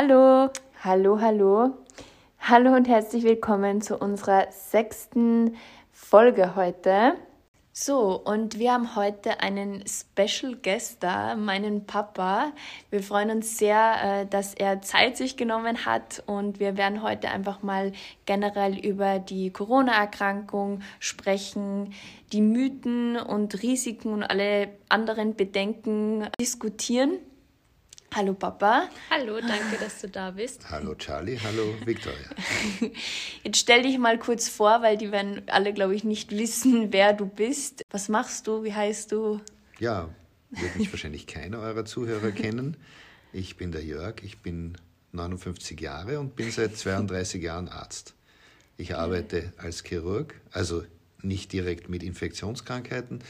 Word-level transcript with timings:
Hallo. 0.00 0.48
Hallo, 0.84 1.20
hallo. 1.20 1.74
Hallo 2.38 2.72
und 2.72 2.86
herzlich 2.86 3.24
willkommen 3.24 3.80
zu 3.80 3.98
unserer 3.98 4.46
sechsten 4.52 5.56
Folge 5.90 6.54
heute. 6.54 7.14
So, 7.72 8.16
und 8.16 8.60
wir 8.60 8.74
haben 8.74 8.94
heute 8.94 9.40
einen 9.40 9.82
Special 9.88 10.54
Guest 10.62 11.02
da, 11.02 11.34
meinen 11.34 11.84
Papa. 11.84 12.52
Wir 12.90 13.02
freuen 13.02 13.32
uns 13.32 13.58
sehr, 13.58 14.20
äh, 14.22 14.26
dass 14.26 14.54
er 14.54 14.82
Zeit 14.82 15.16
sich 15.16 15.36
genommen 15.36 15.84
hat 15.84 16.22
und 16.26 16.60
wir 16.60 16.76
werden 16.76 17.02
heute 17.02 17.30
einfach 17.30 17.64
mal 17.64 17.90
generell 18.24 18.78
über 18.78 19.18
die 19.18 19.50
Corona-Erkrankung 19.50 20.80
sprechen, 21.00 21.92
die 22.32 22.40
Mythen 22.40 23.16
und 23.16 23.64
Risiken 23.64 24.12
und 24.12 24.22
alle 24.22 24.68
anderen 24.88 25.34
Bedenken 25.34 26.28
diskutieren. 26.40 27.18
Hallo 28.14 28.32
Papa. 28.34 28.88
Hallo, 29.10 29.38
danke, 29.40 29.76
dass 29.78 30.00
du 30.00 30.08
da 30.08 30.30
bist. 30.30 30.68
Hallo 30.70 30.94
Charlie, 30.94 31.38
hallo 31.38 31.74
Victoria. 31.84 32.28
Jetzt 33.44 33.58
stell 33.58 33.82
dich 33.82 33.98
mal 33.98 34.18
kurz 34.18 34.48
vor, 34.48 34.82
weil 34.82 34.96
die 34.96 35.12
werden 35.12 35.42
alle, 35.46 35.72
glaube 35.72 35.94
ich, 35.94 36.04
nicht 36.04 36.32
wissen, 36.32 36.92
wer 36.92 37.12
du 37.12 37.26
bist. 37.26 37.82
Was 37.90 38.08
machst 38.08 38.46
du? 38.46 38.64
Wie 38.64 38.72
heißt 38.72 39.12
du? 39.12 39.40
Ja, 39.78 40.08
wird 40.50 40.76
mich 40.76 40.90
wahrscheinlich 40.90 41.26
keiner 41.26 41.60
eurer 41.60 41.84
Zuhörer 41.84 42.32
kennen. 42.32 42.76
Ich 43.32 43.56
bin 43.56 43.72
der 43.72 43.84
Jörg, 43.84 44.22
ich 44.22 44.38
bin 44.38 44.78
59 45.12 45.78
Jahre 45.78 46.18
und 46.18 46.34
bin 46.34 46.50
seit 46.50 46.76
32 46.76 47.42
Jahren 47.42 47.68
Arzt. 47.68 48.14
Ich 48.78 48.96
arbeite 48.96 49.52
als 49.58 49.84
Chirurg, 49.84 50.34
also 50.50 50.82
nicht 51.22 51.52
direkt 51.52 51.88
mit 51.88 52.02
Infektionskrankheiten, 52.02 53.20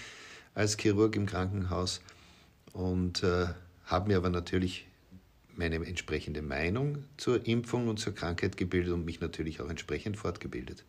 als 0.54 0.76
Chirurg 0.76 1.16
im 1.16 1.26
Krankenhaus 1.26 2.00
und 2.72 3.22
äh, 3.22 3.48
habe 3.88 4.08
mir 4.08 4.18
aber 4.18 4.30
natürlich 4.30 4.86
meine 5.56 5.76
entsprechende 5.76 6.40
Meinung 6.40 7.04
zur 7.16 7.46
Impfung 7.46 7.88
und 7.88 7.98
zur 7.98 8.14
Krankheit 8.14 8.56
gebildet 8.56 8.92
und 8.92 9.04
mich 9.04 9.20
natürlich 9.20 9.60
auch 9.60 9.68
entsprechend 9.68 10.16
fortgebildet. 10.16 10.84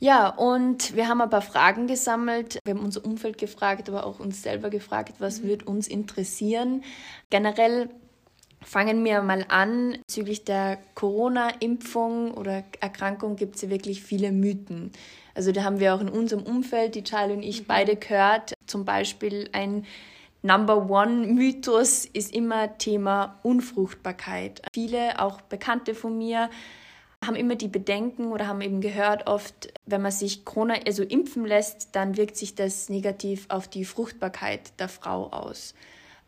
Ja, 0.00 0.28
und 0.28 0.96
wir 0.96 1.08
haben 1.08 1.20
ein 1.20 1.30
paar 1.30 1.42
Fragen 1.42 1.86
gesammelt. 1.86 2.58
Wir 2.64 2.74
haben 2.74 2.84
unser 2.84 3.04
Umfeld 3.04 3.38
gefragt, 3.38 3.88
aber 3.88 4.06
auch 4.06 4.18
uns 4.18 4.42
selber 4.42 4.70
gefragt, 4.70 5.16
was 5.18 5.42
mhm. 5.42 5.48
wird 5.48 5.66
uns 5.66 5.88
interessieren. 5.88 6.82
Generell 7.30 7.90
fangen 8.62 9.04
wir 9.04 9.22
mal 9.22 9.44
an. 9.48 9.98
Bezüglich 10.06 10.44
der 10.44 10.78
Corona-Impfung 10.94 12.32
oder 12.32 12.64
Erkrankung 12.80 13.36
gibt 13.36 13.56
es 13.56 13.62
ja 13.62 13.70
wirklich 13.70 14.02
viele 14.02 14.32
Mythen. 14.32 14.90
Also 15.34 15.52
da 15.52 15.64
haben 15.64 15.80
wir 15.80 15.94
auch 15.94 16.00
in 16.00 16.08
unserem 16.08 16.42
Umfeld, 16.42 16.94
die 16.94 17.04
Charlie 17.04 17.34
und 17.34 17.42
ich, 17.42 17.62
mhm. 17.62 17.66
beide 17.66 17.96
gehört. 17.96 18.54
Zum 18.66 18.84
Beispiel 18.84 19.50
ein 19.52 19.84
Number 20.44 20.90
One 20.90 21.26
Mythos 21.26 22.04
ist 22.04 22.34
immer 22.34 22.76
Thema 22.76 23.40
Unfruchtbarkeit. 23.42 24.60
Viele, 24.74 25.18
auch 25.18 25.40
Bekannte 25.40 25.94
von 25.94 26.18
mir, 26.18 26.50
haben 27.26 27.34
immer 27.34 27.56
die 27.56 27.68
Bedenken 27.68 28.26
oder 28.26 28.46
haben 28.46 28.60
eben 28.60 28.82
gehört 28.82 29.26
oft, 29.26 29.72
wenn 29.86 30.02
man 30.02 30.12
sich 30.12 30.44
Corona 30.44 30.74
also 30.86 31.02
impfen 31.02 31.46
lässt, 31.46 31.96
dann 31.96 32.18
wirkt 32.18 32.36
sich 32.36 32.54
das 32.54 32.90
negativ 32.90 33.46
auf 33.48 33.68
die 33.68 33.86
Fruchtbarkeit 33.86 34.78
der 34.78 34.90
Frau 34.90 35.30
aus. 35.30 35.72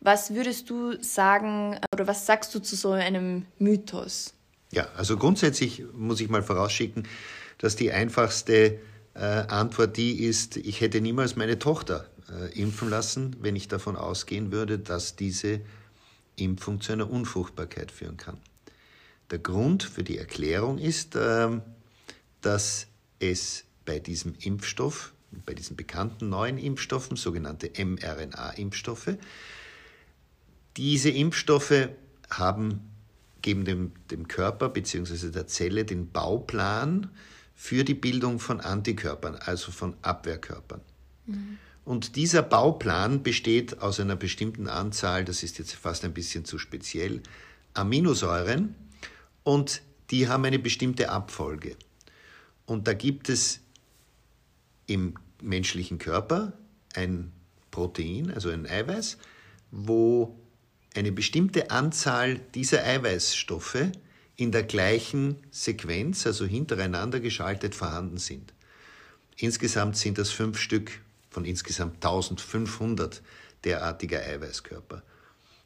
Was 0.01 0.35
würdest 0.35 0.71
du 0.71 0.95
sagen 1.03 1.79
oder 1.93 2.07
was 2.07 2.25
sagst 2.25 2.55
du 2.55 2.61
zu 2.61 2.75
so 2.75 2.93
einem 2.93 3.45
Mythos? 3.59 4.33
Ja, 4.73 4.87
also 4.97 5.19
grundsätzlich 5.19 5.85
muss 5.93 6.23
ich 6.23 6.31
mal 6.31 6.43
vorausschicken, 6.43 7.07
dass 7.59 7.77
die 7.77 7.93
einfachste 7.93 8.81
äh, 9.13 9.21
Antwort 9.21 9.99
die 9.99 10.25
ist, 10.25 10.57
ich 10.57 10.81
hätte 10.81 11.03
niemals 11.03 11.37
meine 11.37 11.59
Tochter 11.59 12.07
äh, 12.31 12.59
impfen 12.59 12.91
lassen, 12.91 13.37
wenn 13.41 13.57
ich 13.57 13.69
davon 13.69 13.97
ausgehen 13.97 14.53
würde, 14.53 14.79
dass 14.79 15.17
diese 15.17 15.61
Impfung 16.37 16.81
zu 16.81 16.93
einer 16.93 17.11
Unfruchtbarkeit 17.11 17.91
führen 17.91 18.17
kann. 18.17 18.39
Der 19.31 19.39
Grund 19.39 19.83
für 19.83 20.05
die 20.05 20.19
Erklärung 20.19 20.79
ist, 20.79 21.17
äh, 21.17 21.61
dass 22.41 22.87
es 23.19 23.65
bei 23.85 23.99
diesem 23.99 24.35
Impfstoff, 24.41 25.13
bei 25.45 25.55
diesen 25.55 25.77
bekannten 25.77 26.29
neuen 26.29 26.59
Impfstoffen, 26.59 27.17
sogenannte 27.17 27.71
mRNA-Impfstoffe, 27.77 29.17
diese 30.77 31.11
Impfstoffe 31.11 31.89
haben, 32.31 32.91
geben 33.43 33.65
dem, 33.65 33.93
dem 34.11 34.29
Körper 34.29 34.69
bzw. 34.69 35.31
der 35.31 35.47
Zelle 35.47 35.85
den 35.85 36.11
Bauplan 36.11 37.11
für 37.55 37.85
die 37.85 37.95
Bildung 37.95 38.39
von 38.39 38.61
Antikörpern, 38.61 39.37
also 39.37 39.73
von 39.73 39.97
Abwehrkörpern. 40.03 40.81
Mhm. 41.27 41.59
Und 41.87 42.17
dieser 42.17 42.43
Bauplan 42.43 43.23
besteht 43.23 43.81
aus 43.81 44.01
einer 44.01 44.17
bestimmten 44.17 44.67
Anzahl, 44.67 45.25
das 45.25 45.45
ist 45.45 45.59
jetzt 45.61 45.73
fast 45.73 46.05
ein 46.05 46.13
bisschen 46.13 46.45
zu 46.45 46.59
speziell, 46.59 47.23
Aminosäuren 47.75 48.75
und 49.45 49.83
die 50.11 50.27
haben 50.27 50.45
eine 50.45 50.59
bestimmte 50.59 51.11
Abfolge. 51.11 51.77
Und 52.65 52.89
da 52.89 52.93
gibt 52.93 53.29
es 53.29 53.61
im 54.89 55.15
menschlichen 55.41 55.99
Körper 55.99 56.55
ein 56.95 57.31
Protein, 57.71 58.33
also 58.33 58.51
ein 58.51 58.67
Eiweiß, 58.67 59.19
wo 59.71 60.37
eine 60.97 61.13
bestimmte 61.13 61.71
Anzahl 61.71 62.41
dieser 62.57 62.83
Eiweißstoffe 62.83 63.93
in 64.35 64.51
der 64.51 64.65
gleichen 64.65 65.37
Sequenz, 65.53 66.27
also 66.27 66.47
hintereinander 66.47 67.21
geschaltet, 67.21 67.77
vorhanden 67.77 68.19
sind. 68.19 68.55
Insgesamt 69.37 69.97
sind 69.97 70.19
das 70.19 70.31
fünf 70.31 70.59
Stück 70.59 71.06
von 71.37 71.45
insgesamt 71.45 71.97
1500 71.97 73.21
derartiger 73.63 74.21
Eiweißkörper. 74.21 75.03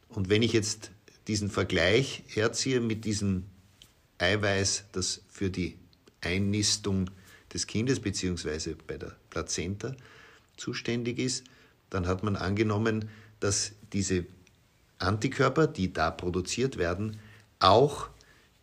Und 0.09 0.27
wenn 0.27 0.41
ich 0.41 0.51
jetzt 0.51 0.91
diesen 1.29 1.49
Vergleich 1.49 2.23
herziehe 2.27 2.81
mit 2.81 3.05
diesem 3.05 3.45
Eiweiß, 4.17 4.87
das 4.91 5.21
für 5.29 5.49
die 5.49 5.77
Einnistung 6.19 7.09
des 7.53 7.67
Kindes 7.67 8.01
bzw. 8.01 8.75
bei 8.85 8.97
der 8.97 9.15
Plazenta 9.29 9.95
zuständig 10.57 11.19
ist, 11.19 11.45
dann 11.89 12.05
hat 12.05 12.21
man 12.21 12.35
angenommen, 12.35 13.07
dass 13.39 13.71
diese 13.93 14.25
Antikörper, 14.97 15.67
die 15.67 15.93
da 15.93 16.11
produziert 16.11 16.77
werden, 16.77 17.17
auch 17.59 18.09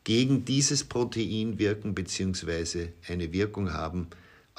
gegen 0.04 0.44
dieses 0.44 0.84
Protein 0.84 1.58
wirken 1.58 1.94
bzw. 1.94 2.88
eine 3.08 3.32
Wirkung 3.32 3.72
haben, 3.72 4.08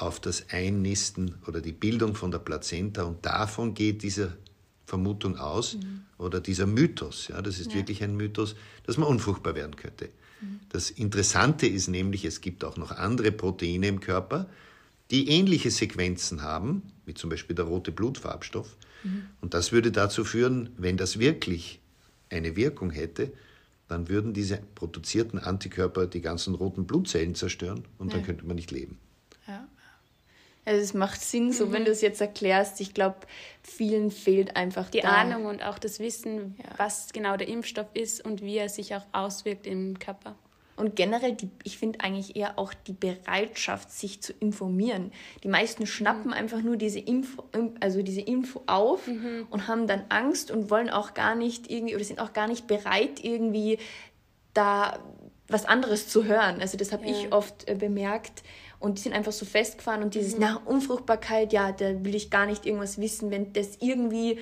auf 0.02 0.20
das 0.20 0.50
Einnisten 0.50 1.36
oder 1.48 1.62
die 1.62 1.74
Bildung 1.74 2.16
von 2.16 2.32
der 2.32 2.40
Plazenta 2.40 3.04
und 3.04 3.26
davon 3.26 3.74
geht 3.74 4.02
diese 4.02 4.38
Vermutung 4.86 5.38
aus 5.38 5.76
mhm. 5.76 6.02
oder 6.18 6.40
dieser 6.42 6.66
Mythos, 6.66 7.28
ja, 7.28 7.42
das 7.42 7.60
ist 7.60 7.72
ja. 7.72 7.78
wirklich 7.78 8.04
ein 8.04 8.16
Mythos, 8.16 8.56
dass 8.84 8.98
man 8.98 9.08
unfruchtbar 9.08 9.56
werden 9.56 9.76
könnte. 9.76 10.10
Mhm. 10.42 10.62
Das 10.70 10.90
Interessante 10.90 11.68
ist 11.68 11.90
nämlich, 11.90 12.26
es 12.26 12.42
gibt 12.42 12.64
auch 12.64 12.78
noch 12.78 12.92
andere 12.92 13.32
Proteine 13.32 13.88
im 13.88 14.00
Körper, 14.00 14.48
die 15.12 15.30
ähnliche 15.30 15.72
Sequenzen 15.72 16.42
haben, 16.42 16.84
wie 17.06 17.14
zum 17.14 17.30
Beispiel 17.30 17.56
der 17.56 17.66
rote 17.66 17.92
Blutfarbstoff. 17.92 18.78
Mhm. 19.04 19.24
Und 19.42 19.54
das 19.54 19.72
würde 19.72 19.92
dazu 19.92 20.24
führen, 20.24 20.70
wenn 20.78 20.98
das 20.98 21.20
wirklich 21.20 21.82
eine 22.30 22.56
Wirkung 22.56 22.92
hätte, 22.92 23.32
dann 23.88 24.08
würden 24.08 24.34
diese 24.34 24.60
produzierten 24.76 25.40
Antikörper 25.40 26.06
die 26.08 26.22
ganzen 26.22 26.54
roten 26.56 26.86
Blutzellen 26.86 27.36
zerstören 27.36 27.84
und 27.98 28.12
ja. 28.12 28.18
dann 28.18 28.26
könnte 28.26 28.46
man 28.46 28.56
nicht 28.56 28.72
leben. 28.72 29.00
Also 30.70 30.82
es 30.84 30.94
macht 30.94 31.20
Sinn, 31.20 31.52
so 31.52 31.66
mhm. 31.66 31.72
wenn 31.72 31.86
du 31.86 31.92
es 31.92 32.02
jetzt 32.02 32.22
erklärst. 32.22 32.80
Ich 32.80 32.94
glaube, 32.94 33.16
vielen 33.64 34.12
fehlt 34.12 34.56
einfach 34.56 34.92
die 34.92 35.02
da. 35.02 35.10
Ahnung 35.10 35.48
und 35.48 35.64
auch 35.64 35.80
das 35.80 36.00
Wissen, 36.00 36.56
ja. 36.60 36.70
was 36.78 37.12
genau 37.12 37.38
der 37.38 37.48
Impfstoff 37.48 37.88
ist 37.96 38.24
und 38.24 38.44
wie 38.44 38.58
er 38.58 38.70
sich 38.70 38.94
auch 38.94 39.02
auswirkt 39.12 39.66
im 39.66 39.98
Körper. 39.98 40.36
Und 40.76 40.96
generell, 40.96 41.34
die, 41.34 41.50
ich 41.64 41.80
finde 41.80 42.02
eigentlich 42.02 42.36
eher 42.36 42.60
auch 42.60 42.72
die 42.76 42.94
Bereitschaft, 42.94 43.92
sich 43.92 44.22
zu 44.22 44.32
informieren. 44.34 45.12
Die 45.44 45.48
meisten 45.48 45.88
schnappen 45.88 46.28
mhm. 46.28 46.34
einfach 46.34 46.62
nur 46.62 46.78
diese 46.78 47.00
Info, 47.00 47.44
also 47.80 48.04
diese 48.04 48.22
Info 48.22 48.62
auf 48.68 49.08
mhm. 49.08 49.48
und 49.50 49.68
haben 49.68 49.88
dann 49.88 50.04
Angst 50.10 50.52
und 50.52 50.70
wollen 50.70 50.92
auch 50.92 51.16
gar 51.16 51.34
nicht 51.34 51.72
irgendwie 51.72 51.96
oder 51.96 52.04
sind 52.04 52.20
auch 52.20 52.34
gar 52.34 52.48
nicht 52.48 52.68
bereit, 52.68 53.24
irgendwie 53.24 53.80
da 54.54 55.00
was 55.48 55.66
anderes 55.66 56.08
zu 56.08 56.26
hören. 56.26 56.62
Also 56.62 56.78
das 56.78 56.92
habe 56.92 57.08
ja. 57.08 57.12
ich 57.12 57.34
oft 57.34 57.68
äh, 57.68 57.74
bemerkt 57.74 58.44
und 58.80 58.98
die 58.98 59.02
sind 59.02 59.14
einfach 59.14 59.32
so 59.32 59.46
festgefahren 59.46 60.04
und 60.04 60.16
dieses, 60.16 60.36
mhm. 60.36 60.42
na, 60.42 60.62
Unfruchtbarkeit, 60.66 61.54
ja, 61.54 61.72
da 61.72 62.04
will 62.04 62.16
ich 62.16 62.30
gar 62.30 62.46
nicht 62.46 62.66
irgendwas 62.66 63.00
wissen, 63.00 63.32
wenn 63.32 63.54
das 63.54 63.78
irgendwie 63.80 64.40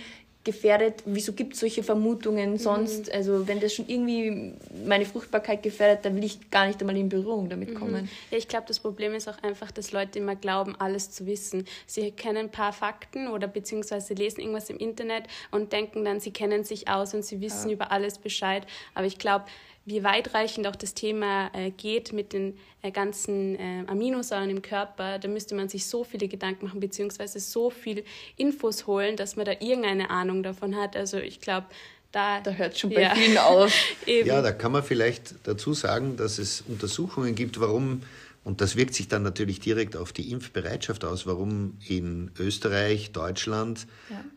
gefährdet, 0.47 1.03
wieso 1.03 1.33
gibt 1.33 1.55
es 1.55 1.59
solche 1.59 1.83
Vermutungen 1.83 2.51
mhm. 2.51 2.57
sonst? 2.57 3.07
Mhm. 3.07 3.13
Also 3.13 3.47
wenn 3.49 3.59
das 3.59 3.73
schon 3.73 3.89
irgendwie 3.89 4.53
meine 4.85 5.05
Fruchtbarkeit 5.05 5.61
gefährdet, 5.61 6.05
dann 6.05 6.15
will 6.15 6.23
ich 6.23 6.49
gar 6.49 6.67
nicht 6.67 6.79
einmal 6.79 6.95
in 6.95 7.09
Berührung 7.09 7.49
damit 7.49 7.71
mhm. 7.71 7.75
kommen. 7.75 8.03
Mhm. 8.03 8.09
Ja, 8.31 8.37
ich 8.37 8.47
glaube, 8.47 8.63
das 8.65 8.79
Problem 8.79 9.13
ist 9.13 9.27
auch 9.27 9.43
einfach, 9.43 9.71
dass 9.71 9.91
Leute 9.91 10.19
immer 10.19 10.37
glauben, 10.37 10.73
alles 10.79 11.11
zu 11.11 11.25
wissen. 11.25 11.65
Sie 11.85 12.11
kennen 12.11 12.37
ein 12.37 12.49
paar 12.49 12.71
Fakten 12.71 13.27
oder 13.27 13.45
beziehungsweise 13.47 14.13
lesen 14.13 14.39
irgendwas 14.39 14.69
im 14.69 14.77
Internet 14.77 15.25
und 15.51 15.73
denken 15.73 16.05
dann, 16.05 16.21
sie 16.21 16.31
kennen 16.31 16.63
sich 16.63 16.87
aus 16.87 17.13
und 17.13 17.25
sie 17.25 17.41
wissen 17.41 17.67
ja. 17.67 17.75
über 17.75 17.91
alles 17.91 18.17
Bescheid. 18.17 18.65
Aber 18.95 19.05
ich 19.05 19.17
glaube, 19.17 19.47
wie 19.87 20.03
weitreichend 20.03 20.67
auch 20.67 20.75
das 20.75 20.93
Thema 20.93 21.49
äh, 21.53 21.71
geht 21.71 22.11
mit 22.11 22.33
den 22.33 22.57
äh, 22.81 22.91
ganzen 22.91 23.55
äh, 23.55 23.85
Aminosäuren 23.87 24.49
im 24.49 24.61
Körper, 24.61 25.17
da 25.17 25.29
müsste 25.29 25.55
man 25.55 25.69
sich 25.69 25.85
so 25.85 26.03
viele 26.03 26.27
Gedanken 26.27 26.65
machen, 26.65 26.81
beziehungsweise 26.81 27.39
so 27.39 27.69
viel 27.69 28.03
Infos 28.35 28.85
holen, 28.85 29.15
dass 29.15 29.37
man 29.37 29.45
da 29.45 29.53
irgendeine 29.53 30.09
Ahnung 30.09 30.43
davon 30.43 30.75
hat. 30.75 30.97
Also 30.97 31.17
ich 31.19 31.39
glaube, 31.39 31.67
da, 32.11 32.41
da 32.41 32.51
hört 32.51 32.77
schon 32.77 32.89
bei 32.89 33.03
ja. 33.03 33.15
vielen 33.15 33.37
auf. 33.37 33.73
ja, 34.05 34.41
da 34.41 34.51
kann 34.51 34.73
man 34.73 34.83
vielleicht 34.83 35.35
dazu 35.43 35.73
sagen, 35.73 36.17
dass 36.17 36.37
es 36.37 36.65
Untersuchungen 36.67 37.33
gibt, 37.33 37.57
warum, 37.61 38.01
und 38.43 38.59
das 38.59 38.75
wirkt 38.75 38.93
sich 38.93 39.07
dann 39.07 39.23
natürlich 39.23 39.61
direkt 39.61 39.95
auf 39.95 40.11
die 40.11 40.31
Impfbereitschaft 40.31 41.05
aus, 41.05 41.25
warum 41.25 41.77
in 41.87 42.31
Österreich, 42.37 43.13
Deutschland 43.13 43.87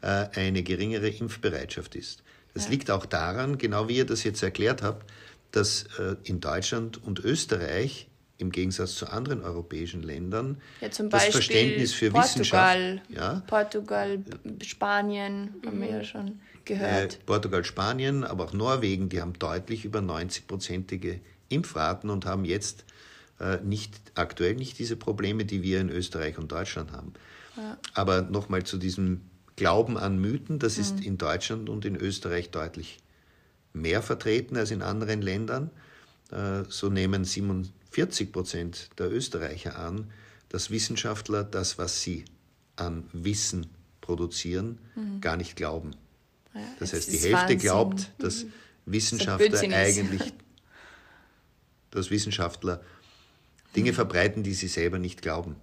ja. 0.00 0.26
äh, 0.26 0.38
eine 0.38 0.62
geringere 0.62 1.08
Impfbereitschaft 1.08 1.96
ist. 1.96 2.22
Das 2.54 2.64
ja. 2.64 2.70
liegt 2.70 2.90
auch 2.90 3.06
daran, 3.06 3.58
genau 3.58 3.88
wie 3.88 3.96
ihr 3.96 4.06
das 4.06 4.22
jetzt 4.22 4.42
erklärt 4.42 4.82
habt, 4.82 5.10
dass 5.52 5.84
äh, 5.98 6.16
in 6.24 6.40
Deutschland 6.40 7.02
und 7.02 7.20
Österreich 7.20 8.08
im 8.38 8.50
Gegensatz 8.50 8.94
zu 8.94 9.06
anderen 9.06 9.42
europäischen 9.42 10.02
Ländern 10.02 10.60
ja, 10.80 10.90
zum 10.90 11.10
das 11.10 11.24
Beispiel 11.24 11.32
Verständnis 11.32 11.92
für 11.92 12.10
Portugal, 12.10 13.00
Wissenschaft. 13.04 13.10
Ja, 13.10 13.42
Portugal, 13.46 14.18
Spanien 14.62 15.54
mhm. 15.62 15.66
haben 15.66 15.80
wir 15.80 15.90
ja 15.90 16.04
schon 16.04 16.40
gehört. 16.64 17.14
Äh, 17.14 17.18
Portugal, 17.26 17.64
Spanien, 17.64 18.24
aber 18.24 18.44
auch 18.44 18.52
Norwegen, 18.52 19.08
die 19.08 19.20
haben 19.20 19.34
deutlich 19.38 19.84
über 19.84 20.00
90-prozentige 20.00 21.20
Impfraten 21.48 22.10
und 22.10 22.24
haben 22.26 22.44
jetzt 22.44 22.84
äh, 23.40 23.58
nicht, 23.62 23.94
aktuell 24.14 24.54
nicht 24.54 24.78
diese 24.78 24.96
Probleme, 24.96 25.44
die 25.44 25.62
wir 25.62 25.80
in 25.80 25.90
Österreich 25.90 26.38
und 26.38 26.50
Deutschland 26.52 26.92
haben. 26.92 27.12
Ja. 27.56 27.78
Aber 27.94 28.22
nochmal 28.22 28.64
zu 28.64 28.78
diesem 28.78 29.22
Glauben 29.56 29.98
an 29.98 30.18
Mythen, 30.18 30.58
das 30.58 30.76
mhm. 30.76 30.82
ist 30.82 31.04
in 31.04 31.18
Deutschland 31.18 31.68
und 31.68 31.84
in 31.84 31.96
Österreich 31.96 32.50
deutlich 32.50 32.98
mehr 33.72 34.02
vertreten 34.02 34.56
als 34.56 34.70
in 34.70 34.82
anderen 34.82 35.22
Ländern. 35.22 35.70
Äh, 36.30 36.64
so 36.68 36.88
nehmen 36.88 37.24
47 37.24 38.32
Prozent 38.32 38.90
der 38.98 39.10
Österreicher 39.10 39.78
an, 39.78 40.10
dass 40.48 40.70
Wissenschaftler 40.70 41.44
das, 41.44 41.78
was 41.78 42.02
sie 42.02 42.24
an 42.76 43.04
Wissen 43.12 43.66
produzieren, 44.00 44.78
mhm. 44.94 45.20
gar 45.20 45.36
nicht 45.36 45.56
glauben. 45.56 45.92
Ja, 46.54 46.60
das 46.78 46.92
heißt, 46.92 47.12
die 47.12 47.18
Hälfte 47.18 47.32
Wahnsinn. 47.32 47.58
glaubt, 47.58 48.12
dass 48.18 48.44
mhm. 48.44 48.52
Wissenschaftler 48.86 49.60
eigentlich, 49.60 50.32
dass 51.90 52.10
Wissenschaftler 52.10 52.82
Dinge 53.76 53.92
verbreiten, 53.92 54.42
die 54.42 54.54
sie 54.54 54.68
selber 54.68 54.98
nicht 54.98 55.22
glauben. 55.22 55.56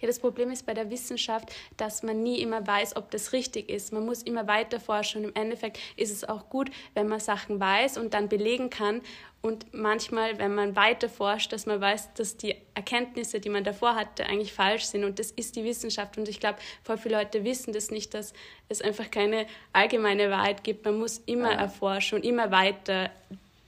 Ja, 0.00 0.06
das 0.06 0.18
Problem 0.18 0.50
ist 0.50 0.66
bei 0.66 0.74
der 0.74 0.90
Wissenschaft, 0.90 1.50
dass 1.76 2.02
man 2.02 2.22
nie 2.22 2.40
immer 2.40 2.66
weiß, 2.66 2.96
ob 2.96 3.10
das 3.10 3.32
richtig 3.32 3.68
ist. 3.68 3.92
Man 3.92 4.04
muss 4.04 4.22
immer 4.22 4.46
weiter 4.46 4.80
forschen 4.80 5.22
und 5.22 5.30
im 5.30 5.34
Endeffekt 5.34 5.78
ist 5.96 6.10
es 6.10 6.28
auch 6.28 6.48
gut, 6.48 6.70
wenn 6.94 7.08
man 7.08 7.20
Sachen 7.20 7.60
weiß 7.60 7.98
und 7.98 8.14
dann 8.14 8.28
belegen 8.28 8.70
kann. 8.70 9.02
Und 9.42 9.72
manchmal, 9.72 10.38
wenn 10.38 10.54
man 10.54 10.76
weiter 10.76 11.08
forscht, 11.08 11.52
dass 11.52 11.64
man 11.64 11.80
weiß, 11.80 12.12
dass 12.14 12.36
die 12.36 12.56
Erkenntnisse, 12.74 13.40
die 13.40 13.48
man 13.48 13.64
davor 13.64 13.94
hatte, 13.94 14.26
eigentlich 14.26 14.52
falsch 14.52 14.84
sind. 14.84 15.02
Und 15.04 15.18
das 15.18 15.30
ist 15.30 15.56
die 15.56 15.64
Wissenschaft. 15.64 16.18
Und 16.18 16.28
ich 16.28 16.40
glaube, 16.40 16.58
voll 16.82 16.98
viele 16.98 17.16
Leute 17.16 17.42
wissen 17.42 17.72
das 17.72 17.90
nicht, 17.90 18.12
dass 18.12 18.34
es 18.68 18.82
einfach 18.82 19.10
keine 19.10 19.46
allgemeine 19.72 20.30
Wahrheit 20.30 20.62
gibt. 20.62 20.84
Man 20.84 20.98
muss 20.98 21.22
immer 21.24 21.52
ja. 21.52 21.58
erforschen 21.58 22.18
und 22.18 22.24
immer 22.24 22.50
weiter 22.50 23.10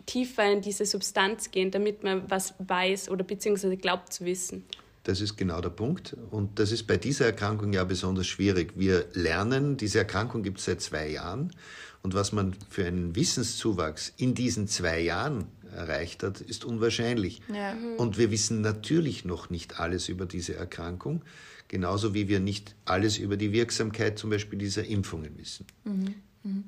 tiefer 0.04 0.44
in 0.50 0.60
diese 0.60 0.84
Substanz 0.84 1.50
gehen, 1.50 1.70
damit 1.70 2.02
man 2.02 2.30
was 2.30 2.54
weiß 2.58 3.08
oder 3.08 3.24
beziehungsweise 3.24 3.76
glaubt 3.78 4.12
zu 4.12 4.26
wissen. 4.26 4.66
Das 5.04 5.20
ist 5.20 5.36
genau 5.36 5.60
der 5.60 5.70
Punkt. 5.70 6.16
Und 6.30 6.58
das 6.58 6.70
ist 6.70 6.86
bei 6.86 6.96
dieser 6.96 7.26
Erkrankung 7.26 7.72
ja 7.72 7.84
besonders 7.84 8.26
schwierig. 8.26 8.74
Wir 8.76 9.06
lernen, 9.14 9.76
diese 9.76 9.98
Erkrankung 9.98 10.42
gibt 10.42 10.58
es 10.58 10.66
seit 10.66 10.80
zwei 10.80 11.08
Jahren. 11.08 11.52
Und 12.02 12.14
was 12.14 12.32
man 12.32 12.54
für 12.68 12.84
einen 12.84 13.14
Wissenszuwachs 13.14 14.12
in 14.16 14.34
diesen 14.34 14.68
zwei 14.68 15.00
Jahren 15.00 15.46
erreicht 15.74 16.22
hat, 16.22 16.40
ist 16.40 16.64
unwahrscheinlich. 16.64 17.40
Ja. 17.52 17.74
Mhm. 17.74 17.96
Und 17.96 18.18
wir 18.18 18.30
wissen 18.30 18.60
natürlich 18.60 19.24
noch 19.24 19.50
nicht 19.50 19.80
alles 19.80 20.08
über 20.08 20.26
diese 20.26 20.54
Erkrankung, 20.54 21.22
genauso 21.68 22.14
wie 22.14 22.28
wir 22.28 22.40
nicht 22.40 22.74
alles 22.84 23.18
über 23.18 23.36
die 23.36 23.52
Wirksamkeit 23.52 24.18
zum 24.18 24.30
Beispiel 24.30 24.58
dieser 24.58 24.84
Impfungen 24.84 25.38
wissen. 25.38 25.66
Mhm. 25.84 26.14
mhm. 26.42 26.64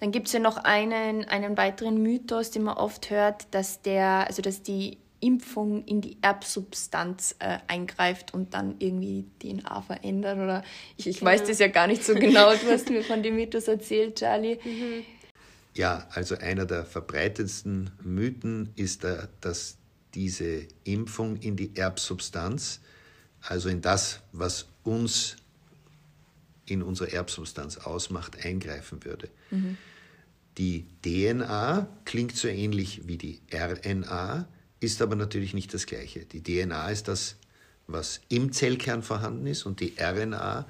Dann 0.00 0.10
gibt 0.10 0.26
es 0.26 0.32
ja 0.32 0.40
noch 0.40 0.56
einen, 0.56 1.24
einen 1.24 1.56
weiteren 1.56 2.02
Mythos, 2.02 2.50
den 2.50 2.64
man 2.64 2.76
oft 2.76 3.10
hört, 3.10 3.46
dass 3.54 3.82
der, 3.82 4.26
also 4.26 4.42
dass 4.42 4.62
die 4.62 4.98
Impfung 5.20 5.84
in 5.84 6.00
die 6.00 6.18
Erbsubstanz 6.22 7.36
äh, 7.38 7.58
eingreift 7.66 8.34
und 8.34 8.54
dann 8.54 8.76
irgendwie 8.78 9.26
DNA 9.40 9.82
verändert. 9.82 10.38
Oder 10.38 10.64
ich, 10.96 11.06
ich 11.06 11.18
genau. 11.18 11.30
weiß 11.30 11.44
das 11.44 11.58
ja 11.58 11.68
gar 11.68 11.86
nicht 11.86 12.04
so 12.04 12.14
genau. 12.14 12.52
Du 12.54 12.66
hast 12.70 12.88
mir 12.90 13.02
von 13.02 13.22
dem 13.22 13.36
Mythos 13.36 13.68
erzählt, 13.68 14.16
Charlie. 14.16 14.58
Mhm. 14.64 15.04
Ja, 15.74 16.08
also 16.10 16.36
einer 16.36 16.66
der 16.66 16.84
verbreitetsten 16.84 17.90
Mythen 18.02 18.70
ist, 18.74 19.04
der, 19.04 19.28
dass 19.40 19.76
diese 20.14 20.66
Impfung 20.84 21.36
in 21.36 21.56
die 21.56 21.76
Erbsubstanz, 21.76 22.80
also 23.40 23.68
in 23.68 23.80
das, 23.80 24.20
was 24.32 24.66
uns 24.82 25.36
in 26.66 26.82
unserer 26.82 27.12
Erbsubstanz 27.12 27.78
ausmacht, 27.78 28.44
eingreifen 28.44 29.04
würde. 29.04 29.28
Mhm. 29.50 29.76
Die 30.58 30.86
DNA 31.02 31.86
klingt 32.04 32.36
so 32.36 32.48
ähnlich 32.48 33.06
wie 33.06 33.16
die 33.16 33.40
RNA, 33.52 34.48
ist 34.80 35.02
aber 35.02 35.16
natürlich 35.16 35.54
nicht 35.54 35.74
das 35.74 35.86
Gleiche. 35.86 36.24
Die 36.24 36.42
DNA 36.42 36.90
ist 36.90 37.08
das, 37.08 37.36
was 37.86 38.20
im 38.28 38.52
Zellkern 38.52 39.02
vorhanden 39.02 39.46
ist 39.46 39.64
und 39.64 39.80
die 39.80 39.94
RNA 39.98 40.66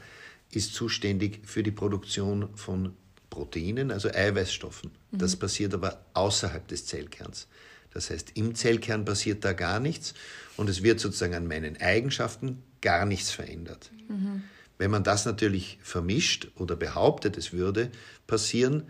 ist 0.52 0.74
zuständig 0.74 1.40
für 1.44 1.62
die 1.62 1.70
Produktion 1.70 2.48
von 2.54 2.94
Proteinen, 3.28 3.90
also 3.90 4.08
Eiweißstoffen. 4.08 4.90
Mhm. 5.10 5.18
Das 5.18 5.36
passiert 5.36 5.74
aber 5.74 6.04
außerhalb 6.14 6.66
des 6.68 6.86
Zellkerns. 6.86 7.48
Das 7.92 8.10
heißt, 8.10 8.32
im 8.34 8.54
Zellkern 8.54 9.04
passiert 9.04 9.44
da 9.44 9.52
gar 9.52 9.80
nichts 9.80 10.14
und 10.56 10.68
es 10.68 10.82
wird 10.82 11.00
sozusagen 11.00 11.34
an 11.34 11.46
meinen 11.46 11.80
Eigenschaften 11.80 12.62
gar 12.80 13.04
nichts 13.04 13.30
verändert. 13.30 13.90
Mhm. 14.08 14.44
Wenn 14.78 14.90
man 14.90 15.02
das 15.02 15.24
natürlich 15.24 15.78
vermischt 15.82 16.48
oder 16.54 16.76
behauptet, 16.76 17.36
es 17.36 17.52
würde 17.52 17.90
passieren, 18.26 18.84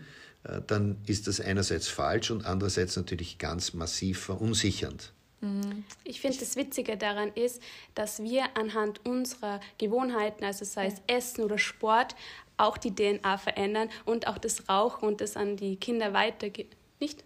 dann 0.67 0.97
ist 1.05 1.27
das 1.27 1.41
einerseits 1.41 1.87
falsch 1.87 2.31
und 2.31 2.45
andererseits 2.45 2.95
natürlich 2.95 3.37
ganz 3.37 3.73
massiv 3.73 4.19
verunsichernd. 4.19 5.13
Mhm. 5.41 5.83
Ich 6.03 6.21
finde, 6.21 6.37
das 6.37 6.55
Witzige 6.55 6.97
daran 6.97 7.31
ist, 7.33 7.61
dass 7.95 8.21
wir 8.21 8.57
anhand 8.57 9.05
unserer 9.05 9.59
Gewohnheiten, 9.77 10.43
also 10.43 10.65
sei 10.65 10.87
es 10.87 10.95
Essen 11.07 11.43
oder 11.43 11.57
Sport, 11.57 12.15
auch 12.57 12.77
die 12.77 12.93
DNA 12.93 13.37
verändern 13.37 13.89
und 14.05 14.27
auch 14.27 14.37
das 14.37 14.67
Rauchen 14.67 15.07
und 15.07 15.21
das 15.21 15.37
an 15.37 15.55
die 15.55 15.77
Kinder 15.77 16.13
weitergeben. 16.13 16.69
Nicht? 16.99 17.23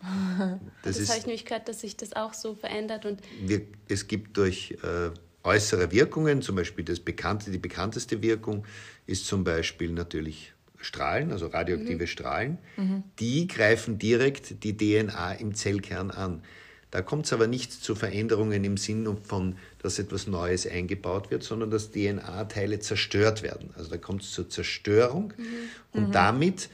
Das, 0.82 0.98
das 0.98 1.08
habe 1.08 1.18
ich 1.20 1.26
nämlich 1.26 1.46
gehört, 1.46 1.66
dass 1.66 1.80
sich 1.80 1.96
das 1.96 2.12
auch 2.12 2.34
so 2.34 2.54
verändert. 2.54 3.06
Und 3.06 3.22
wir, 3.40 3.62
es 3.88 4.06
gibt 4.06 4.36
durch 4.36 4.76
äh, 4.82 5.10
äußere 5.44 5.92
Wirkungen, 5.92 6.42
zum 6.42 6.56
Beispiel 6.56 6.84
das 6.84 7.00
bekannte, 7.00 7.50
die 7.50 7.58
bekannteste 7.58 8.20
Wirkung 8.20 8.66
ist 9.06 9.26
zum 9.26 9.44
Beispiel 9.44 9.92
natürlich 9.92 10.53
Strahlen, 10.84 11.32
also 11.32 11.46
radioaktive 11.46 12.04
mhm. 12.04 12.06
Strahlen, 12.06 12.58
mhm. 12.76 13.02
die 13.18 13.46
greifen 13.46 13.98
direkt 13.98 14.62
die 14.64 14.76
DNA 14.76 15.34
im 15.34 15.54
Zellkern 15.54 16.10
an. 16.10 16.42
Da 16.90 17.02
kommt 17.02 17.26
es 17.26 17.32
aber 17.32 17.48
nicht 17.48 17.72
zu 17.72 17.96
Veränderungen 17.96 18.62
im 18.62 18.76
Sinn 18.76 19.16
von, 19.24 19.56
dass 19.82 19.98
etwas 19.98 20.28
Neues 20.28 20.64
eingebaut 20.64 21.32
wird, 21.32 21.42
sondern 21.42 21.70
dass 21.72 21.90
DNA-Teile 21.90 22.78
zerstört 22.78 23.42
werden. 23.42 23.70
Also 23.76 23.90
da 23.90 23.96
kommt 23.96 24.22
es 24.22 24.30
zur 24.30 24.48
Zerstörung 24.48 25.32
mhm. 25.36 25.44
und 25.92 26.08
mhm. 26.08 26.12
damit 26.12 26.68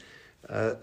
äh, 0.47 0.75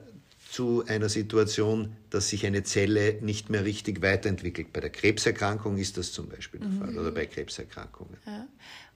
zu 0.50 0.82
einer 0.86 1.10
Situation, 1.10 1.94
dass 2.08 2.30
sich 2.30 2.46
eine 2.46 2.62
Zelle 2.62 3.18
nicht 3.20 3.50
mehr 3.50 3.64
richtig 3.64 4.00
weiterentwickelt. 4.00 4.72
Bei 4.72 4.80
der 4.80 4.88
Krebserkrankung 4.88 5.76
ist 5.76 5.98
das 5.98 6.12
zum 6.12 6.30
Beispiel 6.30 6.60
der 6.60 6.70
mhm. 6.70 6.78
Fall 6.78 6.98
oder 6.98 7.10
bei 7.10 7.26
Krebserkrankungen. 7.26 8.16
Ja. 8.26 8.46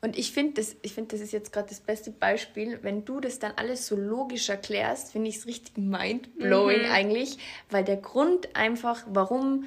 Und 0.00 0.16
ich 0.16 0.32
finde, 0.32 0.54
das, 0.54 0.74
find, 0.90 1.12
das 1.12 1.20
ist 1.20 1.32
jetzt 1.32 1.52
gerade 1.52 1.68
das 1.68 1.80
beste 1.80 2.10
Beispiel. 2.10 2.78
Wenn 2.80 3.04
du 3.04 3.20
das 3.20 3.38
dann 3.38 3.52
alles 3.56 3.86
so 3.86 3.96
logisch 3.96 4.48
erklärst, 4.48 5.12
finde 5.12 5.28
ich 5.28 5.36
es 5.36 5.46
richtig 5.46 5.76
mindblowing 5.76 6.86
mhm. 6.86 6.90
eigentlich, 6.90 7.36
weil 7.68 7.84
der 7.84 7.98
Grund 7.98 8.56
einfach, 8.56 9.04
warum, 9.08 9.66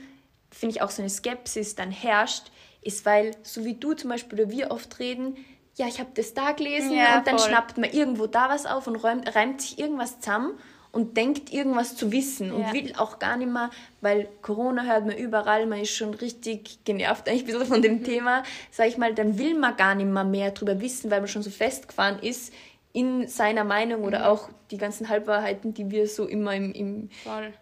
finde 0.50 0.76
ich, 0.76 0.82
auch 0.82 0.90
so 0.90 1.04
eine 1.04 1.12
Skepsis 1.12 1.76
dann 1.76 1.92
herrscht, 1.92 2.52
ist, 2.82 3.06
weil, 3.06 3.36
so 3.44 3.64
wie 3.64 3.76
du 3.76 3.94
zum 3.94 4.10
Beispiel 4.10 4.42
oder 4.42 4.50
wir 4.50 4.72
oft 4.72 4.98
reden, 4.98 5.38
ja, 5.76 5.88
ich 5.88 6.00
habe 6.00 6.10
das 6.16 6.34
da 6.34 6.52
gelesen 6.54 6.94
ja, 6.94 7.20
und 7.20 7.28
dann 7.28 7.38
voll. 7.38 7.48
schnappt 7.48 7.78
man 7.78 7.92
irgendwo 7.92 8.26
da 8.26 8.50
was 8.50 8.66
auf 8.66 8.88
und 8.88 8.96
räumt, 8.96 9.36
reimt 9.36 9.62
sich 9.62 9.78
irgendwas 9.78 10.20
zusammen 10.20 10.58
und 10.96 11.18
denkt 11.18 11.52
irgendwas 11.52 11.98
zu 11.98 12.14
wissen 12.14 12.54
und 12.54 12.72
will 12.72 12.94
auch 12.98 13.20
gar 13.20 13.36
nicht 13.36 13.52
mehr, 13.52 13.70
weil 14.00 14.30
Corona 14.42 14.84
hört 14.84 15.06
man 15.06 15.18
überall, 15.18 15.66
man 15.66 15.82
ist 15.82 15.94
schon 15.94 16.14
richtig 16.14 16.86
genervt 16.86 17.28
eigentlich 17.28 17.44
ein 17.44 17.48
bisschen 17.48 17.66
von 17.66 17.82
dem 17.82 18.00
mhm. 18.00 18.04
Thema, 18.06 18.44
sag 18.72 18.88
ich 18.88 18.98
mal, 18.98 19.14
dann 19.14 19.38
will 19.38 19.60
man 19.60 19.76
gar 19.76 19.94
nicht 19.94 20.08
mehr 20.08 20.24
mehr 20.24 20.52
drüber 20.52 20.80
wissen, 20.80 21.12
weil 21.12 21.20
man 21.20 21.28
schon 21.28 21.44
so 21.44 21.50
festgefahren 21.50 22.20
ist 22.20 22.54
in 22.94 23.28
seiner 23.28 23.66
Meinung 23.66 24.04
oder 24.06 24.20
mhm. 24.20 24.26
auch 24.26 24.50
die 24.72 24.78
ganzen 24.78 25.10
Halbwahrheiten, 25.10 25.74
die 25.74 25.92
wir 25.92 26.08
so 26.08 26.28
immer 26.28 26.56
im, 26.56 26.72
im 26.72 27.10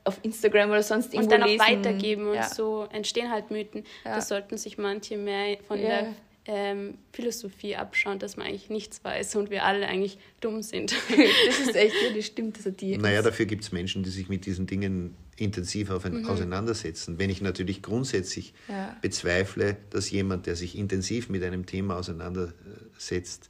auf 0.04 0.20
Instagram 0.22 0.70
oder 0.70 0.84
sonst 0.84 1.16
irgendwo 1.16 1.34
und 1.34 1.42
dann 1.42 1.50
lesen. 1.50 1.60
auch 1.60 1.68
weitergeben 1.68 2.34
ja. 2.36 2.44
und 2.44 2.54
so 2.54 2.88
entstehen 2.92 3.32
halt 3.32 3.50
Mythen. 3.50 3.84
Ja. 4.06 4.18
Das 4.18 4.28
sollten 4.28 4.58
sich 4.58 4.78
manche 4.78 5.18
mehr 5.18 5.58
von 5.68 5.80
der 5.80 6.14
ähm, 6.46 6.98
Philosophie 7.14 7.76
abschauen, 7.76 8.20
dass 8.20 8.36
man 8.36 8.48
eigentlich 8.48 8.70
nichts 8.70 9.04
weiß 9.04 9.36
und 9.38 9.50
wir 9.50 9.64
alle 9.64 9.88
eigentlich 9.88 10.18
dumm 10.42 10.62
sind. 10.62 10.94
das 11.48 11.60
ist 11.60 11.76
echt, 11.76 11.96
ja, 12.02 12.14
das 12.16 12.26
stimmt. 12.26 12.58
Also 12.58 12.72
die 12.72 12.98
naja, 12.98 13.22
dafür 13.22 13.46
gibt 13.46 13.64
es 13.64 13.72
Menschen, 13.72 14.04
die 14.04 14.10
sich 14.10 14.28
mit 14.28 14.46
diesen 14.46 14.68
Dingen 14.68 15.16
intensiv 15.38 15.90
auf 15.90 16.06
ein, 16.06 16.22
mhm. 16.22 16.30
auseinandersetzen. 16.30 17.18
Wenn 17.18 17.30
ich 17.30 17.42
natürlich 17.42 17.82
grundsätzlich 17.82 18.54
ja. 18.68 18.96
bezweifle, 19.02 19.78
dass 19.90 20.12
jemand, 20.12 20.46
der 20.46 20.56
sich 20.56 20.78
intensiv 20.78 21.30
mit 21.30 21.44
einem 21.44 21.66
Thema 21.66 21.98
auseinandersetzt, 21.98 23.50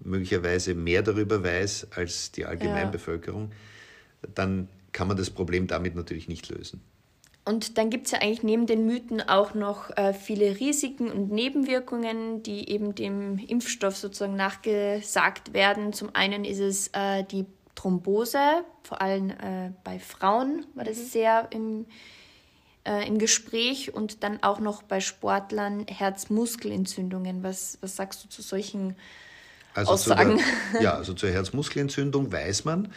möglicherweise 0.00 0.74
mehr 0.74 1.02
darüber 1.02 1.42
weiß 1.42 1.88
als 1.92 2.32
die 2.32 2.44
Allgemeinbevölkerung, 2.44 3.52
dann 4.34 4.68
kann 4.92 5.08
man 5.08 5.16
das 5.16 5.30
Problem 5.30 5.66
damit 5.66 5.94
natürlich 5.94 6.28
nicht 6.28 6.48
lösen. 6.48 6.82
Und 7.46 7.78
dann 7.78 7.90
gibt 7.90 8.06
es 8.06 8.12
ja 8.12 8.20
eigentlich 8.20 8.42
neben 8.42 8.66
den 8.66 8.86
Mythen 8.86 9.22
auch 9.22 9.54
noch 9.54 9.96
äh, 9.96 10.12
viele 10.12 10.58
Risiken 10.58 11.12
und 11.12 11.30
Nebenwirkungen, 11.30 12.42
die 12.42 12.68
eben 12.68 12.96
dem 12.96 13.38
Impfstoff 13.38 13.96
sozusagen 13.96 14.34
nachgesagt 14.34 15.52
werden. 15.52 15.92
Zum 15.92 16.12
einen 16.12 16.44
ist 16.44 16.58
es 16.58 16.88
äh, 16.88 17.22
die 17.22 17.46
Thrombose, 17.76 18.64
vor 18.82 19.00
allem 19.00 19.30
äh, 19.30 19.70
bei 19.84 20.00
Frauen 20.00 20.66
war 20.74 20.84
das 20.84 21.12
sehr 21.12 21.46
im, 21.50 21.86
äh, 22.84 23.06
im 23.06 23.18
Gespräch 23.18 23.94
und 23.94 24.24
dann 24.24 24.42
auch 24.42 24.58
noch 24.58 24.82
bei 24.82 24.98
Sportlern 24.98 25.86
Herzmuskelentzündungen. 25.86 27.44
Was, 27.44 27.78
was 27.80 27.94
sagst 27.94 28.24
du 28.24 28.28
zu 28.28 28.42
solchen 28.42 28.96
also 29.74 29.92
Aussagen? 29.92 30.38
Zu 30.38 30.44
der, 30.72 30.82
ja, 30.82 30.94
also 30.96 31.14
zur 31.14 31.30
Herzmuskelentzündung 31.30 32.32
weiß 32.32 32.64
man, 32.64 32.92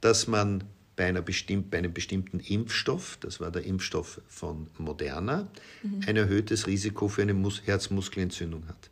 dass 0.00 0.26
man 0.26 0.64
bei, 0.96 1.06
einer 1.06 1.22
bestimmt, 1.22 1.70
bei 1.70 1.78
einem 1.78 1.92
bestimmten 1.92 2.40
Impfstoff, 2.40 3.18
das 3.20 3.40
war 3.40 3.50
der 3.50 3.64
Impfstoff 3.64 4.20
von 4.28 4.68
Moderna, 4.78 5.48
mhm. 5.82 6.00
ein 6.06 6.16
erhöhtes 6.16 6.66
Risiko 6.66 7.08
für 7.08 7.22
eine 7.22 7.34
Mus 7.34 7.62
Herzmuskelentzündung 7.64 8.68
hat. 8.68 8.90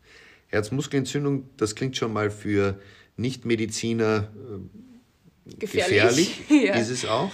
Herzmuskelentzündung, 0.48 1.48
das 1.56 1.74
klingt 1.74 1.96
schon 1.96 2.12
mal 2.12 2.30
für 2.30 2.80
Nichtmediziner 3.16 4.28
äh, 4.34 5.56
gefährlich, 5.58 6.38
gefährlich 6.48 6.50
ja. 6.66 6.74
ist 6.74 6.90
es 6.90 7.04
auch. 7.04 7.32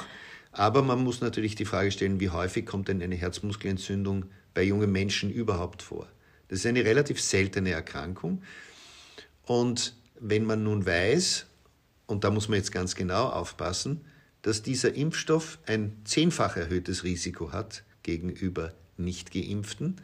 Aber 0.53 0.83
man 0.83 1.05
muss 1.05 1.21
natürlich 1.21 1.55
die 1.55 1.67
Frage 1.67 1.91
stellen, 1.91 2.19
wie 2.19 2.31
häufig 2.31 2.65
kommt 2.65 2.89
denn 2.89 3.03
eine 3.03 3.15
Herzmuskelentzündung 3.15 4.27
bei 4.55 4.63
jungen 4.63 4.91
Menschen 4.91 5.31
überhaupt 5.31 5.83
vor? 5.83 6.09
Das 6.49 6.61
ist 6.61 6.67
eine 6.67 6.85
relativ 6.85 7.21
seltene 7.21 7.71
Erkrankung. 7.71 8.43
Und 9.43 9.95
wenn 10.19 10.45
man 10.45 10.63
nun 10.63 10.87
weiß, 10.87 11.47
und 12.07 12.25
da 12.25 12.31
muss 12.31 12.49
man 12.49 12.59
jetzt 12.59 12.73
ganz 12.73 12.95
genau 12.95 13.29
aufpassen, 13.29 14.05
dass 14.47 14.63
dieser 14.63 14.95
Impfstoff 14.95 15.59
ein 15.67 15.97
zehnfach 16.05 16.57
erhöhtes 16.57 17.03
Risiko 17.03 17.51
hat 17.51 17.83
gegenüber 18.05 18.73
Nicht-Geimpften 18.97 19.97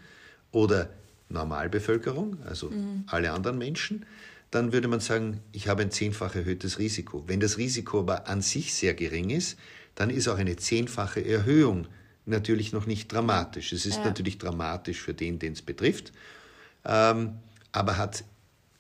oder 0.50 0.90
Normalbevölkerung, 1.28 2.38
also 2.44 2.70
mhm. 2.70 3.04
alle 3.06 3.30
anderen 3.30 3.56
Menschen, 3.56 4.04
dann 4.50 4.72
würde 4.72 4.88
man 4.88 4.98
sagen, 4.98 5.38
ich 5.52 5.68
habe 5.68 5.82
ein 5.82 5.92
zehnfach 5.92 6.34
erhöhtes 6.34 6.80
Risiko. 6.80 7.22
Wenn 7.28 7.38
das 7.38 7.56
Risiko 7.56 8.00
aber 8.00 8.26
an 8.26 8.42
sich 8.42 8.74
sehr 8.74 8.94
gering 8.94 9.30
ist, 9.30 9.60
dann 9.94 10.10
ist 10.10 10.26
auch 10.26 10.38
eine 10.38 10.56
zehnfache 10.56 11.24
Erhöhung 11.24 11.86
natürlich 12.26 12.72
noch 12.72 12.86
nicht 12.86 13.12
dramatisch. 13.12 13.72
Es 13.72 13.86
ist 13.86 13.98
ja. 13.98 14.06
natürlich 14.06 14.38
dramatisch 14.38 15.00
für 15.02 15.14
den, 15.14 15.38
den 15.38 15.52
es 15.52 15.62
betrifft, 15.62 16.12
ähm, 16.84 17.34
aber 17.70 17.96
hat 17.96 18.24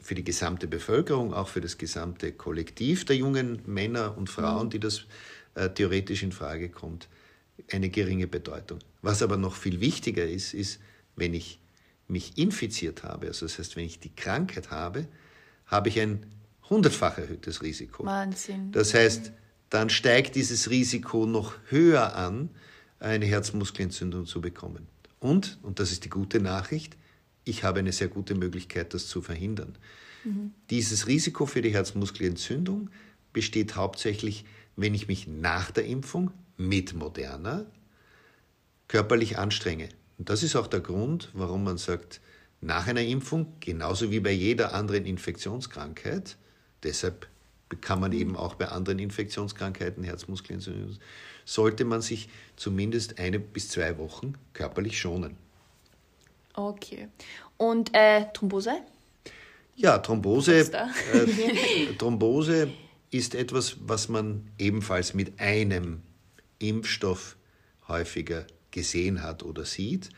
für 0.00 0.16
die 0.16 0.24
gesamte 0.24 0.66
Bevölkerung, 0.66 1.32
auch 1.32 1.46
für 1.46 1.60
das 1.60 1.78
gesamte 1.78 2.32
Kollektiv 2.32 3.04
der 3.04 3.14
jungen 3.14 3.62
Männer 3.64 4.18
und 4.18 4.28
Frauen, 4.28 4.66
mhm. 4.66 4.70
die 4.70 4.80
das 4.80 5.04
äh, 5.54 5.68
theoretisch 5.70 6.22
in 6.22 6.32
Frage 6.32 6.68
kommt, 6.68 7.08
eine 7.70 7.90
geringe 7.90 8.26
Bedeutung. 8.26 8.78
Was 9.02 9.22
aber 9.22 9.36
noch 9.36 9.54
viel 9.54 9.80
wichtiger 9.80 10.26
ist, 10.26 10.54
ist, 10.54 10.80
wenn 11.16 11.34
ich 11.34 11.60
mich 12.08 12.36
infiziert 12.38 13.04
habe, 13.04 13.28
also 13.28 13.46
das 13.46 13.58
heißt, 13.58 13.76
wenn 13.76 13.84
ich 13.84 14.00
die 14.00 14.14
Krankheit 14.14 14.70
habe, 14.70 15.06
habe 15.66 15.88
ich 15.88 16.00
ein 16.00 16.26
hundertfach 16.68 17.18
erhöhtes 17.18 17.62
Risiko. 17.62 18.04
Wahnsinn. 18.04 18.72
Das 18.72 18.94
heißt, 18.94 19.32
dann 19.70 19.88
steigt 19.88 20.34
dieses 20.34 20.70
Risiko 20.70 21.26
noch 21.26 21.54
höher 21.68 22.14
an, 22.14 22.50
eine 22.98 23.24
Herzmuskelentzündung 23.26 24.26
zu 24.26 24.40
bekommen. 24.40 24.86
Und, 25.18 25.58
und 25.62 25.78
das 25.80 25.92
ist 25.92 26.04
die 26.04 26.10
gute 26.10 26.40
Nachricht, 26.40 26.96
ich 27.44 27.64
habe 27.64 27.80
eine 27.80 27.92
sehr 27.92 28.08
gute 28.08 28.34
Möglichkeit, 28.34 28.94
das 28.94 29.08
zu 29.08 29.20
verhindern. 29.20 29.76
Mhm. 30.24 30.52
Dieses 30.70 31.06
Risiko 31.06 31.46
für 31.46 31.62
die 31.62 31.72
Herzmuskelentzündung 31.72 32.90
besteht 33.32 33.74
hauptsächlich 33.74 34.44
wenn 34.76 34.94
ich 34.94 35.08
mich 35.08 35.26
nach 35.26 35.70
der 35.70 35.84
Impfung 35.86 36.30
mit 36.56 36.94
Moderna 36.94 37.66
körperlich 38.88 39.38
anstrenge. 39.38 39.88
Und 40.18 40.28
das 40.28 40.42
ist 40.42 40.56
auch 40.56 40.66
der 40.66 40.80
Grund, 40.80 41.30
warum 41.32 41.64
man 41.64 41.78
sagt, 41.78 42.20
nach 42.60 42.86
einer 42.86 43.02
Impfung, 43.02 43.54
genauso 43.60 44.10
wie 44.10 44.20
bei 44.20 44.30
jeder 44.30 44.74
anderen 44.74 45.04
Infektionskrankheit, 45.04 46.36
deshalb 46.82 47.26
kann 47.80 48.00
man 48.00 48.12
eben 48.12 48.36
auch 48.36 48.54
bei 48.54 48.68
anderen 48.68 48.98
Infektionskrankheiten, 48.98 50.04
Herzmuskelentzündung, 50.04 50.96
sollte 51.44 51.84
man 51.84 52.02
sich 52.02 52.28
zumindest 52.56 53.18
eine 53.18 53.38
bis 53.38 53.70
zwei 53.70 53.98
Wochen 53.98 54.34
körperlich 54.52 54.98
schonen. 54.98 55.36
Okay. 56.54 57.08
Und 57.56 57.90
äh, 57.94 58.26
Thrombose? 58.32 58.82
Ja, 59.74 59.98
Thrombose, 59.98 60.70
äh, 60.72 61.94
Thrombose 61.98 62.68
ist 63.12 63.34
etwas, 63.34 63.76
was 63.80 64.08
man 64.08 64.48
ebenfalls 64.58 65.14
mit 65.14 65.38
einem 65.38 66.00
Impfstoff 66.58 67.36
häufiger 67.86 68.46
gesehen 68.70 69.22
hat 69.22 69.42
oder 69.42 69.64
sieht. 69.64 70.08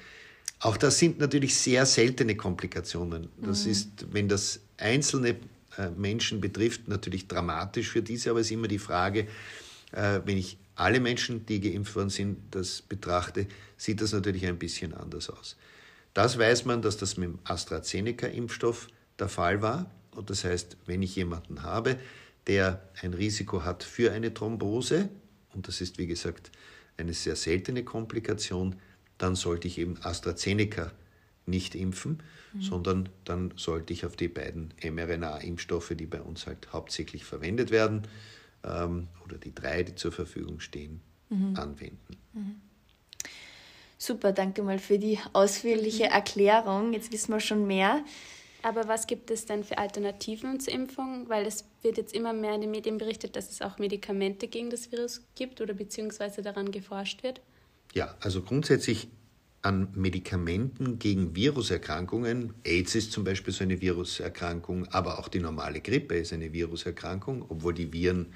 Auch 0.61 0.77
das 0.77 0.99
sind 0.99 1.19
natürlich 1.19 1.57
sehr 1.57 1.85
seltene 1.85 2.37
Komplikationen. 2.37 3.29
Das 3.37 3.65
mhm. 3.65 3.73
ist, 3.73 4.07
wenn 4.13 4.29
das 4.29 4.61
einzelne 4.79 5.37
äh, 5.77 5.91
Menschen 5.97 6.41
betrifft, 6.41 6.89
natürlich 6.89 7.27
dramatisch 7.27 7.91
für 7.91 8.01
diese, 8.01 8.31
aber 8.31 8.41
es 8.41 8.47
ist 8.47 8.53
immer 8.53 8.69
die 8.69 8.79
Frage, 8.79 9.27
äh, 9.93 10.21
wenn 10.25 10.39
ich 10.39 10.57
alle 10.77 11.01
Menschen, 11.01 11.45
die 11.47 11.61
geimpft 11.61 11.97
worden 11.97 12.11
sind, 12.11 12.39
das 12.53 12.81
betrachte, 12.81 13.47
sieht 13.77 14.01
das 14.01 14.13
natürlich 14.13 14.47
ein 14.47 14.59
bisschen 14.59 14.95
anders 14.95 15.31
aus. 15.31 15.57
Das 16.15 16.39
weiß 16.39 16.65
man, 16.65 16.81
dass 16.81 16.97
das 16.97 17.17
mit 17.17 17.29
dem 17.29 17.39
AstraZeneca-Impfstoff 17.45 18.89
der 19.19 19.29
Fall 19.29 19.63
war. 19.63 19.91
Und 20.13 20.31
das 20.31 20.45
heißt, 20.45 20.77
wenn 20.87 21.03
ich 21.03 21.17
jemanden 21.17 21.65
habe, 21.65 21.99
der 22.47 22.83
ein 23.03 23.15
Risiko 23.15 23.65
hat 23.65 23.83
für 23.83 24.13
eine 24.13 24.33
Thrombose, 24.33 25.09
und 25.55 25.69
das 25.69 25.81
ist 25.81 25.99
wie 25.99 26.07
gesagt 26.07 26.51
eine 26.97 27.15
sehr 27.15 27.37
seltene 27.37 27.85
Komplikation, 27.85 28.77
dann 29.19 29.35
sollte 29.35 29.69
ich 29.69 29.79
eben 29.79 29.97
AstraZeneca 30.03 30.93
nicht 31.47 31.75
impfen, 31.75 32.23
mhm. 32.53 32.63
sondern 32.63 33.09
dann 33.25 33.53
sollte 33.57 33.93
ich 33.93 34.07
auf 34.07 34.17
die 34.17 34.29
beiden 34.29 34.73
mRNA-Impfstoffe, 34.83 35.95
die 35.97 36.07
bei 36.07 36.21
uns 36.21 36.47
halt 36.47 36.73
hauptsächlich 36.73 37.25
verwendet 37.25 37.71
werden, 37.71 38.07
ähm, 38.65 39.09
oder 39.25 39.37
die 39.37 39.55
drei, 39.55 39.83
die 39.83 39.95
zur 39.95 40.13
Verfügung 40.13 40.61
stehen, 40.61 41.01
mhm. 41.29 41.55
anwenden. 41.57 42.17
Mhm. 42.33 42.61
Super, 43.99 44.33
danke 44.33 44.63
mal 44.63 44.79
für 44.79 44.99
die 44.99 45.19
ausführliche 45.33 46.05
Erklärung. 46.05 46.93
Jetzt 46.93 47.13
wissen 47.13 47.33
wir 47.33 47.41
schon 47.41 47.67
mehr. 47.67 48.05
Aber 48.65 48.89
was 48.89 49.07
gibt 49.07 49.31
es 49.31 49.45
denn 49.45 49.63
für 49.63 49.77
Alternativen 49.77 50.59
zur 50.59 50.73
Impfung? 50.73 51.29
Weil 51.29 51.45
es 51.45 51.67
wird 51.83 51.99
jetzt 51.99 52.15
immer 52.15 52.33
mehr 52.33 52.55
in 52.55 52.63
den 52.63 52.71
Medien 52.71 52.97
berichtet, 52.97 53.37
dass 53.37 53.51
es 53.51 53.61
auch 53.61 53.79
Medikamente 53.79 54.49
gegen 54.49 54.71
das 54.71 54.91
Virus 54.91 55.21
gibt 55.35 55.61
oder 55.61 55.75
beziehungsweise 55.75 56.41
daran 56.41 56.71
geforscht 56.71 57.23
wird. 57.23 57.43
Ja, 57.93 58.15
also 58.21 58.41
grundsätzlich 58.41 59.09
an 59.61 59.89
Medikamenten 59.95 60.99
gegen 60.99 61.37
Viruserkrankungen. 61.37 62.55
AIDS 62.65 62.95
ist 62.95 63.13
zum 63.13 63.25
Beispiel 63.25 63.53
so 63.53 63.65
eine 63.65 63.83
Viruserkrankung, 63.83 64.89
aber 64.89 65.19
auch 65.19 65.29
die 65.29 65.41
normale 65.41 65.83
Grippe 65.83 66.17
ist 66.17 66.33
eine 66.33 66.55
Viruserkrankung, 66.55 67.45
obwohl 67.51 67.75
die 67.75 67.93
Viren 67.93 68.33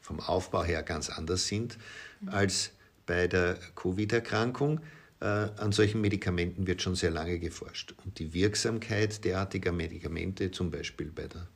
vom 0.00 0.20
Aufbau 0.20 0.64
her 0.64 0.82
ganz 0.84 1.10
anders 1.10 1.48
sind 1.48 1.76
als 2.24 2.72
bei 3.04 3.28
der 3.28 3.58
Covid-Erkrankung. 3.74 4.80
Äh, 5.20 5.24
an 5.24 5.72
solchen 5.72 6.00
Medikamenten 6.00 6.66
wird 6.66 6.82
schon 6.82 6.94
sehr 6.94 7.10
lange 7.10 7.38
geforscht. 7.38 7.94
Und 8.04 8.18
die 8.18 8.34
Wirksamkeit 8.34 9.24
derartiger 9.24 9.72
Medikamente, 9.72 10.50
zum 10.50 10.70
Beispiel 10.70 11.10
bei 11.14 11.26
der 11.26 11.46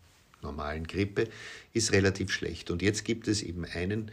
normalen 0.42 0.86
Grippe, 0.86 1.28
ist 1.72 1.92
relativ 1.92 2.32
schlecht. 2.32 2.70
Und 2.70 2.82
jetzt 2.82 3.04
gibt 3.04 3.28
es 3.28 3.42
eben 3.42 3.64
einen, 3.64 4.10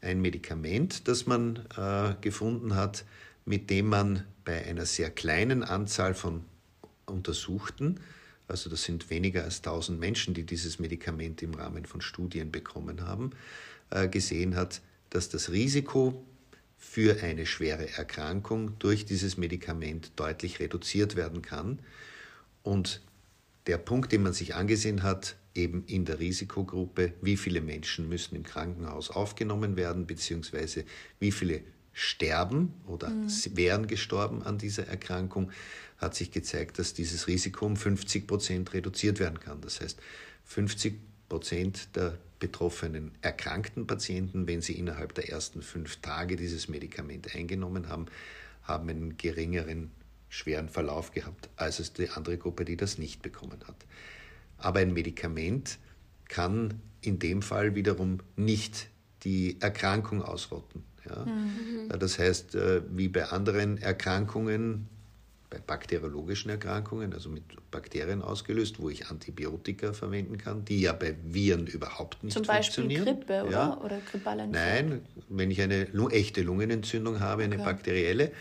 ein 0.00 0.20
Medikament, 0.20 1.08
das 1.08 1.26
man 1.26 1.64
äh, 1.76 2.14
gefunden 2.20 2.74
hat, 2.74 3.04
mit 3.44 3.70
dem 3.70 3.86
man 3.86 4.24
bei 4.44 4.64
einer 4.64 4.86
sehr 4.86 5.10
kleinen 5.10 5.62
Anzahl 5.62 6.14
von 6.14 6.44
Untersuchten, 7.06 8.00
also 8.48 8.70
das 8.70 8.84
sind 8.84 9.10
weniger 9.10 9.44
als 9.44 9.58
1000 9.58 9.98
Menschen, 9.98 10.34
die 10.34 10.44
dieses 10.44 10.78
Medikament 10.78 11.42
im 11.42 11.54
Rahmen 11.54 11.84
von 11.84 12.00
Studien 12.00 12.52
bekommen 12.52 13.06
haben, 13.06 13.30
äh, 13.90 14.08
gesehen 14.08 14.54
hat, 14.56 14.80
dass 15.10 15.28
das 15.28 15.50
Risiko 15.50 16.24
für 16.76 17.22
eine 17.22 17.46
schwere 17.46 17.90
Erkrankung 17.90 18.78
durch 18.78 19.04
dieses 19.04 19.36
Medikament 19.36 20.12
deutlich 20.16 20.60
reduziert 20.60 21.16
werden 21.16 21.42
kann. 21.42 21.80
Und 22.62 23.00
der 23.66 23.78
Punkt, 23.78 24.12
den 24.12 24.22
man 24.22 24.32
sich 24.32 24.54
angesehen 24.54 25.02
hat, 25.02 25.36
eben 25.54 25.84
in 25.86 26.04
der 26.04 26.20
Risikogruppe, 26.20 27.14
wie 27.22 27.36
viele 27.36 27.60
Menschen 27.60 28.08
müssen 28.08 28.36
im 28.36 28.44
Krankenhaus 28.44 29.10
aufgenommen 29.10 29.76
werden, 29.76 30.06
beziehungsweise 30.06 30.84
wie 31.18 31.32
viele 31.32 31.62
sterben 31.92 32.74
oder 32.86 33.08
mhm. 33.08 33.30
wären 33.54 33.86
gestorben 33.86 34.42
an 34.42 34.58
dieser 34.58 34.86
Erkrankung, 34.86 35.50
hat 35.96 36.14
sich 36.14 36.30
gezeigt, 36.30 36.78
dass 36.78 36.92
dieses 36.92 37.26
Risiko 37.26 37.64
um 37.64 37.76
50 37.76 38.26
Prozent 38.26 38.74
reduziert 38.74 39.18
werden 39.18 39.40
kann. 39.40 39.62
Das 39.62 39.80
heißt, 39.80 39.98
50 40.44 41.00
Prozent 41.28 41.88
der 41.96 42.18
betroffenen 42.38 43.12
erkrankten 43.22 43.86
Patienten, 43.86 44.46
wenn 44.46 44.60
sie 44.60 44.74
innerhalb 44.74 45.14
der 45.14 45.30
ersten 45.30 45.62
fünf 45.62 45.96
Tage 45.96 46.36
dieses 46.36 46.68
Medikament 46.68 47.34
eingenommen 47.34 47.88
haben, 47.88 48.06
haben 48.62 48.88
einen 48.88 49.16
geringeren 49.16 49.90
schweren 50.28 50.68
Verlauf 50.68 51.12
gehabt 51.12 51.48
als 51.56 51.78
es 51.78 51.92
die 51.92 52.10
andere 52.10 52.36
Gruppe, 52.36 52.64
die 52.64 52.76
das 52.76 52.98
nicht 52.98 53.22
bekommen 53.22 53.60
hat. 53.66 53.76
Aber 54.58 54.80
ein 54.80 54.92
Medikament 54.92 55.78
kann 56.28 56.80
in 57.00 57.18
dem 57.18 57.42
Fall 57.42 57.74
wiederum 57.74 58.18
nicht 58.36 58.88
die 59.22 59.60
Erkrankung 59.60 60.22
ausrotten. 60.22 60.82
Ja? 61.08 61.24
Mhm. 61.24 61.98
Das 61.98 62.18
heißt, 62.18 62.54
äh, 62.54 62.82
wie 62.90 63.08
bei 63.08 63.26
anderen 63.26 63.78
Erkrankungen, 63.78 64.88
bei 65.48 65.58
bakteriologischen 65.58 66.50
Erkrankungen, 66.50 67.12
also 67.12 67.28
mit 67.28 67.44
Bakterien 67.70 68.22
ausgelöst, 68.22 68.80
wo 68.80 68.90
ich 68.90 69.06
Antibiotika 69.06 69.92
verwenden 69.92 70.38
kann, 70.38 70.64
die 70.64 70.80
ja 70.80 70.92
bei 70.92 71.14
Viren 71.24 71.66
überhaupt 71.66 72.24
nicht 72.24 72.34
Zum 72.34 72.44
Beispiel 72.44 72.84
funktionieren. 72.84 73.04
Grippe 73.04 73.44
oder, 73.44 73.50
ja. 73.50 73.80
oder 73.80 74.00
grippale 74.10 74.46
Nein, 74.46 75.02
wenn 75.28 75.50
ich 75.50 75.62
eine 75.62 75.88
echte 76.10 76.42
Lungenentzündung 76.42 77.20
habe, 77.20 77.44
eine 77.44 77.56
okay. 77.56 77.64
bakterielle, 77.64 78.32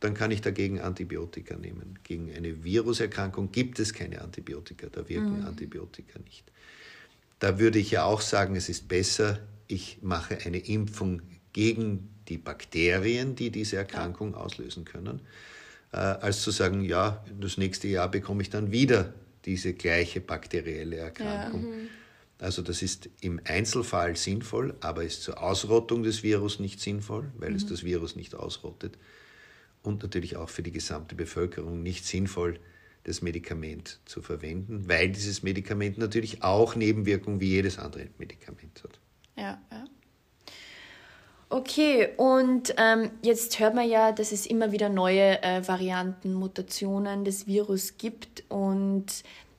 dann 0.00 0.14
kann 0.14 0.30
ich 0.30 0.42
dagegen 0.42 0.80
Antibiotika 0.80 1.56
nehmen. 1.56 1.98
Gegen 2.04 2.32
eine 2.32 2.62
Viruserkrankung 2.62 3.50
gibt 3.50 3.78
es 3.78 3.92
keine 3.92 4.20
Antibiotika, 4.20 4.88
da 4.88 5.08
wirken 5.08 5.40
mhm. 5.40 5.46
Antibiotika 5.46 6.18
nicht. 6.20 6.44
Da 7.38 7.58
würde 7.58 7.78
ich 7.78 7.90
ja 7.90 8.04
auch 8.04 8.20
sagen, 8.20 8.54
es 8.54 8.68
ist 8.68 8.86
besser, 8.86 9.40
ich 9.66 9.98
mache 10.02 10.38
eine 10.44 10.58
Impfung 10.58 11.22
gegen 11.52 12.10
die 12.28 12.38
Bakterien, 12.38 13.34
die 13.34 13.50
diese 13.50 13.76
Erkrankung 13.76 14.32
ja. 14.32 14.38
auslösen 14.38 14.84
können, 14.84 15.20
als 15.94 16.42
zu 16.42 16.50
sagen, 16.50 16.82
ja, 16.82 17.24
das 17.40 17.56
nächste 17.56 17.88
Jahr 17.88 18.10
bekomme 18.10 18.42
ich 18.42 18.50
dann 18.50 18.72
wieder 18.72 19.14
diese 19.44 19.74
gleiche 19.74 20.20
bakterielle 20.20 20.96
Erkrankung. 20.96 21.62
Ja. 21.62 21.76
Mhm. 21.76 21.88
Also 22.40 22.62
das 22.62 22.82
ist 22.82 23.08
im 23.20 23.40
Einzelfall 23.44 24.16
sinnvoll, 24.16 24.74
aber 24.80 25.04
ist 25.04 25.22
zur 25.22 25.42
Ausrottung 25.42 26.02
des 26.02 26.22
Virus 26.22 26.58
nicht 26.58 26.80
sinnvoll, 26.80 27.30
weil 27.38 27.50
mhm. 27.50 27.56
es 27.56 27.66
das 27.66 27.84
Virus 27.84 28.16
nicht 28.16 28.34
ausrottet. 28.34 28.98
Und 29.82 30.02
natürlich 30.02 30.36
auch 30.36 30.48
für 30.48 30.62
die 30.62 30.72
gesamte 30.72 31.14
Bevölkerung 31.14 31.82
nicht 31.82 32.06
sinnvoll, 32.06 32.58
das 33.04 33.20
Medikament 33.20 34.00
zu 34.06 34.22
verwenden, 34.22 34.88
weil 34.88 35.10
dieses 35.10 35.42
Medikament 35.42 35.98
natürlich 35.98 36.42
auch 36.42 36.74
Nebenwirkungen 36.74 37.38
wie 37.38 37.50
jedes 37.50 37.78
andere 37.78 38.08
Medikament 38.18 38.82
hat. 38.82 38.98
Ja, 39.36 39.62
ja. 39.70 39.84
Okay, 41.54 42.08
und 42.16 42.74
ähm, 42.78 43.12
jetzt 43.22 43.60
hört 43.60 43.76
man 43.76 43.88
ja, 43.88 44.10
dass 44.10 44.32
es 44.32 44.44
immer 44.44 44.72
wieder 44.72 44.88
neue 44.88 45.40
äh, 45.40 45.62
Varianten, 45.68 46.34
Mutationen 46.34 47.24
des 47.24 47.46
Virus 47.46 47.96
gibt. 47.96 48.42
Und 48.48 49.06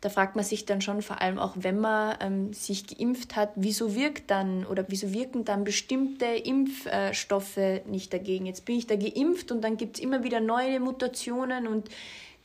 da 0.01 0.09
fragt 0.09 0.35
man 0.35 0.43
sich 0.43 0.65
dann 0.65 0.81
schon, 0.81 1.01
vor 1.01 1.21
allem 1.21 1.39
auch 1.39 1.53
wenn 1.55 1.79
man 1.79 2.17
ähm, 2.19 2.51
sich 2.51 2.85
geimpft 2.85 3.37
hat, 3.37 3.51
wieso 3.55 3.95
wirkt 3.95 4.29
dann 4.29 4.65
oder 4.65 4.83
wieso 4.89 5.13
wirken 5.13 5.45
dann 5.45 5.63
bestimmte 5.63 6.25
Impfstoffe 6.25 7.85
nicht 7.85 8.11
dagegen? 8.11 8.45
Jetzt 8.45 8.65
bin 8.65 8.75
ich 8.75 8.87
da 8.87 8.97
geimpft 8.97 9.53
und 9.53 9.61
dann 9.61 9.77
gibt 9.77 9.95
es 9.95 10.03
immer 10.03 10.25
wieder 10.25 10.41
neue 10.41 10.81
Mutationen 10.81 11.65
und 11.65 11.87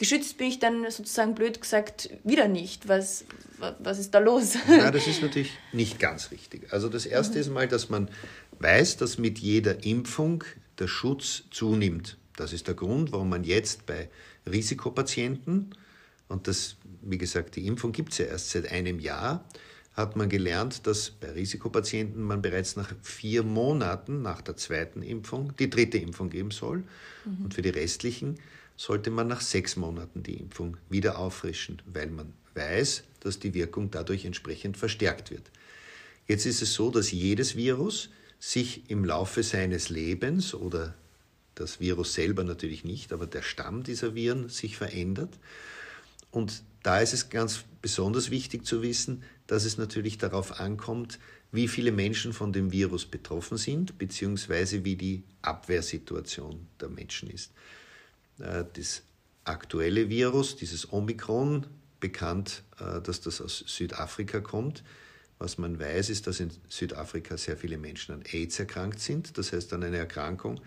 geschützt 0.00 0.38
bin 0.38 0.46
ich 0.46 0.60
dann 0.60 0.88
sozusagen 0.90 1.34
blöd 1.34 1.60
gesagt 1.60 2.08
wieder 2.22 2.46
nicht. 2.46 2.88
Was, 2.88 3.24
was 3.80 3.98
ist 3.98 4.14
da 4.14 4.20
los? 4.20 4.54
Ja, 4.68 4.92
das 4.92 5.06
ist 5.08 5.22
natürlich 5.22 5.50
nicht 5.72 5.98
ganz 5.98 6.30
richtig. 6.30 6.72
Also 6.72 6.88
das 6.88 7.04
Erste 7.04 7.34
mhm. 7.34 7.40
ist 7.40 7.50
mal, 7.50 7.66
dass 7.66 7.90
man 7.90 8.08
weiß, 8.60 8.98
dass 8.98 9.18
mit 9.18 9.38
jeder 9.38 9.84
Impfung 9.84 10.44
der 10.78 10.86
Schutz 10.86 11.44
zunimmt. 11.50 12.16
Das 12.36 12.52
ist 12.52 12.68
der 12.68 12.74
Grund, 12.74 13.12
warum 13.12 13.28
man 13.28 13.44
jetzt 13.44 13.86
bei 13.86 14.08
Risikopatienten, 14.50 15.74
und 16.28 16.46
das, 16.46 16.76
wie 17.02 17.18
gesagt, 17.18 17.56
die 17.56 17.66
Impfung 17.66 17.92
gibt 17.92 18.12
es 18.12 18.18
ja 18.18 18.26
erst 18.26 18.50
seit 18.50 18.70
einem 18.70 19.00
Jahr, 19.00 19.44
hat 19.94 20.16
man 20.16 20.28
gelernt, 20.28 20.86
dass 20.86 21.10
bei 21.10 21.32
Risikopatienten 21.32 22.22
man 22.22 22.40
bereits 22.40 22.76
nach 22.76 22.94
vier 23.02 23.42
Monaten 23.42 24.22
nach 24.22 24.40
der 24.40 24.56
zweiten 24.56 25.02
Impfung 25.02 25.54
die 25.58 25.68
dritte 25.68 25.98
Impfung 25.98 26.30
geben 26.30 26.52
soll. 26.52 26.84
Mhm. 27.24 27.44
Und 27.44 27.54
für 27.54 27.62
die 27.62 27.70
restlichen 27.70 28.38
sollte 28.76 29.10
man 29.10 29.26
nach 29.26 29.40
sechs 29.40 29.76
Monaten 29.76 30.22
die 30.22 30.34
Impfung 30.34 30.76
wieder 30.88 31.18
auffrischen, 31.18 31.82
weil 31.92 32.08
man 32.08 32.32
weiß, 32.54 33.02
dass 33.20 33.38
die 33.38 33.52
Wirkung 33.52 33.90
dadurch 33.90 34.24
entsprechend 34.24 34.76
verstärkt 34.76 35.30
wird. 35.30 35.50
Jetzt 36.28 36.46
ist 36.46 36.62
es 36.62 36.72
so, 36.72 36.90
dass 36.90 37.10
jedes 37.10 37.56
Virus 37.56 38.10
sich 38.40 38.90
im 38.90 39.04
Laufe 39.04 39.44
seines 39.44 39.90
Lebens 39.90 40.54
oder 40.54 40.94
das 41.54 41.78
Virus 41.78 42.14
selber 42.14 42.42
natürlich 42.42 42.84
nicht, 42.84 43.12
aber 43.12 43.26
der 43.26 43.42
Stamm 43.42 43.82
dieser 43.84 44.14
Viren 44.14 44.48
sich 44.48 44.76
verändert. 44.76 45.38
Und 46.30 46.62
da 46.82 47.00
ist 47.00 47.12
es 47.12 47.28
ganz 47.28 47.64
besonders 47.82 48.30
wichtig 48.30 48.64
zu 48.64 48.82
wissen, 48.82 49.22
dass 49.46 49.64
es 49.64 49.76
natürlich 49.76 50.16
darauf 50.16 50.58
ankommt, 50.58 51.18
wie 51.52 51.68
viele 51.68 51.92
Menschen 51.92 52.32
von 52.32 52.52
dem 52.52 52.72
Virus 52.72 53.04
betroffen 53.04 53.58
sind, 53.58 53.98
beziehungsweise 53.98 54.84
wie 54.84 54.96
die 54.96 55.24
Abwehrsituation 55.42 56.66
der 56.80 56.88
Menschen 56.88 57.28
ist. 57.28 57.52
Äh, 58.38 58.64
das 58.72 59.02
aktuelle 59.44 60.08
Virus, 60.08 60.56
dieses 60.56 60.92
Omikron, 60.92 61.66
bekannt, 61.98 62.62
äh, 62.78 63.00
dass 63.02 63.20
das 63.20 63.40
aus 63.40 63.64
Südafrika 63.66 64.40
kommt. 64.40 64.82
Was 65.40 65.56
man 65.56 65.80
weiß, 65.80 66.10
ist, 66.10 66.26
dass 66.26 66.38
in 66.38 66.50
Südafrika 66.68 67.38
sehr 67.38 67.56
viele 67.56 67.78
Menschen 67.78 68.14
an 68.14 68.22
AIDS 68.30 68.58
erkrankt 68.58 69.00
sind, 69.00 69.38
das 69.38 69.52
heißt 69.52 69.72
an 69.72 69.82
einer 69.82 69.96
Erkrankung, 69.96 70.60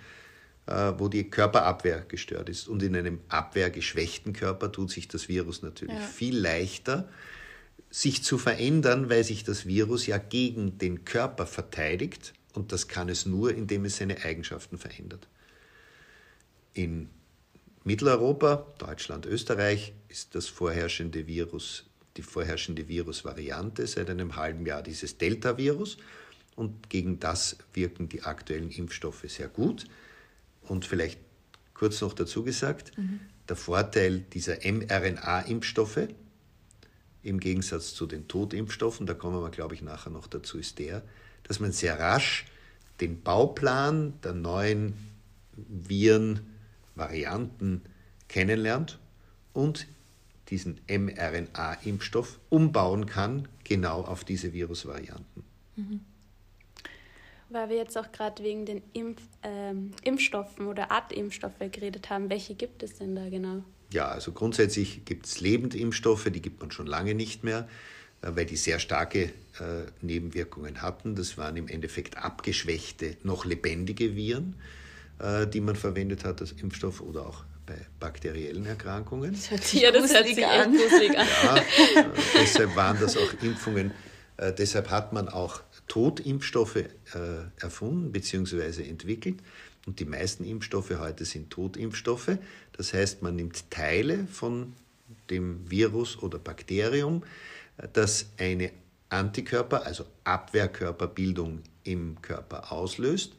äh, 0.66 0.94
wo 0.98 1.10
die 1.10 1.30
Körperabwehr 1.30 2.02
gestört 2.02 2.50
ist. 2.50 2.68
Und 2.68 2.82
in 2.82 2.96
einem 2.96 3.22
abwehrgeschwächten 3.30 4.34
Körper 4.34 4.72
tut 4.72 4.90
sich 4.90 5.08
das 5.08 5.30
Virus 5.30 5.62
natürlich 5.62 5.96
ja. 5.96 6.02
viel 6.02 6.36
leichter, 6.36 7.08
sich 7.92 8.24
zu 8.24 8.40
verändern, 8.40 9.12
weil 9.12 9.24
sich 9.24 9.44
das 9.44 9.68
Virus 9.68 10.08
ja 10.08 10.18
gegen 10.18 10.80
den 10.80 11.06
Körper 11.06 11.46
verteidigt 11.46 12.34
und 12.54 12.72
das 12.72 12.88
kann 12.88 13.10
es 13.10 13.28
nur, 13.28 13.54
indem 13.54 13.86
es 13.86 13.98
seine 13.98 14.24
Eigenschaften 14.24 14.80
verändert. 14.80 15.28
In 16.74 17.10
Mitteleuropa, 17.84 18.66
Deutschland, 18.80 19.28
Österreich, 19.28 19.94
ist 20.08 20.34
das 20.34 20.48
vorherrschende 20.48 21.28
Virus, 21.28 21.86
die 22.18 22.22
vorherrschende 22.22 22.88
Virusvariante 22.88 23.88
seit 23.88 24.10
einem 24.10 24.36
halben 24.36 24.66
Jahr 24.66 24.84
dieses 24.84 25.18
Delta-Virus. 25.18 25.98
Und 26.56 26.90
gegen 26.90 27.20
das 27.20 27.58
wirken 27.74 28.10
die 28.10 28.24
aktuellen 28.24 28.70
Impfstoffe 28.70 29.26
sehr 29.28 29.48
gut. 29.48 29.86
Und 30.62 30.86
vielleicht 30.86 31.20
kurz 31.74 32.02
noch 32.02 32.14
dazu 32.14 32.44
gesagt, 32.44 32.98
mhm. 32.98 33.20
der 33.50 33.56
Vorteil 33.56 34.20
dieser 34.20 34.58
mRNA-Impfstoffe 34.64 36.08
im 37.24 37.40
Gegensatz 37.40 37.94
zu 37.94 38.06
den 38.06 38.28
Totimpfstoffen, 38.28 39.06
da 39.06 39.14
kommen 39.14 39.42
wir, 39.42 39.50
glaube 39.50 39.76
ich, 39.76 39.82
nachher 39.82 40.12
noch 40.12 40.28
dazu, 40.28 40.60
ist 40.60 40.78
der, 40.80 41.04
dass 41.44 41.60
man 41.60 41.72
sehr 41.72 41.98
rasch 42.00 42.46
den 43.02 43.22
Bauplan 43.22 44.14
der 44.22 44.34
neuen 44.34 44.94
Viren 45.56 46.42
Varianten 46.96 47.82
kennenlernt 48.28 49.00
und 49.54 49.88
diesen 50.54 50.80
mRNA-Impfstoff 50.88 52.40
umbauen 52.50 53.08
kann, 53.08 53.48
genau 53.64 54.02
auf 54.02 54.24
diese 54.24 54.54
Virusvarianten. 54.54 55.44
Mhm. 55.76 56.02
Weil 57.50 57.70
wir 57.70 57.78
jetzt 57.78 57.98
auch 57.98 58.12
gerade 58.12 58.44
wegen 58.44 58.68
den 58.68 58.84
Impf, 58.94 59.22
ähm, 59.42 59.92
Impfstoffen 60.04 60.68
oder 60.68 60.92
Artimpfstoffe 60.92 61.58
geredet 61.72 62.12
haben, 62.12 62.30
welche 62.30 62.54
gibt 62.54 62.84
es 62.84 63.00
denn 63.00 63.16
da 63.16 63.30
genau? 63.30 63.64
Ja, 63.92 64.10
also 64.10 64.32
grundsätzlich 64.32 65.06
gibt 65.06 65.26
es 65.26 65.42
Lebendimpfstoffe, 65.42 66.30
die 66.32 66.42
gibt 66.42 66.62
man 66.62 66.70
schon 66.70 66.86
lange 66.86 67.16
nicht 67.16 67.44
mehr, 67.44 67.68
äh, 68.22 68.30
weil 68.36 68.46
die 68.46 68.58
sehr 68.58 68.78
starke 68.78 69.24
äh, 69.24 69.32
Nebenwirkungen 70.02 70.84
hatten. 70.84 71.16
Das 71.16 71.36
waren 71.38 71.58
im 71.58 71.68
Endeffekt 71.68 72.18
abgeschwächte, 72.18 73.18
noch 73.24 73.44
lebendige 73.44 74.16
Viren. 74.16 74.56
Äh, 75.20 75.48
die 75.48 75.62
man 75.62 75.76
verwendet 75.76 76.26
hat 76.26 76.42
als 76.42 76.52
Impfstoff 76.54 77.00
oder 77.00 77.26
auch 77.26 77.44
bei 77.66 77.76
bakteriellen 78.00 78.66
Erkrankungen. 78.66 79.34
Das 79.34 79.52
hört 79.52 79.64
sich, 79.64 79.82
ja, 79.82 79.92
das 79.92 80.14
hört 80.14 80.26
sich 80.26 80.46
an. 80.46 80.72
an. 80.72 80.76
Ja, 80.76 81.58
äh, 81.58 82.06
deshalb 82.36 82.76
waren 82.76 83.00
das 83.00 83.18
auch 83.18 83.34
Impfungen. 83.42 83.92
Äh, 84.38 84.54
deshalb 84.54 84.90
hat 84.90 85.14
man 85.14 85.30
auch 85.30 85.62
Totimpfstoffe 85.88 86.76
äh, 86.76 86.88
erfunden 87.60 88.12
bzw. 88.12 88.88
entwickelt. 88.88 89.40
Und 89.86 90.00
die 90.00 90.06
meisten 90.06 90.46
Impfstoffe 90.46 90.98
heute 90.98 91.26
sind 91.26 91.50
Totimpfstoffe. 91.50 92.38
Das 92.74 92.94
heißt, 92.94 93.22
man 93.22 93.36
nimmt 93.36 93.70
Teile 93.70 94.28
von 94.28 94.74
dem 95.30 95.70
Virus 95.70 96.18
oder 96.22 96.40
Bakterium, 96.40 97.24
äh, 97.78 97.88
das 97.92 98.28
eine 98.38 98.72
Antikörper, 99.10 99.86
also 99.86 100.06
Abwehrkörperbildung 100.24 101.62
im 101.84 102.22
Körper 102.22 102.72
auslöst 102.72 103.34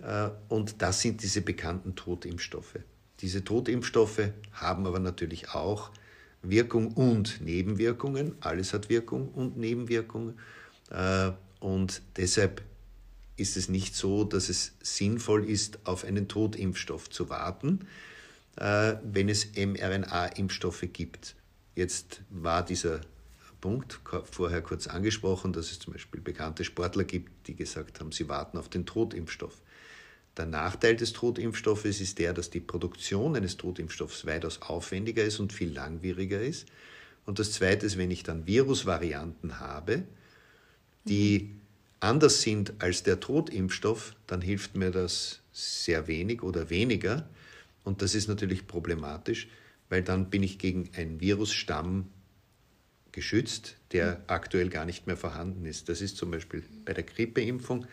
äh, 0.00 0.30
und 0.48 0.80
das 0.80 1.00
sind 1.00 1.22
diese 1.22 1.42
bekannten 1.42 1.94
Totimpfstoffe. 1.94 2.78
Diese 3.20 3.44
Totimpfstoffe 3.44 4.30
haben 4.52 4.86
aber 4.86 5.00
natürlich 5.00 5.50
auch 5.50 5.90
Wirkung 6.42 6.92
und 6.92 7.40
Nebenwirkungen. 7.40 8.36
Alles 8.40 8.72
hat 8.72 8.88
Wirkung 8.88 9.28
und 9.28 9.56
Nebenwirkungen. 9.56 10.38
Äh, 10.90 11.32
und 11.60 12.02
deshalb 12.16 12.62
ist 13.36 13.56
es 13.56 13.68
nicht 13.68 13.94
so, 13.94 14.24
dass 14.24 14.48
es 14.48 14.74
sinnvoll 14.80 15.48
ist, 15.48 15.80
auf 15.84 16.04
einen 16.04 16.28
Totimpfstoff 16.28 17.10
zu 17.10 17.28
warten, 17.28 17.86
äh, 18.56 18.94
wenn 19.02 19.28
es 19.28 19.48
mRNA-Impfstoffe 19.54 20.86
gibt. 20.92 21.34
Jetzt 21.74 22.22
war 22.30 22.64
dieser 22.64 23.00
Punkt 23.60 24.00
vorher 24.30 24.62
kurz 24.62 24.86
angesprochen, 24.86 25.52
dass 25.52 25.70
es 25.70 25.80
zum 25.80 25.92
Beispiel 25.92 26.20
bekannte 26.20 26.64
Sportler 26.64 27.04
gibt, 27.04 27.48
die 27.48 27.56
gesagt 27.56 28.00
haben, 28.00 28.12
sie 28.12 28.28
warten 28.28 28.58
auf 28.58 28.68
den 28.68 28.86
Totimpfstoff. 28.86 29.60
Der 30.38 30.46
Nachteil 30.46 30.94
des 30.94 31.12
Totimpfstoffes 31.12 32.00
ist 32.00 32.20
der, 32.20 32.32
dass 32.32 32.48
die 32.48 32.60
Produktion 32.60 33.34
eines 33.34 33.56
Totimpfstoffs 33.56 34.24
weitaus 34.24 34.62
aufwendiger 34.62 35.24
ist 35.24 35.40
und 35.40 35.52
viel 35.52 35.72
langwieriger 35.72 36.40
ist. 36.40 36.68
Und 37.26 37.40
das 37.40 37.52
Zweite 37.52 37.84
ist, 37.84 37.98
wenn 37.98 38.12
ich 38.12 38.22
dann 38.22 38.46
Virusvarianten 38.46 39.58
habe, 39.58 40.04
die 41.04 41.50
anders 41.98 42.42
sind 42.42 42.74
als 42.78 43.02
der 43.02 43.18
Totimpfstoff, 43.18 44.14
dann 44.28 44.40
hilft 44.40 44.76
mir 44.76 44.92
das 44.92 45.40
sehr 45.52 46.06
wenig 46.06 46.42
oder 46.44 46.70
weniger. 46.70 47.28
Und 47.82 48.00
das 48.00 48.14
ist 48.14 48.28
natürlich 48.28 48.68
problematisch, 48.68 49.48
weil 49.88 50.02
dann 50.02 50.30
bin 50.30 50.44
ich 50.44 50.58
gegen 50.58 50.90
einen 50.94 51.20
Virusstamm 51.20 52.06
geschützt, 53.10 53.76
der 53.90 54.22
aktuell 54.28 54.68
gar 54.68 54.84
nicht 54.84 55.08
mehr 55.08 55.16
vorhanden 55.16 55.66
ist. 55.66 55.88
Das 55.88 56.00
ist 56.00 56.16
zum 56.16 56.30
Beispiel 56.30 56.62
bei 56.84 56.94
der 56.94 57.02
Grippeimpfung 57.02 57.86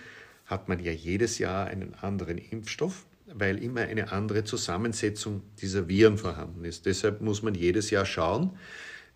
hat 0.45 0.69
man 0.69 0.83
ja 0.83 0.91
jedes 0.91 1.37
Jahr 1.39 1.67
einen 1.67 1.93
anderen 1.95 2.37
Impfstoff, 2.37 3.05
weil 3.27 3.61
immer 3.61 3.81
eine 3.81 4.11
andere 4.11 4.43
Zusammensetzung 4.43 5.41
dieser 5.61 5.87
Viren 5.87 6.17
vorhanden 6.17 6.63
ist. 6.65 6.85
Deshalb 6.85 7.21
muss 7.21 7.41
man 7.41 7.55
jedes 7.55 7.89
Jahr 7.89 8.05
schauen, 8.05 8.57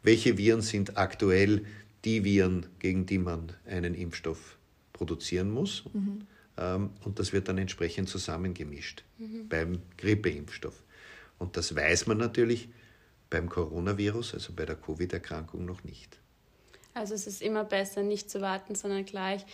welche 0.02 0.38
Viren 0.38 0.62
sind 0.62 0.98
aktuell 0.98 1.66
die 2.06 2.24
Viren, 2.24 2.66
gegen 2.80 3.06
die 3.06 3.20
man 3.20 3.52
einen 3.66 3.94
Impfstoff 3.94 4.58
produzieren 4.94 5.52
muss. 5.52 5.84
Mhm. 5.94 6.26
Und 7.06 7.20
das 7.20 7.32
wird 7.32 7.48
dann 7.48 7.58
entsprechend 7.58 8.10
zusammengemischt 8.10 9.04
mhm. 9.18 9.48
beim 9.48 9.82
Grippeimpfstoff. 9.98 10.84
Und 11.38 11.56
das 11.56 11.76
weiß 11.76 12.08
man 12.08 12.18
natürlich 12.18 12.70
beim 13.30 13.48
Coronavirus, 13.48 14.34
also 14.34 14.52
bei 14.54 14.66
der 14.66 14.76
Covid-Erkrankung, 14.76 15.64
noch 15.64 15.84
nicht. 15.84 16.18
Also 16.94 17.14
es 17.14 17.28
ist 17.28 17.42
immer 17.42 17.64
besser, 17.64 18.04
nicht 18.04 18.30
zu 18.30 18.42
warten, 18.42 18.76
sondern 18.76 19.06
gleich 19.06 19.46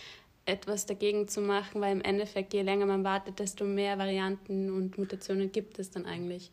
etwas 0.46 0.86
dagegen 0.86 1.28
zu 1.28 1.40
machen, 1.40 1.80
weil 1.80 1.92
im 1.92 2.00
Endeffekt, 2.00 2.54
je 2.54 2.62
länger 2.62 2.86
man 2.86 3.04
wartet, 3.04 3.38
desto 3.38 3.64
mehr 3.64 3.98
Varianten 3.98 4.70
und 4.70 4.96
Mutationen 4.96 5.52
gibt 5.52 5.78
es 5.78 5.90
dann 5.90 6.06
eigentlich. 6.06 6.52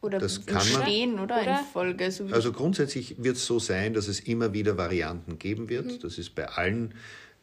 Oder 0.00 0.18
das 0.18 0.44
kann 0.44 0.66
man, 0.72 1.20
oder, 1.20 1.40
oder? 1.40 1.60
in 1.60 1.66
Folge. 1.72 2.10
So 2.10 2.26
also 2.26 2.52
grundsätzlich 2.52 3.22
wird 3.22 3.36
es 3.36 3.46
so 3.46 3.60
sein, 3.60 3.94
dass 3.94 4.08
es 4.08 4.18
immer 4.18 4.52
wieder 4.52 4.76
Varianten 4.76 5.38
geben 5.38 5.68
wird. 5.68 5.86
Mhm. 5.86 6.00
Das 6.00 6.18
ist 6.18 6.34
bei 6.34 6.48
allen 6.48 6.94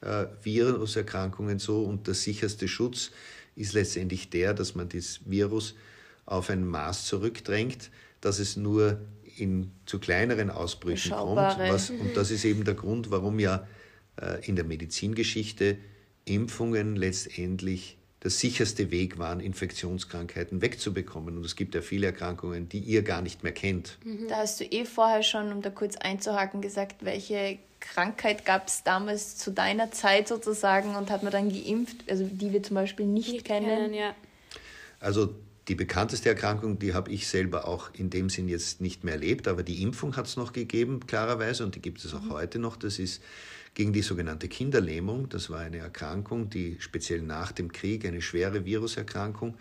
äh, 0.01 0.25
Viruserkrankungen 0.43 1.59
so. 1.59 1.83
Und 1.83 2.07
der 2.07 2.15
sicherste 2.15 2.67
Schutz 2.67 3.11
ist 3.55 3.73
letztendlich 3.73 4.29
der, 4.29 4.53
dass 4.53 4.75
man 4.75 4.89
das 4.89 5.21
Virus 5.25 5.75
auf 6.25 6.49
ein 6.49 6.67
Maß 6.67 7.05
zurückdrängt, 7.05 7.91
dass 8.19 8.39
es 8.39 8.57
nur 8.57 8.99
in 9.37 9.71
zu 9.85 9.99
kleineren 9.99 10.49
Ausbrüchen 10.49 11.13
kommt. 11.13 11.37
Was, 11.37 11.89
und 11.89 12.15
das 12.15 12.29
ist 12.29 12.43
eben 12.43 12.65
der 12.65 12.73
Grund, 12.73 13.09
warum 13.09 13.39
ja 13.39 13.65
in 14.43 14.55
der 14.55 14.65
Medizingeschichte 14.65 15.77
Impfungen 16.25 16.95
letztendlich 16.95 17.97
der 18.23 18.32
sicherste 18.32 18.91
Weg 18.91 19.17
waren, 19.17 19.39
Infektionskrankheiten 19.39 20.62
wegzubekommen. 20.62 21.38
Und 21.38 21.45
es 21.45 21.55
gibt 21.55 21.73
ja 21.73 21.82
viele 21.82 22.08
Erkrankungen, 22.08 22.67
die 22.67 22.79
ihr 22.79 23.01
gar 23.01 23.21
nicht 23.21 23.43
mehr 23.43 23.53
kennt. 23.53 23.97
Mhm. 24.03 24.27
Da 24.27 24.38
hast 24.38 24.60
du 24.60 24.65
eh 24.65 24.84
vorher 24.84 25.23
schon, 25.23 25.53
um 25.53 25.62
da 25.62 25.69
kurz 25.69 25.95
einzuhaken, 25.95 26.62
gesagt, 26.62 27.05
welche 27.05 27.60
Krankheit 27.79 28.45
gab 28.45 28.67
es 28.67 28.84
damals 28.84 29.38
zu 29.38 29.51
deiner 29.51 29.91
Zeit 29.91 30.27
sozusagen 30.27 30.95
und 30.95 31.10
hat 31.10 31.23
man 31.23 31.32
dann 31.32 31.49
geimpft, 31.49 32.10
also 32.10 32.25
die 32.29 32.51
wir 32.51 32.62
zum 32.62 32.75
Beispiel 32.75 33.05
nicht, 33.05 33.32
nicht 33.32 33.45
kennen? 33.45 33.67
kennen 33.67 33.93
ja. 33.93 34.13
Also 34.99 35.34
die 35.69 35.75
bekannteste 35.75 36.27
Erkrankung, 36.27 36.77
die 36.77 36.93
habe 36.93 37.12
ich 37.12 37.27
selber 37.27 37.67
auch 37.67 37.93
in 37.93 38.10
dem 38.10 38.29
Sinn 38.29 38.49
jetzt 38.49 38.82
nicht 38.82 39.05
mehr 39.05 39.13
erlebt, 39.13 39.47
aber 39.47 39.63
die 39.63 39.82
Impfung 39.82 40.17
hat 40.17 40.25
es 40.25 40.36
noch 40.36 40.51
gegeben, 40.51 41.08
klarerweise, 41.08 41.63
und 41.63 41.75
die 41.75 41.82
gibt 41.82 42.03
es 42.03 42.13
auch 42.13 42.21
mhm. 42.21 42.34
heute 42.34 42.60
noch. 42.60 42.75
Das 42.75 42.99
ist 42.99 43.21
gegen 43.73 43.93
die 43.93 44.01
sogenannte 44.01 44.47
Kinderlähmung. 44.47 45.29
Das 45.29 45.49
war 45.49 45.60
eine 45.60 45.77
Erkrankung, 45.77 46.49
die 46.49 46.77
speziell 46.79 47.21
nach 47.21 47.51
dem 47.51 47.71
Krieg, 47.71 48.05
eine 48.05 48.21
schwere 48.21 48.65
Viruserkrankung, 48.65 49.58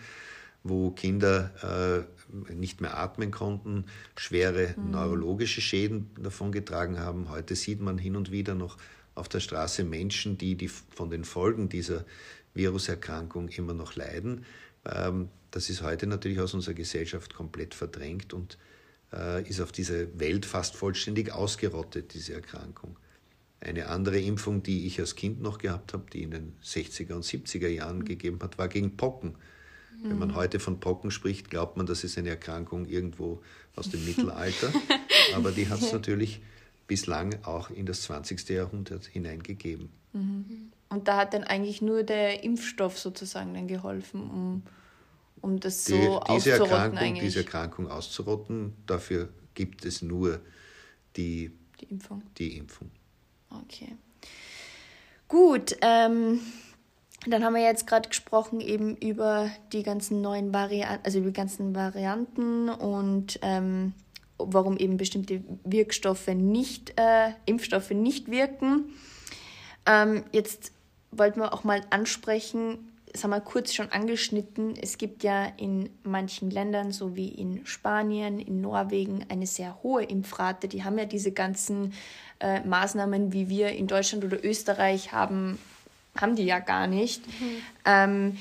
wo 0.65 0.91
Kinder 0.91 2.07
äh, 2.07 2.53
nicht 2.53 2.81
mehr 2.81 2.99
atmen 2.99 3.31
konnten, 3.31 3.87
schwere 4.17 4.75
mhm. 4.77 4.91
neurologische 4.91 5.61
Schäden 5.61 6.11
davongetragen 6.21 6.99
haben. 6.99 7.31
Heute 7.31 7.55
sieht 7.55 7.81
man 7.81 7.99
hin 7.99 8.17
und 8.17 8.31
wieder 8.31 8.55
noch 8.55 8.77
auf 9.15 9.29
der 9.29 9.41
Straße 9.41 9.85
Menschen, 9.85 10.39
die, 10.39 10.55
die 10.55 10.69
von 10.69 11.11
den 11.11 11.25
Folgen 11.25 11.69
dieser 11.69 12.05
Viruserkrankung 12.55 13.49
immer 13.49 13.75
noch 13.75 13.95
leiden. 13.95 14.45
Ähm, 14.85 15.29
das 15.51 15.71
ist 15.71 15.83
heute 15.83 16.07
natürlich 16.07 16.41
aus 16.41 16.55
unserer 16.55 16.75
Gesellschaft 16.75 17.35
komplett 17.35 17.75
verdrängt 17.75 18.33
und 18.33 18.59
äh, 19.13 19.49
ist 19.49 19.61
auf 19.61 19.73
dieser 19.73 20.19
Welt 20.19 20.45
fast 20.45 20.77
vollständig 20.77 21.33
ausgerottet, 21.33 22.15
diese 22.15 22.35
Erkrankung. 22.35 22.99
Eine 23.61 23.89
andere 23.89 24.21
Impfung, 24.21 24.63
die 24.63 24.87
ich 24.87 25.01
als 25.01 25.17
Kind 25.17 25.43
noch 25.43 25.59
gehabt 25.59 25.93
habe, 25.93 26.05
die 26.13 26.23
in 26.23 26.31
den 26.31 26.53
60er 26.63 27.15
und 27.15 27.25
70er 27.25 27.69
Jahren 27.69 27.99
mhm. 27.99 28.05
gegeben 28.05 28.39
hat, 28.43 28.57
war 28.57 28.69
gegen 28.69 28.97
Pocken. 28.97 29.31
Mhm. 30.01 30.11
Wenn 30.11 30.19
man 30.19 30.29
mhm. 30.29 30.37
heute 30.37 30.61
von 30.61 30.79
Pocken 30.79 31.11
spricht, 31.11 31.51
glaubt 31.51 31.77
man, 31.77 31.87
das 31.87 32.05
ist 32.05 32.17
eine 32.19 32.31
Erkrankung 32.31 32.87
irgendwo 32.87 33.43
aus 33.75 33.91
dem 33.91 34.05
Mittelalter. 34.07 34.73
Aber 35.35 35.51
die 35.51 35.69
hat 35.69 35.81
es 35.81 35.93
natürlich 35.93 36.41
bislang 36.87 37.35
auch 37.45 37.71
in 37.71 37.87
das 37.87 38.03
20. 38.03 38.49
Jahrhundert 38.49 39.07
hineingegeben. 39.07 39.89
Mhm. 40.13 40.73
Und 40.89 41.09
da 41.09 41.19
hat 41.19 41.35
dann 41.35 41.45
eigentlich 41.45 41.83
nur 41.83 42.03
der 42.03 42.43
Impfstoff 42.45 42.99
sozusagen 42.99 43.55
dann 43.55 43.69
geholfen, 43.69 44.23
um, 44.23 44.63
um 45.41 45.61
das 45.61 45.85
so 45.85 46.21
die, 46.27 46.35
diese 46.35 46.53
Erkrankung, 46.53 46.99
eigentlich. 46.99 47.25
Diese 47.25 47.41
Erkrankung 47.41 47.89
auszurotten, 47.89 48.73
dafür 48.87 49.29
gibt 49.55 49.85
es 49.85 50.01
nur 50.01 50.41
die, 51.17 51.51
die 51.81 51.87
Impfung. 51.87 52.23
Die 52.39 52.57
Impfung. 52.57 52.91
Okay. 53.51 53.97
Gut, 55.29 55.77
ähm, 55.83 56.41
dann 57.27 57.45
haben 57.45 57.55
wir 57.55 57.63
jetzt 57.63 57.87
gerade 57.87 58.09
gesprochen 58.09 58.61
eben 58.61 58.97
über 58.97 59.51
die 59.73 59.83
ganzen 59.83 60.21
neuen 60.21 60.55
Varianten, 60.55 61.05
also 61.05 61.19
über 61.19 61.29
die 61.29 61.37
ganzen 61.37 61.75
Varianten 61.75 62.69
und 62.69 63.39
ähm, 63.43 63.93
warum 64.39 64.77
eben 64.77 64.97
bestimmte 64.97 65.43
Wirkstoffe 65.65 66.29
nicht, 66.29 66.95
äh, 66.97 67.33
Impfstoffe 67.45 67.91
nicht 67.91 68.31
wirken. 68.31 68.93
Ähm, 69.85 70.25
jetzt 70.33 70.73
wollten 71.11 71.41
wir 71.41 71.53
auch 71.53 71.65
mal 71.65 71.83
ansprechen, 71.91 72.88
das 73.13 73.25
haben 73.25 73.31
wir 73.31 73.41
kurz 73.41 73.75
schon 73.75 73.91
angeschnitten, 73.91 74.75
es 74.81 74.99
gibt 74.99 75.23
ja 75.23 75.47
in 75.57 75.91
manchen 76.03 76.51
Ländern, 76.51 76.93
so 76.93 77.17
wie 77.17 77.29
in 77.29 77.65
Spanien, 77.67 78.39
in 78.39 78.61
Norwegen, 78.61 79.25
eine 79.29 79.47
sehr 79.47 79.83
hohe 79.83 80.05
Impfrate. 80.05 80.69
Die 80.69 80.85
haben 80.85 80.99
ja 80.99 81.05
diese 81.05 81.33
ganzen 81.33 81.95
äh, 82.41 82.61
Maßnahmen, 82.61 83.33
wie 83.33 83.49
wir 83.49 83.71
in 83.71 83.87
Deutschland 83.87 84.25
oder 84.25 84.45
Österreich 84.45 85.13
haben, 85.13 85.59
haben 86.17 86.37
die 86.37 86.45
ja 86.45 86.59
gar 86.59 86.87
nicht. 86.87 87.27
Mhm. 87.27 87.57
Ähm, 87.85 88.39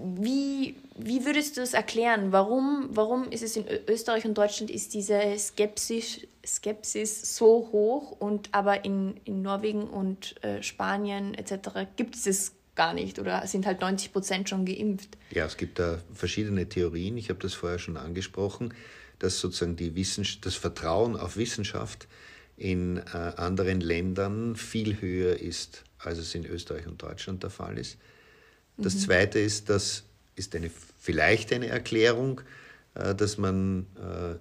wie, 0.00 0.76
wie 0.96 1.24
würdest 1.24 1.56
du 1.56 1.60
es 1.60 1.74
erklären? 1.74 2.30
Warum, 2.30 2.88
warum 2.92 3.30
ist 3.30 3.42
es 3.42 3.56
in 3.56 3.64
Österreich 3.88 4.24
und 4.24 4.38
Deutschland 4.38 4.70
ist 4.70 4.94
diese 4.94 5.20
Skepsis, 5.36 6.20
Skepsis 6.46 7.36
so 7.36 7.68
hoch 7.72 8.12
und 8.12 8.48
aber 8.52 8.84
in, 8.84 9.20
in 9.24 9.42
Norwegen 9.42 9.88
und 9.88 10.42
äh, 10.44 10.62
Spanien 10.62 11.34
etc. 11.34 11.88
gibt 11.96 12.14
es 12.14 12.26
es 12.26 12.57
gar 12.78 12.94
nicht 12.94 13.18
oder 13.18 13.46
sind 13.46 13.66
halt 13.66 13.80
90 13.82 14.12
Prozent 14.12 14.48
schon 14.48 14.64
geimpft? 14.64 15.18
Ja, 15.30 15.44
es 15.44 15.58
gibt 15.58 15.78
da 15.78 15.98
verschiedene 16.14 16.68
Theorien. 16.68 17.18
Ich 17.18 17.28
habe 17.28 17.40
das 17.40 17.52
vorher 17.52 17.78
schon 17.78 17.98
angesprochen, 17.98 18.72
dass 19.18 19.40
sozusagen 19.40 19.76
die 19.76 19.94
Wissenschaft, 19.96 20.46
das 20.46 20.54
Vertrauen 20.54 21.16
auf 21.16 21.36
Wissenschaft 21.36 22.06
in 22.56 22.98
äh, 22.98 23.02
anderen 23.36 23.80
Ländern 23.80 24.56
viel 24.56 25.00
höher 25.00 25.38
ist, 25.38 25.82
als 25.98 26.18
es 26.18 26.34
in 26.34 26.46
Österreich 26.46 26.86
und 26.86 27.02
Deutschland 27.02 27.42
der 27.42 27.50
Fall 27.50 27.78
ist. 27.78 27.98
Das 28.76 28.94
mhm. 28.94 28.98
Zweite 29.00 29.40
ist, 29.40 29.68
das 29.68 30.04
ist 30.36 30.54
eine, 30.54 30.70
vielleicht 30.98 31.52
eine 31.52 31.66
Erklärung, 31.66 32.40
äh, 32.94 33.12
dass 33.14 33.38
man 33.38 33.86
äh, 33.96 34.36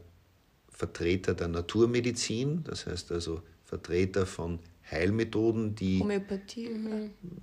Vertreter 0.69 1.33
der 1.33 1.47
Naturmedizin, 1.47 2.63
das 2.65 2.85
heißt 2.85 3.11
also 3.11 3.41
Vertreter 3.65 4.27
von 4.27 4.59
Heilmethoden, 4.89 5.75
die 5.75 5.99
Homöopathie. 5.99 6.69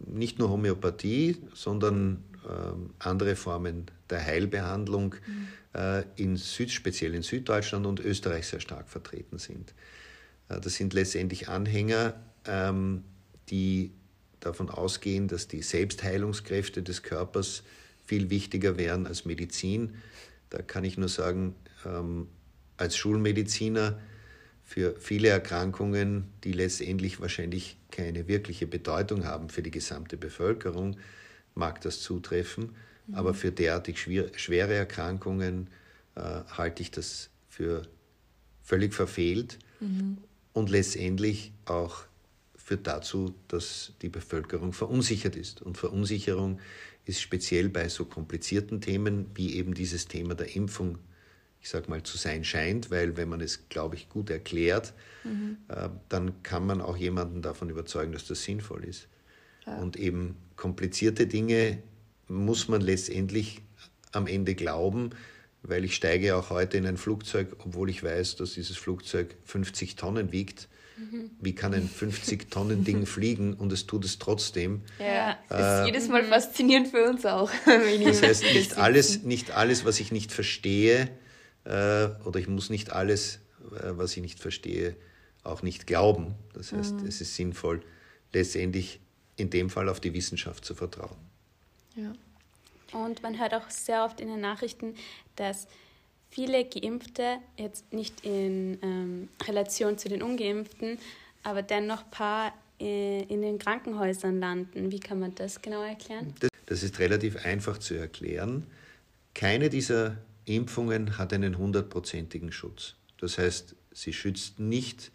Nicht 0.06 0.38
nur 0.38 0.50
Homöopathie, 0.50 1.36
sondern 1.54 2.24
ähm, 2.48 2.90
andere 2.98 3.36
Formen 3.36 3.86
der 4.10 4.24
Heilbehandlung 4.24 5.14
mhm. 5.26 5.48
äh, 5.78 6.04
in 6.16 6.36
Süd, 6.36 6.70
speziell 6.70 7.14
in 7.14 7.22
Süddeutschland 7.22 7.86
und 7.86 8.00
Österreich 8.00 8.46
sehr 8.46 8.60
stark 8.60 8.88
vertreten 8.88 9.38
sind. 9.38 9.74
Äh, 10.48 10.60
das 10.60 10.74
sind 10.74 10.94
letztendlich 10.94 11.48
Anhänger, 11.48 12.14
ähm, 12.46 13.04
die 13.50 13.92
davon 14.40 14.70
ausgehen, 14.70 15.28
dass 15.28 15.48
die 15.48 15.62
Selbstheilungskräfte 15.62 16.82
des 16.82 17.02
Körpers 17.02 17.62
viel 18.04 18.30
wichtiger 18.30 18.76
wären 18.76 19.06
als 19.06 19.24
Medizin. 19.24 19.94
Da 20.50 20.60
kann 20.62 20.84
ich 20.84 20.98
nur 20.98 21.08
sagen, 21.08 21.54
ähm, 21.86 22.28
als 22.76 22.96
Schulmediziner 22.96 23.98
für 24.64 24.96
viele 24.98 25.28
Erkrankungen, 25.28 26.24
die 26.42 26.52
letztendlich 26.52 27.20
wahrscheinlich 27.20 27.76
keine 27.90 28.26
wirkliche 28.28 28.66
Bedeutung 28.66 29.24
haben 29.24 29.50
für 29.50 29.62
die 29.62 29.70
gesamte 29.70 30.16
Bevölkerung, 30.16 30.96
mag 31.54 31.80
das 31.82 32.00
zutreffen. 32.00 32.74
Mhm. 33.06 33.14
Aber 33.14 33.34
für 33.34 33.52
derartig 33.52 33.98
schwere 34.00 34.74
Erkrankungen 34.74 35.68
äh, 36.14 36.20
halte 36.20 36.82
ich 36.82 36.90
das 36.90 37.30
für 37.48 37.82
völlig 38.62 38.94
verfehlt. 38.94 39.58
Mhm 39.80 40.18
und 40.54 40.70
letztendlich 40.70 41.52
auch 41.66 42.04
führt 42.56 42.86
dazu, 42.86 43.34
dass 43.48 43.92
die 44.00 44.08
Bevölkerung 44.08 44.72
verunsichert 44.72 45.36
ist. 45.36 45.60
Und 45.60 45.76
Verunsicherung 45.76 46.60
ist 47.04 47.20
speziell 47.20 47.68
bei 47.68 47.90
so 47.90 48.06
komplizierten 48.06 48.80
Themen 48.80 49.26
wie 49.34 49.56
eben 49.56 49.74
dieses 49.74 50.08
Thema 50.08 50.34
der 50.34 50.56
Impfung, 50.56 50.98
ich 51.64 51.70
sage 51.70 51.88
mal, 51.88 52.02
zu 52.02 52.18
sein 52.18 52.44
scheint, 52.44 52.90
weil 52.90 53.16
wenn 53.16 53.30
man 53.30 53.40
es, 53.40 53.70
glaube 53.70 53.94
ich, 53.96 54.10
gut 54.10 54.28
erklärt, 54.28 54.92
mhm. 55.24 55.56
äh, 55.68 55.88
dann 56.10 56.42
kann 56.42 56.66
man 56.66 56.82
auch 56.82 56.94
jemanden 56.94 57.40
davon 57.40 57.70
überzeugen, 57.70 58.12
dass 58.12 58.26
das 58.26 58.44
sinnvoll 58.44 58.84
ist. 58.84 59.08
Ja. 59.66 59.78
Und 59.78 59.96
eben 59.96 60.36
komplizierte 60.56 61.26
Dinge 61.26 61.78
muss 62.28 62.68
man 62.68 62.82
letztendlich 62.82 63.62
am 64.12 64.26
Ende 64.26 64.54
glauben, 64.54 65.10
weil 65.62 65.86
ich 65.86 65.94
steige 65.94 66.36
auch 66.36 66.50
heute 66.50 66.76
in 66.76 66.84
ein 66.84 66.98
Flugzeug, 66.98 67.56
obwohl 67.60 67.88
ich 67.88 68.04
weiß, 68.04 68.36
dass 68.36 68.52
dieses 68.52 68.76
Flugzeug 68.76 69.34
50 69.44 69.96
Tonnen 69.96 70.32
wiegt. 70.32 70.68
Mhm. 70.98 71.30
Wie 71.40 71.54
kann 71.54 71.72
ein 71.72 71.88
50 71.88 72.50
Tonnen 72.50 72.84
Ding 72.84 73.06
fliegen 73.06 73.54
und 73.54 73.72
es 73.72 73.86
tut 73.86 74.04
es 74.04 74.18
trotzdem? 74.18 74.82
Ja, 74.98 75.38
das 75.48 75.80
ist 75.80 75.86
jedes 75.86 76.08
Mal 76.08 76.24
faszinierend 76.24 76.88
für 76.88 77.08
uns 77.08 77.24
auch. 77.24 77.50
das 78.04 78.20
heißt, 78.20 78.42
nicht 78.52 78.76
alles, 78.76 79.22
nicht 79.22 79.52
alles, 79.52 79.86
was 79.86 79.98
ich 79.98 80.12
nicht 80.12 80.30
verstehe, 80.30 81.08
äh, 81.64 82.08
oder 82.24 82.38
ich 82.38 82.48
muss 82.48 82.70
nicht 82.70 82.92
alles, 82.92 83.40
äh, 83.72 83.90
was 83.92 84.16
ich 84.16 84.22
nicht 84.22 84.40
verstehe, 84.40 84.96
auch 85.42 85.62
nicht 85.62 85.86
glauben. 85.86 86.34
Das 86.54 86.72
heißt, 86.72 86.94
mhm. 87.00 87.06
es 87.06 87.20
ist 87.20 87.34
sinnvoll, 87.34 87.82
letztendlich 88.32 89.00
in 89.36 89.50
dem 89.50 89.70
Fall 89.70 89.88
auf 89.88 90.00
die 90.00 90.14
Wissenschaft 90.14 90.64
zu 90.64 90.74
vertrauen. 90.74 91.16
Ja. 91.96 92.12
Und 92.92 93.22
man 93.22 93.38
hört 93.38 93.54
auch 93.54 93.68
sehr 93.70 94.04
oft 94.04 94.20
in 94.20 94.28
den 94.28 94.40
Nachrichten, 94.40 94.94
dass 95.36 95.66
viele 96.30 96.64
Geimpfte 96.64 97.38
jetzt 97.56 97.92
nicht 97.92 98.24
in 98.24 98.78
ähm, 98.82 99.28
Relation 99.46 99.98
zu 99.98 100.08
den 100.08 100.22
Ungeimpften, 100.22 100.98
aber 101.42 101.62
dennoch 101.62 102.08
paar 102.10 102.52
äh, 102.80 103.22
in 103.22 103.42
den 103.42 103.58
Krankenhäusern 103.58 104.40
landen. 104.40 104.90
Wie 104.90 105.00
kann 105.00 105.20
man 105.20 105.34
das 105.34 105.60
genau 105.60 105.82
erklären? 105.82 106.34
Das, 106.40 106.50
das 106.66 106.82
ist 106.82 106.98
relativ 106.98 107.44
einfach 107.44 107.78
zu 107.78 107.94
erklären. 107.94 108.66
Keine 109.34 109.68
dieser 109.68 110.16
Impfungen 110.46 111.18
hat 111.18 111.32
einen 111.32 111.58
hundertprozentigen 111.58 112.52
Schutz. 112.52 112.96
Das 113.18 113.38
heißt, 113.38 113.76
sie 113.92 114.12
schützt 114.12 114.58
nicht 114.58 115.12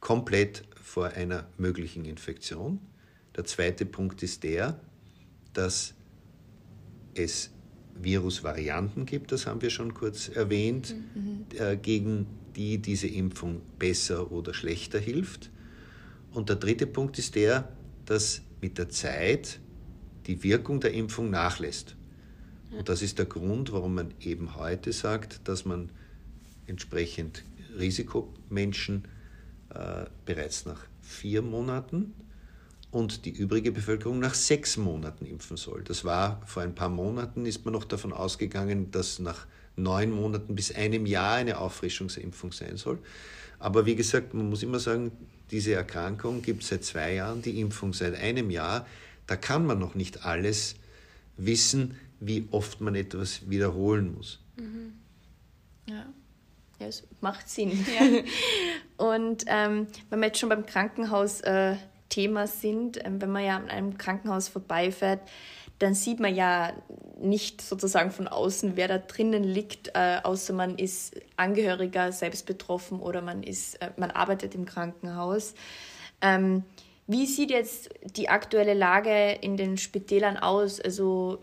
komplett 0.00 0.64
vor 0.82 1.08
einer 1.08 1.46
möglichen 1.58 2.04
Infektion. 2.04 2.80
Der 3.36 3.44
zweite 3.44 3.86
Punkt 3.86 4.22
ist 4.22 4.42
der, 4.42 4.80
dass 5.52 5.94
es 7.14 7.50
Virusvarianten 8.00 9.06
gibt, 9.06 9.32
das 9.32 9.46
haben 9.46 9.60
wir 9.60 9.70
schon 9.70 9.92
kurz 9.92 10.28
erwähnt, 10.28 10.94
mhm. 11.14 11.46
äh, 11.58 11.76
gegen 11.76 12.26
die 12.54 12.78
diese 12.78 13.08
Impfung 13.08 13.60
besser 13.78 14.30
oder 14.30 14.54
schlechter 14.54 14.98
hilft. 14.98 15.50
Und 16.32 16.48
der 16.48 16.56
dritte 16.56 16.86
Punkt 16.86 17.18
ist 17.18 17.34
der, 17.34 17.72
dass 18.04 18.42
mit 18.60 18.78
der 18.78 18.88
Zeit 18.88 19.60
die 20.26 20.42
Wirkung 20.42 20.80
der 20.80 20.92
Impfung 20.92 21.30
nachlässt. 21.30 21.96
Und 22.70 22.88
das 22.88 23.02
ist 23.02 23.18
der 23.18 23.26
Grund, 23.26 23.72
warum 23.72 23.94
man 23.94 24.14
eben 24.20 24.56
heute 24.56 24.92
sagt, 24.92 25.48
dass 25.48 25.64
man 25.64 25.90
entsprechend 26.66 27.44
Risikomenschen 27.78 29.04
äh, 29.74 30.04
bereits 30.26 30.66
nach 30.66 30.80
vier 31.02 31.42
Monaten 31.42 32.12
und 32.90 33.24
die 33.24 33.30
übrige 33.30 33.72
Bevölkerung 33.72 34.18
nach 34.18 34.34
sechs 34.34 34.76
Monaten 34.76 35.26
impfen 35.26 35.56
soll. 35.56 35.82
Das 35.82 36.04
war 36.04 36.42
vor 36.46 36.62
ein 36.62 36.74
paar 36.74 36.88
Monaten, 36.88 37.46
ist 37.46 37.64
man 37.64 37.72
noch 37.72 37.84
davon 37.84 38.12
ausgegangen, 38.12 38.90
dass 38.90 39.18
nach 39.18 39.46
neun 39.76 40.10
Monaten 40.10 40.54
bis 40.54 40.74
einem 40.74 41.06
Jahr 41.06 41.34
eine 41.34 41.58
Auffrischungsimpfung 41.58 42.52
sein 42.52 42.76
soll. 42.76 42.98
Aber 43.58 43.86
wie 43.86 43.96
gesagt, 43.96 44.34
man 44.34 44.48
muss 44.48 44.62
immer 44.62 44.78
sagen, 44.78 45.12
diese 45.50 45.72
Erkrankung 45.72 46.42
gibt 46.42 46.62
es 46.62 46.68
seit 46.68 46.84
zwei 46.84 47.14
Jahren, 47.14 47.42
die 47.42 47.60
Impfung 47.60 47.92
seit 47.92 48.14
einem 48.14 48.50
Jahr. 48.50 48.86
Da 49.26 49.36
kann 49.36 49.66
man 49.66 49.78
noch 49.78 49.94
nicht 49.94 50.24
alles 50.24 50.76
wissen, 51.36 51.96
wie 52.20 52.48
oft 52.50 52.80
man 52.80 52.94
etwas 52.94 53.48
wiederholen 53.48 54.14
muss. 54.14 54.40
Mhm. 54.56 54.94
Ja. 55.86 56.06
ja, 56.80 56.86
es 56.86 57.06
macht 57.20 57.48
Sinn. 57.48 57.70
Ja. 57.98 58.22
Und 59.12 59.44
ähm, 59.46 59.86
wenn 60.10 60.20
wir 60.20 60.26
jetzt 60.26 60.38
schon 60.38 60.48
beim 60.48 60.66
Krankenhaus 60.66 61.40
äh, 61.40 61.76
Thema 62.08 62.46
sind, 62.46 63.04
ähm, 63.04 63.20
wenn 63.20 63.30
man 63.30 63.44
ja 63.44 63.56
an 63.56 63.68
einem 63.68 63.96
Krankenhaus 63.96 64.48
vorbeifährt, 64.48 65.20
dann 65.78 65.94
sieht 65.94 66.18
man 66.18 66.34
ja 66.34 66.72
nicht 67.20 67.62
sozusagen 67.62 68.10
von 68.10 68.26
außen, 68.26 68.76
wer 68.76 68.88
da 68.88 68.98
drinnen 68.98 69.44
liegt, 69.44 69.92
äh, 69.94 70.18
außer 70.22 70.52
man 70.52 70.76
ist 70.76 71.20
Angehöriger, 71.36 72.10
selbst 72.12 72.46
betroffen 72.46 73.00
oder 73.00 73.22
man, 73.22 73.42
ist, 73.42 73.80
äh, 73.80 73.90
man 73.96 74.10
arbeitet 74.10 74.54
im 74.54 74.64
Krankenhaus. 74.64 75.54
Ähm, 76.20 76.64
wie 77.06 77.26
sieht 77.26 77.50
jetzt 77.50 77.90
die 78.16 78.28
aktuelle 78.28 78.74
Lage 78.74 79.32
in 79.40 79.56
den 79.56 79.78
Spitälern 79.78 80.36
aus? 80.36 80.80
Also 80.80 81.40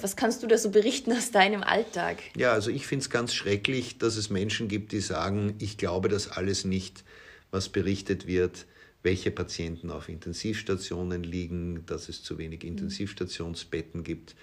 was 0.00 0.16
kannst 0.16 0.42
du 0.42 0.46
da 0.46 0.58
so 0.58 0.70
berichten 0.70 1.12
aus 1.12 1.30
deinem 1.30 1.62
Alltag? 1.62 2.18
Ja, 2.36 2.52
also 2.52 2.70
ich 2.70 2.86
finde 2.86 3.02
es 3.02 3.10
ganz 3.10 3.34
schrecklich, 3.34 3.98
dass 3.98 4.16
es 4.16 4.30
Menschen 4.30 4.68
gibt, 4.68 4.92
die 4.92 5.00
sagen, 5.00 5.54
ich 5.58 5.78
glaube 5.78 6.08
das 6.08 6.28
alles 6.30 6.64
nicht, 6.64 7.04
was 7.50 7.68
berichtet 7.68 8.26
wird, 8.26 8.66
welche 9.02 9.30
Patienten 9.30 9.90
auf 9.90 10.08
Intensivstationen 10.08 11.22
liegen, 11.22 11.84
dass 11.86 12.08
es 12.08 12.22
zu 12.22 12.38
wenig 12.38 12.62
mhm. 12.62 12.70
Intensivstationsbetten 12.70 14.02
gibt, 14.02 14.34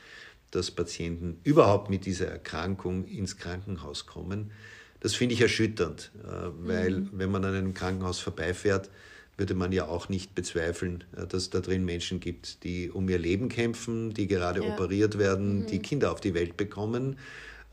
dass 0.52 0.72
Patienten 0.72 1.40
überhaupt 1.44 1.90
mit 1.90 2.06
dieser 2.06 2.28
Erkrankung 2.28 3.06
ins 3.06 3.38
Krankenhaus 3.38 4.06
kommen. 4.06 4.52
Das 5.00 5.16
finde 5.16 5.36
ich 5.36 5.42
erschütternd, 5.42 6.12
äh, 6.24 6.28
weil 6.60 6.92
mhm. 6.92 7.10
wenn 7.14 7.32
man 7.32 7.44
an 7.44 7.56
einem 7.56 7.74
Krankenhaus 7.74 8.20
vorbeifährt, 8.20 8.90
würde 9.38 9.56
man 9.56 9.72
ja 9.72 9.88
auch 9.88 10.10
nicht 10.10 10.36
bezweifeln, 10.36 11.04
äh, 11.16 11.28
dass 11.28 11.44
es 11.44 11.50
da 11.50 11.60
drin 11.60 11.86
Menschen 11.86 12.20
gibt, 12.20 12.64
die 12.64 12.90
um 12.90 13.08
ihr 13.10 13.20
Leben 13.20 13.50
kämpfen, 13.50 14.14
die 14.14 14.28
gerade 14.28 14.64
ja. 14.64 14.74
operiert 14.74 15.18
werden, 15.18 15.62
mhm. 15.62 15.68
die 15.68 15.80
Kinder 15.80 16.12
auf 16.12 16.22
die 16.22 16.34
Welt 16.34 16.58
bekommen 16.58 17.18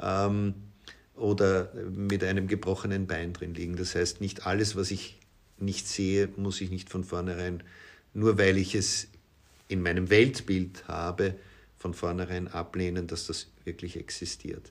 ähm, 0.01 0.55
oder 1.15 1.73
mit 1.91 2.25
einem 2.25 2.49
gebrochenen 2.49 3.07
Bein 3.07 3.33
drin 3.33 3.55
liegen. 3.55 3.77
Das 3.77 3.95
heißt, 3.95 4.21
nicht 4.21 4.47
alles, 4.47 4.77
was 4.77 4.91
ich 4.91 5.19
nicht 5.59 5.87
sehe, 5.87 6.29
muss 6.37 6.61
ich 6.61 6.71
nicht 6.71 6.89
von 6.89 7.05
vornherein, 7.05 7.63
nur 8.15 8.39
weil 8.39 8.57
ich 8.57 8.75
es 8.75 9.09
in 9.69 9.83
meinem 9.83 10.11
Weltbild 10.11 10.89
habe, 10.89 11.35
von 11.77 11.95
vornherein 11.95 12.49
ablehnen, 12.49 13.07
dass 13.07 13.27
das 13.27 13.49
wirklich 13.65 13.97
existiert. 13.97 14.71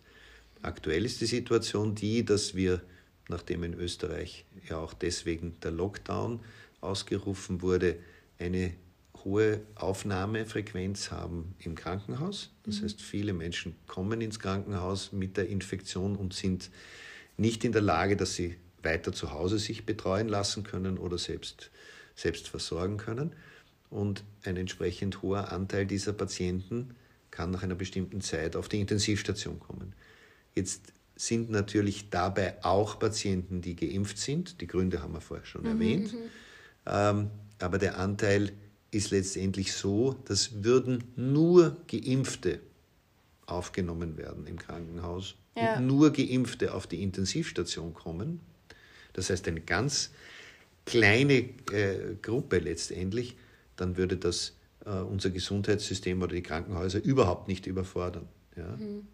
Aktuell 0.61 1.05
ist 1.05 1.21
die 1.21 1.25
Situation 1.25 1.95
die, 1.95 2.23
dass 2.23 2.53
wir, 2.53 2.81
nachdem 3.29 3.63
in 3.63 3.73
Österreich 3.73 4.45
ja 4.69 4.77
auch 4.77 4.93
deswegen 4.93 5.55
der 5.63 5.71
Lockdown 5.71 6.39
ausgerufen 6.81 7.61
wurde, 7.61 7.97
eine 8.37 8.73
hohe 9.23 9.61
Aufnahmefrequenz 9.75 11.11
haben 11.11 11.55
im 11.59 11.75
Krankenhaus. 11.75 12.51
Das 12.63 12.79
mhm. 12.79 12.85
heißt, 12.85 13.01
viele 13.01 13.33
Menschen 13.33 13.75
kommen 13.87 14.21
ins 14.21 14.39
Krankenhaus 14.39 15.11
mit 15.11 15.37
der 15.37 15.47
Infektion 15.47 16.15
und 16.15 16.33
sind 16.33 16.69
nicht 17.37 17.63
in 17.63 17.71
der 17.71 17.81
Lage, 17.81 18.15
dass 18.15 18.35
sie 18.35 18.57
weiter 18.81 19.11
zu 19.11 19.31
Hause 19.31 19.59
sich 19.59 19.85
betreuen 19.85 20.29
lassen 20.29 20.63
können 20.63 20.97
oder 20.97 21.17
selbst, 21.17 21.71
selbst 22.15 22.47
versorgen 22.47 22.97
können. 22.97 23.33
Und 23.89 24.23
ein 24.43 24.55
entsprechend 24.55 25.21
hoher 25.21 25.51
Anteil 25.51 25.85
dieser 25.85 26.13
Patienten 26.13 26.95
kann 27.31 27.51
nach 27.51 27.63
einer 27.63 27.75
bestimmten 27.75 28.21
Zeit 28.21 28.55
auf 28.55 28.69
die 28.69 28.79
Intensivstation 28.79 29.59
kommen. 29.59 29.93
Jetzt 30.55 30.93
sind 31.15 31.49
natürlich 31.49 32.09
dabei 32.09 32.63
auch 32.63 32.99
Patienten, 32.99 33.61
die 33.61 33.75
geimpft 33.75 34.17
sind. 34.17 34.61
Die 34.61 34.67
Gründe 34.67 35.01
haben 35.01 35.13
wir 35.13 35.21
vorher 35.21 35.45
schon 35.45 35.63
mhm. 35.63 35.67
erwähnt. 35.67 36.13
Ähm, 36.89 37.29
aber 37.59 37.77
der 37.77 37.97
Anteil 37.97 38.51
ist 38.91 39.11
letztendlich 39.11 39.73
so, 39.73 40.15
dass 40.25 40.63
würden 40.63 41.03
nur 41.15 41.77
Geimpfte 41.87 42.59
aufgenommen 43.45 44.17
werden 44.17 44.47
im 44.47 44.57
Krankenhaus 44.57 45.35
ja. 45.55 45.77
und 45.77 45.87
nur 45.87 46.11
Geimpfte 46.11 46.73
auf 46.73 46.87
die 46.87 47.03
Intensivstation 47.03 47.93
kommen. 47.93 48.39
Das 49.13 49.29
heißt, 49.29 49.47
eine 49.47 49.61
ganz 49.61 50.11
kleine 50.85 51.49
äh, 51.71 52.15
Gruppe 52.21 52.59
letztendlich, 52.59 53.35
dann 53.75 53.97
würde 53.97 54.17
das 54.17 54.53
äh, 54.85 54.89
unser 54.89 55.29
Gesundheitssystem 55.29 56.21
oder 56.21 56.33
die 56.33 56.43
Krankenhäuser 56.43 57.03
überhaupt 57.03 57.47
nicht 57.47 57.67
überfordern. 57.67 58.27
Ja? 58.55 58.75
Mhm. 58.77 59.07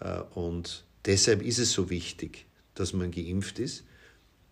Äh, 0.00 0.20
und 0.38 0.84
deshalb 1.04 1.42
ist 1.42 1.58
es 1.58 1.72
so 1.72 1.90
wichtig, 1.90 2.46
dass 2.74 2.92
man 2.92 3.10
geimpft 3.10 3.58
ist 3.58 3.84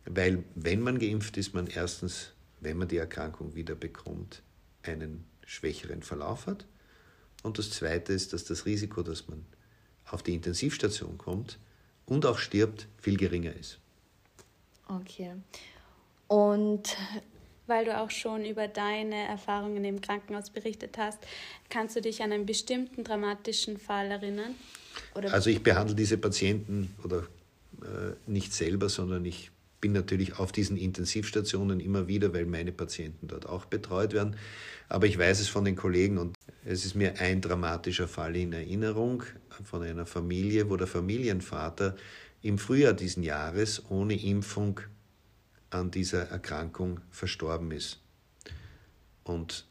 weil 0.06 0.44
wenn 0.54 0.80
man 0.80 0.98
geimpft 0.98 1.36
ist, 1.36 1.54
man 1.54 1.66
erstens, 1.66 2.32
wenn 2.60 2.76
man 2.76 2.88
die 2.88 2.96
Erkrankung 2.96 3.54
wieder 3.54 3.74
bekommt, 3.74 4.42
einen 4.82 5.24
schwächeren 5.46 6.02
Verlauf 6.02 6.46
hat. 6.46 6.66
Und 7.42 7.58
das 7.58 7.70
Zweite 7.70 8.12
ist, 8.12 8.32
dass 8.32 8.44
das 8.44 8.66
Risiko, 8.66 9.02
dass 9.02 9.28
man 9.28 9.44
auf 10.10 10.22
die 10.22 10.34
Intensivstation 10.34 11.18
kommt 11.18 11.58
und 12.06 12.26
auch 12.26 12.38
stirbt, 12.38 12.86
viel 13.00 13.16
geringer 13.16 13.54
ist. 13.54 13.78
Okay. 14.88 15.32
Und 16.28 16.96
weil 17.66 17.86
du 17.86 17.98
auch 17.98 18.10
schon 18.10 18.44
über 18.44 18.68
deine 18.68 19.26
Erfahrungen 19.26 19.84
im 19.84 20.00
Krankenhaus 20.00 20.50
berichtet 20.50 20.98
hast, 20.98 21.18
kannst 21.70 21.96
du 21.96 22.02
dich 22.02 22.22
an 22.22 22.32
einen 22.32 22.46
bestimmten 22.46 23.04
dramatischen 23.04 23.78
Fall 23.78 24.10
erinnern? 24.10 24.54
Oder 25.14 25.32
also 25.32 25.50
ich 25.50 25.62
behandle 25.62 25.94
diese 25.94 26.18
Patienten 26.18 26.94
oder 27.02 27.26
äh, 27.82 28.14
nicht 28.26 28.52
selber, 28.52 28.88
sondern 28.88 29.24
ich 29.24 29.50
bin 29.84 29.92
natürlich 29.92 30.38
auf 30.38 30.50
diesen 30.50 30.78
Intensivstationen 30.78 31.78
immer 31.78 32.08
wieder, 32.08 32.32
weil 32.32 32.46
meine 32.46 32.72
Patienten 32.72 33.28
dort 33.28 33.46
auch 33.46 33.66
betreut 33.66 34.14
werden. 34.14 34.34
Aber 34.88 35.06
ich 35.06 35.18
weiß 35.18 35.40
es 35.40 35.48
von 35.48 35.66
den 35.66 35.76
Kollegen 35.76 36.16
und 36.16 36.34
es 36.64 36.86
ist 36.86 36.94
mir 36.94 37.20
ein 37.20 37.42
dramatischer 37.42 38.08
Fall 38.08 38.34
in 38.34 38.54
Erinnerung 38.54 39.24
von 39.62 39.82
einer 39.82 40.06
Familie, 40.06 40.70
wo 40.70 40.78
der 40.78 40.86
Familienvater 40.86 41.96
im 42.40 42.56
Frühjahr 42.56 42.94
diesen 42.94 43.22
Jahres 43.22 43.82
ohne 43.90 44.14
Impfung 44.14 44.80
an 45.68 45.90
dieser 45.90 46.30
Erkrankung 46.30 47.00
verstorben 47.10 47.70
ist. 47.70 48.00
Und 49.22 49.66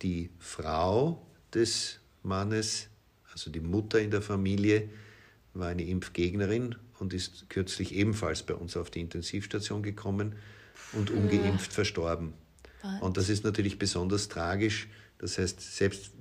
die 0.00 0.30
Frau 0.38 1.22
des 1.52 2.00
Mannes, 2.22 2.88
also 3.30 3.50
die 3.50 3.60
Mutter 3.60 4.00
in 4.00 4.10
der 4.10 4.22
Familie, 4.22 4.88
war 5.52 5.68
eine 5.68 5.84
Impfgegnerin 5.84 6.76
und 6.98 7.12
ist 7.12 7.48
kürzlich 7.48 7.94
ebenfalls 7.94 8.42
bei 8.42 8.54
uns 8.54 8.76
auf 8.76 8.90
die 8.90 9.00
Intensivstation 9.00 9.82
gekommen 9.82 10.34
und 10.92 11.10
ungeimpft 11.10 11.70
ja. 11.70 11.74
verstorben. 11.74 12.34
Was? 12.82 13.02
Und 13.02 13.16
das 13.16 13.28
ist 13.28 13.44
natürlich 13.44 13.78
besonders 13.78 14.28
tragisch. 14.28 14.88
Das 15.18 15.38
heißt, 15.38 15.60
selbst 15.60 16.12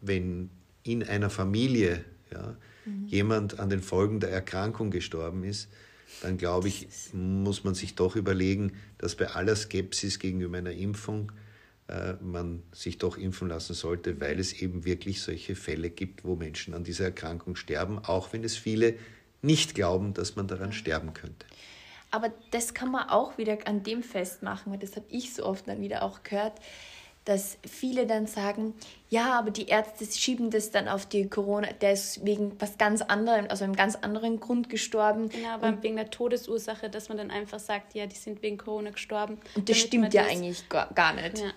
wenn 0.00 0.50
in 0.82 1.02
einer 1.02 1.30
Familie 1.30 2.04
ja, 2.32 2.56
mhm. 2.84 3.06
jemand 3.06 3.60
an 3.60 3.70
den 3.70 3.82
Folgen 3.82 4.20
der 4.20 4.30
Erkrankung 4.30 4.90
gestorben 4.90 5.44
ist, 5.44 5.68
dann 6.22 6.36
glaube 6.38 6.68
ich, 6.68 6.88
muss 7.12 7.64
man 7.64 7.74
sich 7.74 7.94
doch 7.94 8.16
überlegen, 8.16 8.72
dass 8.98 9.14
bei 9.14 9.28
aller 9.28 9.56
Skepsis 9.56 10.18
gegenüber 10.18 10.58
einer 10.58 10.72
Impfung 10.72 11.32
äh, 11.88 12.14
man 12.22 12.62
sich 12.72 12.98
doch 12.98 13.18
impfen 13.18 13.48
lassen 13.48 13.74
sollte, 13.74 14.20
weil 14.20 14.38
es 14.38 14.52
eben 14.54 14.84
wirklich 14.84 15.20
solche 15.22 15.54
Fälle 15.54 15.90
gibt, 15.90 16.24
wo 16.24 16.36
Menschen 16.36 16.72
an 16.74 16.84
dieser 16.84 17.04
Erkrankung 17.04 17.56
sterben, 17.56 17.98
auch 17.98 18.32
wenn 18.32 18.44
es 18.44 18.56
viele 18.56 18.94
nicht 19.44 19.74
glauben, 19.74 20.14
dass 20.14 20.36
man 20.36 20.48
daran 20.48 20.72
sterben 20.72 21.14
könnte. 21.14 21.46
Aber 22.10 22.32
das 22.52 22.74
kann 22.74 22.90
man 22.90 23.08
auch 23.08 23.38
wieder 23.38 23.58
an 23.66 23.82
dem 23.82 24.02
festmachen, 24.02 24.72
weil 24.72 24.78
das 24.78 24.94
habe 24.96 25.06
ich 25.08 25.34
so 25.34 25.44
oft 25.44 25.66
dann 25.68 25.80
wieder 25.80 26.02
auch 26.02 26.22
gehört 26.22 26.60
dass 27.24 27.56
viele 27.66 28.06
dann 28.06 28.26
sagen, 28.26 28.74
ja, 29.08 29.38
aber 29.38 29.50
die 29.50 29.68
Ärzte 29.68 30.04
schieben 30.04 30.50
das 30.50 30.70
dann 30.70 30.88
auf 30.88 31.06
die 31.06 31.26
Corona, 31.28 31.68
der 31.72 31.94
ist 31.94 32.24
wegen 32.24 32.52
was 32.58 32.76
ganz 32.76 33.00
anderem, 33.00 33.46
also 33.48 33.64
einem 33.64 33.76
ganz 33.76 33.96
anderen 33.96 34.40
Grund 34.40 34.68
gestorben. 34.68 35.30
Genau, 35.30 35.54
aber 35.54 35.68
und, 35.68 35.82
wegen 35.82 35.96
der 35.96 36.10
Todesursache, 36.10 36.90
dass 36.90 37.08
man 37.08 37.16
dann 37.16 37.30
einfach 37.30 37.58
sagt, 37.58 37.94
ja, 37.94 38.06
die 38.06 38.16
sind 38.16 38.42
wegen 38.42 38.58
Corona 38.58 38.90
gestorben. 38.90 39.38
Und 39.54 39.68
das 39.70 39.78
stimmt 39.78 40.12
ja 40.12 40.24
das 40.24 40.32
eigentlich 40.32 40.68
gar, 40.68 40.92
gar 40.92 41.14
nicht. 41.14 41.38
Ja. 41.38 41.52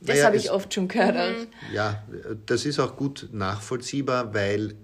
Das 0.00 0.16
naja, 0.16 0.26
habe 0.26 0.36
ich 0.36 0.50
oft 0.50 0.72
schon 0.74 0.86
gehört. 0.86 1.16
Mhm. 1.38 1.46
Ja, 1.72 2.04
das 2.44 2.66
ist 2.66 2.78
auch 2.78 2.96
gut 2.96 3.28
nachvollziehbar, 3.32 4.34
weil 4.34 4.74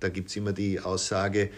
da 0.00 0.08
gibt 0.08 0.30
es 0.30 0.36
immer 0.36 0.52
die 0.52 0.80
Aussage, 0.80 1.50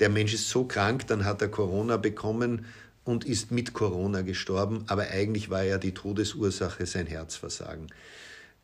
der 0.00 0.08
Mensch 0.08 0.34
ist 0.34 0.48
so 0.48 0.64
krank, 0.64 1.06
dann 1.06 1.24
hat 1.24 1.42
er 1.42 1.48
Corona 1.48 1.96
bekommen 1.96 2.66
und 3.04 3.24
ist 3.24 3.50
mit 3.50 3.72
Corona 3.72 4.22
gestorben, 4.22 4.84
aber 4.86 5.08
eigentlich 5.08 5.50
war 5.50 5.62
ja 5.62 5.78
die 5.78 5.94
Todesursache 5.94 6.86
sein 6.86 7.06
Herzversagen. 7.06 7.86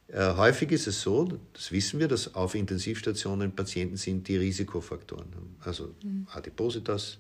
Äh, 0.09 0.35
häufig 0.35 0.71
ist 0.71 0.87
es 0.87 1.01
so, 1.01 1.39
das 1.55 1.73
wissen 1.73 1.99
wir, 1.99 2.09
dass 2.09 2.35
auf 2.35 2.55
Intensivstationen 2.55 3.57
Patienten 3.57 3.97
sind, 3.97 4.29
die 4.29 4.37
Risikofaktoren 4.37 5.35
haben. 5.35 5.57
Also 5.61 5.95
mhm. 6.03 6.27
Adipositas, 6.31 7.19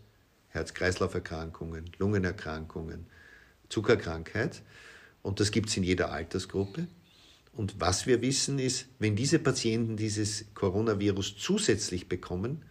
Herz-Kreislauf-Erkrankungen, 0.50 1.90
Lungenerkrankungen, 1.98 3.07
Zuckerkrankheit. 3.68 4.62
Und 5.22 5.40
das 5.40 5.50
gibt 5.50 5.70
es 5.70 5.77
in 5.77 5.83
jeder 5.83 6.12
Altersgruppe. 6.12 6.87
Und 7.55 7.81
was 7.81 8.07
wir 8.07 8.20
wissen 8.20 8.59
ist, 8.59 8.87
wenn 8.98 9.16
diese 9.16 9.38
Patienten 9.38 9.96
dieses 9.96 10.44
Coronavirus 10.55 11.37
zusätzlich 11.38 12.09
bekommen, 12.09 12.62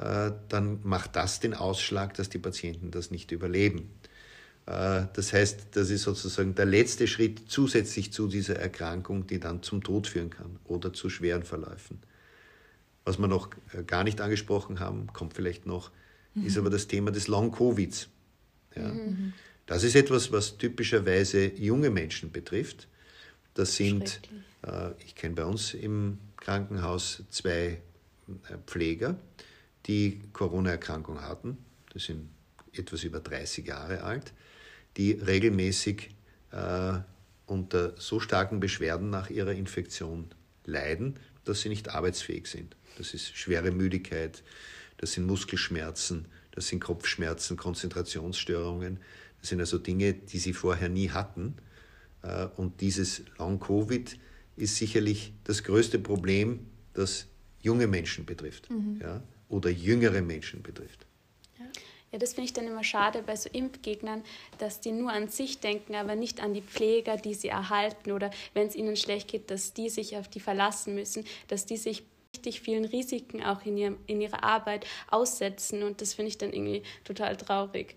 dann 0.00 0.80
macht 0.84 1.16
das 1.16 1.40
den 1.40 1.54
Ausschlag, 1.54 2.14
dass 2.14 2.28
die 2.28 2.38
Patienten 2.38 2.90
das 2.90 3.10
nicht 3.10 3.32
überleben. 3.32 3.90
Äh, 4.68 5.06
das 5.14 5.32
heißt, 5.32 5.68
das 5.72 5.90
ist 5.90 6.02
sozusagen 6.02 6.54
der 6.54 6.66
letzte 6.66 7.06
Schritt 7.06 7.42
zusätzlich 7.48 8.12
zu 8.12 8.28
dieser 8.28 8.56
Erkrankung, 8.56 9.26
die 9.26 9.40
dann 9.40 9.62
zum 9.62 9.82
Tod 9.82 10.06
führen 10.06 10.30
kann 10.30 10.58
oder 10.64 10.92
zu 10.92 11.08
schweren 11.08 11.42
Verläufen. 11.42 12.00
Was 13.04 13.18
wir 13.18 13.28
noch 13.28 13.50
äh, 13.72 13.82
gar 13.82 14.04
nicht 14.04 14.20
angesprochen 14.20 14.80
haben, 14.80 15.06
kommt 15.12 15.34
vielleicht 15.34 15.64
noch, 15.64 15.90
mhm. 16.34 16.46
ist 16.46 16.58
aber 16.58 16.68
das 16.68 16.86
Thema 16.86 17.10
des 17.10 17.28
Long-Covids. 17.28 18.08
Ja. 18.76 18.88
Mhm. 18.88 19.32
Das 19.64 19.84
ist 19.84 19.96
etwas, 19.96 20.32
was 20.32 20.58
typischerweise 20.58 21.46
junge 21.46 21.90
Menschen 21.90 22.32
betrifft. 22.32 22.88
Das 23.52 23.76
sind, 23.76 24.22
ich 25.04 25.14
kenne 25.14 25.34
bei 25.34 25.44
uns 25.44 25.74
im 25.74 26.16
Krankenhaus 26.38 27.22
zwei 27.28 27.82
Pfleger, 28.66 29.18
die 29.88 30.20
Corona-Erkrankung 30.32 31.22
hatten, 31.22 31.58
das 31.92 32.04
sind 32.04 32.28
etwas 32.72 33.02
über 33.04 33.20
30 33.20 33.66
Jahre 33.66 34.02
alt, 34.02 34.32
die 34.96 35.12
regelmäßig 35.12 36.10
äh, 36.52 36.98
unter 37.46 37.98
so 37.98 38.20
starken 38.20 38.60
Beschwerden 38.60 39.10
nach 39.10 39.30
ihrer 39.30 39.52
Infektion 39.52 40.28
leiden, 40.64 41.18
dass 41.44 41.62
sie 41.62 41.70
nicht 41.70 41.88
arbeitsfähig 41.88 42.46
sind. 42.46 42.76
Das 42.98 43.14
ist 43.14 43.36
schwere 43.36 43.70
Müdigkeit, 43.70 44.42
das 44.98 45.12
sind 45.12 45.26
Muskelschmerzen, 45.26 46.26
das 46.58 46.68
sind 46.68 46.80
Kopfschmerzen, 46.80 47.56
Konzentrationsstörungen. 47.56 48.98
Das 49.40 49.50
sind 49.50 49.60
also 49.60 49.78
Dinge, 49.78 50.12
die 50.12 50.38
sie 50.38 50.52
vorher 50.52 50.88
nie 50.88 51.10
hatten. 51.10 51.54
Äh, 52.22 52.46
und 52.56 52.80
dieses 52.80 53.22
Long-Covid 53.38 54.18
ist 54.56 54.76
sicherlich 54.76 55.32
das 55.44 55.62
größte 55.62 56.00
Problem, 56.00 56.66
das 56.94 57.28
junge 57.60 57.86
Menschen 57.86 58.26
betrifft. 58.26 58.68
Mhm. 58.70 58.98
Ja? 59.00 59.22
Oder 59.48 59.70
jüngere 59.70 60.22
Menschen 60.22 60.62
betrifft. 60.62 61.06
Ja, 62.10 62.18
das 62.18 62.32
finde 62.32 62.46
ich 62.46 62.52
dann 62.54 62.66
immer 62.66 62.84
schade 62.84 63.22
bei 63.22 63.36
so 63.36 63.50
Impfgegnern, 63.50 64.22
dass 64.56 64.80
die 64.80 64.92
nur 64.92 65.12
an 65.12 65.28
sich 65.28 65.60
denken, 65.60 65.94
aber 65.94 66.14
nicht 66.14 66.42
an 66.42 66.54
die 66.54 66.62
Pfleger, 66.62 67.16
die 67.16 67.34
sie 67.34 67.48
erhalten 67.48 68.12
oder 68.12 68.30
wenn 68.54 68.66
es 68.66 68.74
ihnen 68.74 68.96
schlecht 68.96 69.28
geht, 69.28 69.50
dass 69.50 69.74
die 69.74 69.90
sich 69.90 70.16
auf 70.16 70.28
die 70.28 70.40
verlassen 70.40 70.94
müssen, 70.94 71.24
dass 71.48 71.66
die 71.66 71.76
sich 71.76 72.04
richtig 72.34 72.60
vielen 72.60 72.86
Risiken 72.86 73.42
auch 73.42 73.64
in, 73.66 73.76
ihrem, 73.76 73.98
in 74.06 74.20
ihrer 74.20 74.42
Arbeit 74.42 74.86
aussetzen 75.10 75.82
und 75.82 76.00
das 76.00 76.14
finde 76.14 76.30
ich 76.30 76.38
dann 76.38 76.52
irgendwie 76.52 76.82
total 77.04 77.36
traurig. 77.36 77.94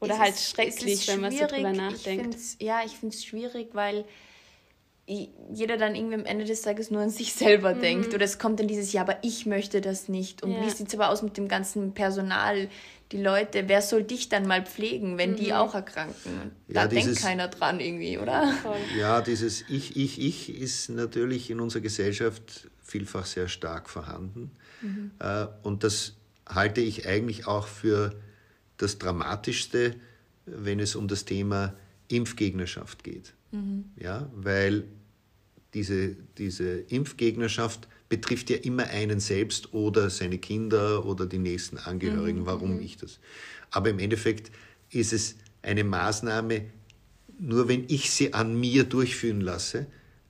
Oder 0.00 0.18
halt 0.18 0.38
schrecklich, 0.38 1.06
wenn 1.08 1.20
man 1.20 1.32
so 1.32 1.46
drüber 1.46 1.72
nachdenkt. 1.72 2.34
Ich 2.34 2.66
ja, 2.66 2.84
ich 2.84 2.92
finde 2.92 3.14
es 3.14 3.24
schwierig, 3.24 3.68
weil 3.72 4.04
jeder 5.06 5.76
dann 5.76 5.94
irgendwie 5.94 6.14
am 6.14 6.24
Ende 6.24 6.44
des 6.44 6.62
Tages 6.62 6.90
nur 6.90 7.02
an 7.02 7.10
sich 7.10 7.34
selber 7.34 7.74
mhm. 7.74 7.80
denkt. 7.80 8.14
Oder 8.14 8.24
es 8.24 8.38
kommt 8.38 8.60
dann 8.60 8.68
dieses, 8.68 8.92
ja, 8.92 9.02
aber 9.02 9.18
ich 9.22 9.44
möchte 9.44 9.80
das 9.80 10.08
nicht. 10.08 10.42
Und 10.42 10.52
ja. 10.52 10.64
wie 10.64 10.70
sieht 10.70 10.88
es 10.88 10.94
aber 10.94 11.10
aus 11.10 11.22
mit 11.22 11.36
dem 11.36 11.48
ganzen 11.48 11.92
Personal? 11.92 12.68
Die 13.12 13.22
Leute, 13.22 13.68
wer 13.68 13.82
soll 13.82 14.02
dich 14.02 14.30
dann 14.30 14.46
mal 14.46 14.64
pflegen, 14.64 15.18
wenn 15.18 15.32
mhm. 15.32 15.36
die 15.36 15.52
auch 15.52 15.74
erkranken? 15.74 16.52
Da 16.68 16.82
ja, 16.82 16.88
denkt 16.88 17.20
keiner 17.20 17.48
dran 17.48 17.80
irgendwie, 17.80 18.18
oder? 18.18 18.54
Ja, 18.98 19.20
dieses 19.20 19.64
Ich, 19.68 19.96
Ich, 19.96 20.20
Ich 20.20 20.58
ist 20.58 20.88
natürlich 20.88 21.50
in 21.50 21.60
unserer 21.60 21.82
Gesellschaft 21.82 22.68
vielfach 22.82 23.26
sehr 23.26 23.48
stark 23.48 23.90
vorhanden. 23.90 24.52
Mhm. 24.80 25.10
Äh, 25.18 25.46
und 25.62 25.84
das 25.84 26.14
halte 26.48 26.80
ich 26.80 27.06
eigentlich 27.06 27.46
auch 27.46 27.66
für 27.66 28.14
das 28.78 28.98
Dramatischste, 28.98 29.96
wenn 30.46 30.80
es 30.80 30.96
um 30.96 31.08
das 31.08 31.24
Thema 31.24 31.74
Impfgegnerschaft 32.08 33.04
geht. 33.04 33.34
Mhm. 33.54 33.84
Ja, 34.00 34.30
weil 34.34 34.84
diese, 35.72 36.16
diese 36.38 36.80
Impfgegnerschaft 36.80 37.88
betrifft 38.08 38.50
ja 38.50 38.56
immer 38.56 38.84
einen 38.84 39.20
selbst 39.20 39.72
oder 39.72 40.10
seine 40.10 40.38
Kinder 40.38 41.04
oder 41.06 41.26
die 41.26 41.38
nächsten 41.38 41.78
Angehörigen. 41.78 42.40
Mhm. 42.40 42.46
Warum 42.46 42.74
mhm. 42.74 42.82
ich 42.82 42.96
das? 42.96 43.18
Aber 43.70 43.90
im 43.90 43.98
Endeffekt 43.98 44.50
ist 44.90 45.12
es 45.12 45.36
eine 45.62 45.84
Maßnahme, 45.84 46.66
nur 47.38 47.68
wenn 47.68 47.84
ich 47.88 48.10
sie 48.10 48.32
an 48.32 48.58
mir 48.58 48.84
durchführen 48.84 49.40
lasse, 49.40 49.86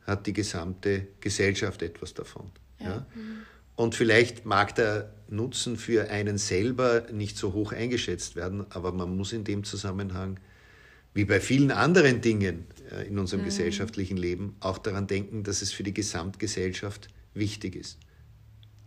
hat 0.07 0.27
die 0.27 0.33
gesamte 0.33 1.09
Gesellschaft 1.21 1.83
etwas 1.83 2.15
davon. 2.15 2.51
Ja. 2.79 2.87
ja? 2.87 3.07
Mhm. 3.15 3.39
Und 3.77 3.95
vielleicht 3.95 4.47
mag 4.47 4.75
der 4.77 5.13
Nutzen 5.29 5.77
für 5.77 6.09
einen 6.09 6.39
selber 6.39 7.07
nicht 7.13 7.37
so 7.37 7.53
hoch 7.53 7.73
eingeschätzt 7.73 8.37
werden, 8.37 8.65
aber 8.71 8.93
man 8.93 9.17
muss 9.17 9.33
in 9.33 9.45
dem 9.45 9.65
Zusammenhang 9.65 10.39
wie 11.15 11.25
bei 11.25 11.41
vielen 11.41 11.71
anderen 11.71 12.21
Dingen 12.21 12.67
äh, 12.91 13.07
in 13.07 13.19
unserem 13.19 13.43
mhm. 13.43 13.47
gesellschaftlichen 13.47 14.17
Leben 14.17 14.57
auch 14.61 14.79
daran 14.79 15.07
denken, 15.07 15.45
dass 15.45 15.63
es 15.63 15.73
für 15.73 15.85
die 15.85 15.95
Gesamtgesellschaft 15.95 17.09
wichtig 17.33 17.77
ist. 17.77 17.99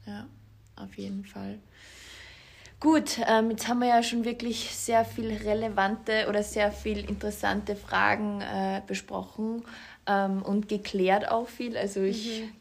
Ja, 0.06 0.28
auf 0.76 0.96
jeden 0.96 1.26
Fall. 1.26 1.60
Gut, 2.80 3.20
ähm, 3.28 3.50
jetzt 3.52 3.68
haben 3.68 3.80
wir 3.80 3.88
ja 3.88 4.04
schon 4.04 4.24
wirklich 4.24 4.70
sehr 4.72 5.04
viel 5.04 5.32
relevante 5.32 6.28
oder 6.30 6.44
sehr 6.44 6.72
viel 6.72 7.00
interessante 7.10 7.76
Fragen 7.76 8.42
äh, 8.42 8.82
besprochen 8.86 9.64
ähm, 10.06 10.44
und 10.44 10.70
geklärt 10.70 11.32
auch 11.32 11.48
viel. 11.48 11.76
Also 11.76 12.02
ich 12.02 12.42
mhm. 12.42 12.52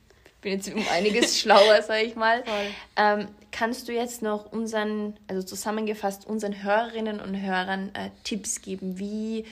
bin 0.41 0.53
jetzt 0.53 0.73
um 0.73 0.83
einiges 0.91 1.39
schlauer, 1.41 1.83
sage 1.83 2.05
ich 2.07 2.17
mal. 2.17 2.43
Ähm, 2.97 3.29
kannst 3.57 3.89
du 3.89 3.93
jetzt 3.93 4.21
noch 4.21 4.53
unseren, 4.53 5.15
also 5.29 5.43
zusammengefasst 5.43 6.27
unseren 6.27 6.63
Hörerinnen 6.63 7.21
und 7.21 7.41
Hörern 7.41 7.91
äh, 7.95 8.11
Tipps 8.23 8.61
geben? 8.61 8.99
Wie 8.99 9.47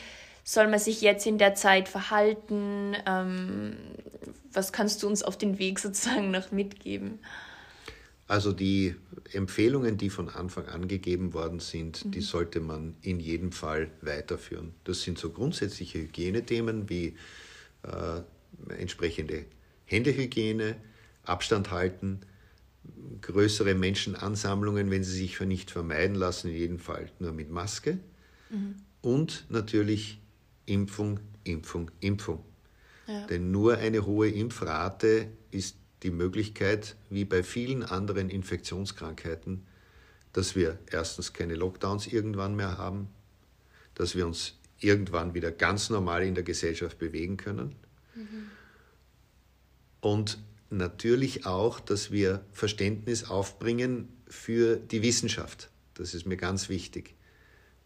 soll 0.44 0.68
man 0.68 0.78
sich 0.78 1.00
jetzt 1.00 1.26
in 1.26 1.38
der 1.38 1.54
Zeit 1.54 1.88
verhalten? 1.88 2.94
Ähm, 3.06 3.76
was 4.52 4.72
kannst 4.74 5.02
du 5.02 5.06
uns 5.06 5.22
auf 5.22 5.38
den 5.38 5.58
Weg 5.58 5.78
sozusagen 5.78 6.30
noch 6.30 6.52
mitgeben? 6.52 7.18
Also 8.28 8.52
die 8.52 8.94
Empfehlungen, 9.32 9.96
die 9.96 10.10
von 10.10 10.28
Anfang 10.28 10.66
an 10.66 10.86
gegeben 10.86 11.32
worden 11.32 11.60
sind, 11.60 12.04
mhm. 12.04 12.10
die 12.10 12.20
sollte 12.20 12.60
man 12.60 12.96
in 13.00 13.20
jedem 13.20 13.52
Fall 13.52 13.90
weiterführen. 14.02 14.74
Das 14.84 15.02
sind 15.02 15.18
so 15.18 15.30
grundsätzliche 15.30 16.00
Hygienethemen 16.00 16.90
wie 16.90 17.16
äh, 17.82 18.20
entsprechende 18.78 19.46
Händehygiene, 19.86 20.76
Abstand 21.24 21.70
halten, 21.70 22.20
größere 23.20 23.74
Menschenansammlungen, 23.74 24.90
wenn 24.90 25.04
sie 25.04 25.16
sich 25.16 25.40
nicht 25.40 25.70
vermeiden 25.70 26.14
lassen, 26.14 26.48
in 26.48 26.56
jedem 26.56 26.78
Fall 26.78 27.10
nur 27.18 27.32
mit 27.32 27.50
Maske. 27.50 27.98
Mhm. 28.50 28.76
Und 29.00 29.46
natürlich 29.48 30.20
Impfung, 30.66 31.20
Impfung, 31.44 31.90
Impfung. 32.00 32.44
Ja. 33.06 33.26
Denn 33.26 33.50
nur 33.50 33.78
eine 33.78 34.06
hohe 34.06 34.28
Impfrate 34.28 35.28
ist 35.50 35.76
die 36.02 36.10
Möglichkeit, 36.10 36.96
wie 37.10 37.24
bei 37.24 37.42
vielen 37.42 37.82
anderen 37.82 38.30
Infektionskrankheiten, 38.30 39.66
dass 40.32 40.56
wir 40.56 40.78
erstens 40.90 41.32
keine 41.32 41.54
Lockdowns 41.54 42.06
irgendwann 42.06 42.56
mehr 42.56 42.78
haben, 42.78 43.08
dass 43.94 44.14
wir 44.14 44.26
uns 44.26 44.54
irgendwann 44.80 45.34
wieder 45.34 45.50
ganz 45.50 45.90
normal 45.90 46.24
in 46.24 46.34
der 46.34 46.44
Gesellschaft 46.44 46.98
bewegen 46.98 47.36
können. 47.36 47.74
Mhm. 48.14 48.50
Und 50.00 50.38
natürlich 50.76 51.46
auch, 51.46 51.80
dass 51.80 52.10
wir 52.10 52.44
Verständnis 52.52 53.24
aufbringen 53.24 54.08
für 54.26 54.76
die 54.76 55.02
Wissenschaft. 55.02 55.70
Das 55.94 56.14
ist 56.14 56.26
mir 56.26 56.36
ganz 56.36 56.68
wichtig. 56.68 57.14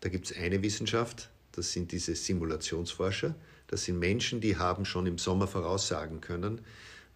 Da 0.00 0.08
gibt 0.08 0.30
es 0.30 0.36
eine 0.36 0.62
Wissenschaft, 0.62 1.30
das 1.52 1.72
sind 1.72 1.90
diese 1.92 2.14
Simulationsforscher. 2.14 3.34
Das 3.66 3.84
sind 3.84 3.98
Menschen, 3.98 4.40
die 4.40 4.56
haben 4.56 4.84
schon 4.84 5.06
im 5.06 5.18
Sommer 5.18 5.48
voraussagen 5.48 6.20
können, 6.20 6.60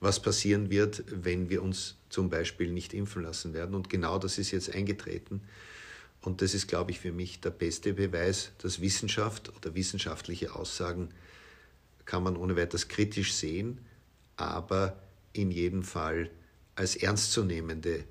was 0.01 0.21
passieren 0.21 0.69
wird, 0.69 1.05
wenn 1.07 1.49
wir 1.49 1.63
uns 1.63 1.97
zum 2.09 2.29
Beispiel 2.29 2.73
nicht 2.73 2.93
impfen 2.93 3.23
lassen 3.23 3.55
werden. 3.55 3.75
Und 3.75 3.89
genau 3.89 4.19
das 4.19 4.39
ist 4.39 4.51
jetzt 4.51 4.75
eingetreten. 4.75 5.43
Und 6.21 6.43
das 6.43 6.55
ist, 6.55 6.67
glaube 6.67 6.91
ich, 6.91 7.01
für 7.01 7.13
mich 7.13 7.41
der 7.41 7.51
beste 7.51 7.95
Beweis, 7.95 8.51
dass 8.59 8.81
Wissenschaft 8.81 9.53
oder 9.57 9.75
wissenschaftliche 9.75 10.55
Aussagen 10.55 11.09
kann 12.05 12.23
man 12.23 12.37
ohne 12.37 12.57
weiteres 12.57 12.89
kritisch 12.89 13.33
sehen, 13.33 13.79
aber 14.37 15.01
in 15.33 15.51
jedem 15.51 15.83
Fall 15.83 16.31
als 16.75 16.97
ernstzunehmende 16.97 18.05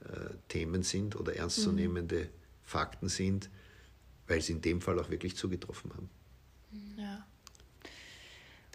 äh, 0.00 0.34
Themen 0.48 0.82
sind 0.82 1.16
oder 1.16 1.34
ernstzunehmende 1.36 2.24
mhm. 2.24 2.28
Fakten 2.62 3.08
sind, 3.08 3.50
weil 4.26 4.40
sie 4.40 4.52
in 4.52 4.60
dem 4.60 4.80
Fall 4.80 4.98
auch 4.98 5.10
wirklich 5.10 5.36
zugetroffen 5.36 5.92
haben. 5.94 6.10
Ja. 6.96 7.26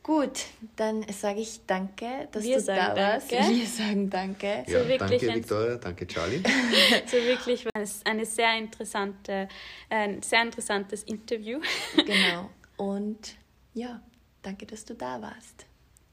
Gut, 0.03 0.45
dann 0.77 1.05
sage 1.11 1.41
ich 1.41 1.61
danke, 1.67 2.27
dass 2.31 2.43
Wir 2.43 2.57
du 2.57 2.65
da 2.65 2.95
warst. 2.95 3.29
Wir 3.29 3.67
sagen 3.67 4.09
danke. 4.09 4.63
Ja, 4.67 4.81
so 4.83 4.97
danke 4.97 5.33
Victoria, 5.35 5.75
danke 5.75 6.07
Charlie. 6.07 6.41
so 7.05 7.17
wirklich 7.17 7.65
war 7.65 7.81
es 7.81 8.03
eine 8.03 8.25
sehr 8.25 8.57
interessante, 8.57 9.47
ein 9.89 10.23
sehr 10.23 10.41
interessantes 10.41 11.03
Interview. 11.03 11.59
genau. 11.95 12.49
Und 12.77 13.35
ja, 13.75 14.01
danke, 14.41 14.65
dass 14.65 14.85
du 14.85 14.95
da 14.95 15.21
warst. 15.21 15.67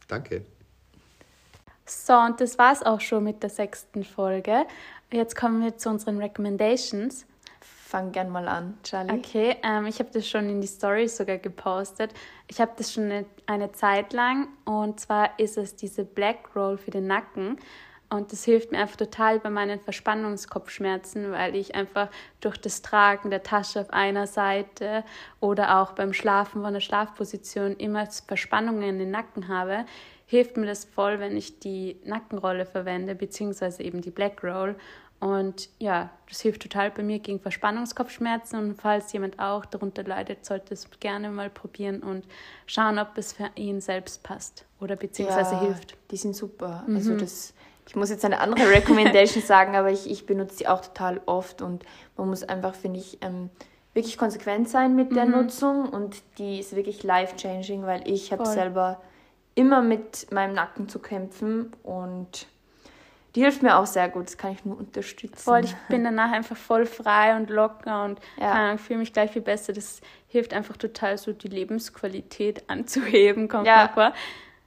Danke. 0.06 0.44
So, 1.90 2.14
und 2.14 2.40
das 2.40 2.58
war 2.58 2.72
es 2.72 2.82
auch 2.82 3.00
schon 3.00 3.24
mit 3.24 3.42
der 3.42 3.50
sechsten 3.50 4.04
Folge. 4.04 4.66
Jetzt 5.10 5.36
kommen 5.36 5.62
wir 5.62 5.76
zu 5.76 5.88
unseren 5.88 6.18
Recommendations. 6.18 7.26
Fang 7.60 8.12
gern 8.12 8.28
mal 8.28 8.46
an, 8.48 8.76
Charlie. 8.82 9.14
Okay, 9.14 9.56
ähm, 9.62 9.86
ich 9.86 9.98
habe 9.98 10.10
das 10.12 10.28
schon 10.28 10.50
in 10.50 10.60
die 10.60 10.66
Story 10.66 11.08
sogar 11.08 11.38
gepostet. 11.38 12.12
Ich 12.46 12.60
habe 12.60 12.72
das 12.76 12.92
schon 12.92 13.04
eine, 13.04 13.24
eine 13.46 13.72
Zeit 13.72 14.12
lang 14.12 14.48
und 14.66 15.00
zwar 15.00 15.38
ist 15.38 15.56
es 15.56 15.74
diese 15.74 16.04
Black 16.04 16.54
Roll 16.54 16.76
für 16.76 16.90
den 16.90 17.06
Nacken. 17.06 17.56
Und 18.10 18.32
das 18.32 18.44
hilft 18.44 18.72
mir 18.72 18.78
einfach 18.78 18.96
total 18.96 19.38
bei 19.38 19.50
meinen 19.50 19.80
Verspannungskopfschmerzen, 19.80 21.30
weil 21.30 21.54
ich 21.54 21.74
einfach 21.74 22.08
durch 22.40 22.56
das 22.58 22.80
Tragen 22.80 23.30
der 23.30 23.42
Tasche 23.42 23.82
auf 23.82 23.90
einer 23.90 24.26
Seite 24.26 25.04
oder 25.40 25.80
auch 25.80 25.92
beim 25.92 26.14
Schlafen 26.14 26.62
von 26.62 26.72
der 26.72 26.80
Schlafposition 26.80 27.76
immer 27.76 28.06
Verspannungen 28.06 28.82
in 28.82 28.98
den 28.98 29.10
Nacken 29.10 29.48
habe 29.48 29.84
hilft 30.28 30.58
mir 30.58 30.66
das 30.66 30.84
voll, 30.84 31.18
wenn 31.20 31.36
ich 31.36 31.58
die 31.58 31.96
Nackenrolle 32.04 32.66
verwende, 32.66 33.14
beziehungsweise 33.14 33.82
eben 33.82 34.02
die 34.02 34.10
Black 34.10 34.44
Roll. 34.44 34.76
Und 35.20 35.70
ja, 35.78 36.10
das 36.28 36.42
hilft 36.42 36.62
total 36.62 36.90
bei 36.90 37.02
mir 37.02 37.18
gegen 37.18 37.40
Verspannungskopfschmerzen. 37.40 38.58
Und 38.58 38.74
falls 38.80 39.10
jemand 39.14 39.40
auch 39.40 39.64
darunter 39.64 40.04
leidet, 40.04 40.44
sollte 40.44 40.74
es 40.74 40.88
gerne 41.00 41.30
mal 41.30 41.48
probieren 41.48 42.02
und 42.02 42.26
schauen, 42.66 42.98
ob 42.98 43.16
es 43.16 43.32
für 43.32 43.50
ihn 43.54 43.80
selbst 43.80 44.22
passt 44.22 44.66
oder 44.80 44.96
beziehungsweise 44.96 45.54
ja, 45.54 45.60
hilft. 45.62 45.96
Die 46.10 46.18
sind 46.18 46.36
super. 46.36 46.84
Mhm. 46.86 46.96
Also 46.96 47.16
das, 47.16 47.54
ich 47.88 47.96
muss 47.96 48.10
jetzt 48.10 48.24
eine 48.26 48.38
andere 48.38 48.70
Recommendation 48.70 49.42
sagen, 49.46 49.76
aber 49.76 49.90
ich, 49.90 50.10
ich 50.10 50.26
benutze 50.26 50.58
die 50.58 50.68
auch 50.68 50.82
total 50.82 51.22
oft 51.24 51.62
und 51.62 51.84
man 52.18 52.28
muss 52.28 52.42
einfach, 52.42 52.74
finde 52.74 53.00
ich, 53.00 53.16
ähm, 53.22 53.48
wirklich 53.94 54.18
konsequent 54.18 54.68
sein 54.68 54.94
mit 54.94 55.16
der 55.16 55.24
mhm. 55.24 55.32
Nutzung 55.32 55.88
und 55.88 56.22
die 56.36 56.60
ist 56.60 56.76
wirklich 56.76 57.02
life-changing, 57.02 57.84
weil 57.84 58.06
ich 58.06 58.30
habe 58.30 58.44
selber 58.44 59.00
immer 59.58 59.82
mit 59.82 60.30
meinem 60.30 60.54
Nacken 60.54 60.88
zu 60.88 61.00
kämpfen 61.00 61.72
und 61.82 62.46
die 63.34 63.40
hilft 63.42 63.60
mir 63.60 63.76
auch 63.76 63.86
sehr 63.86 64.08
gut, 64.08 64.26
das 64.26 64.38
kann 64.38 64.52
ich 64.52 64.64
nur 64.64 64.78
unterstützen. 64.78 65.36
Voll, 65.36 65.64
ich 65.64 65.74
bin 65.88 66.04
danach 66.04 66.30
einfach 66.30 66.56
voll 66.56 66.86
frei 66.86 67.36
und 67.36 67.50
locker 67.50 68.04
und 68.04 68.20
ja. 68.38 68.76
fühle 68.76 69.00
mich 69.00 69.12
gleich 69.12 69.32
viel 69.32 69.42
besser. 69.42 69.72
Das 69.72 70.00
hilft 70.28 70.54
einfach 70.54 70.76
total 70.76 71.18
so 71.18 71.32
die 71.32 71.48
Lebensqualität 71.48 72.70
anzuheben, 72.70 73.48
kommt 73.48 73.66
ja. 73.66 73.90
vor. 73.92 74.12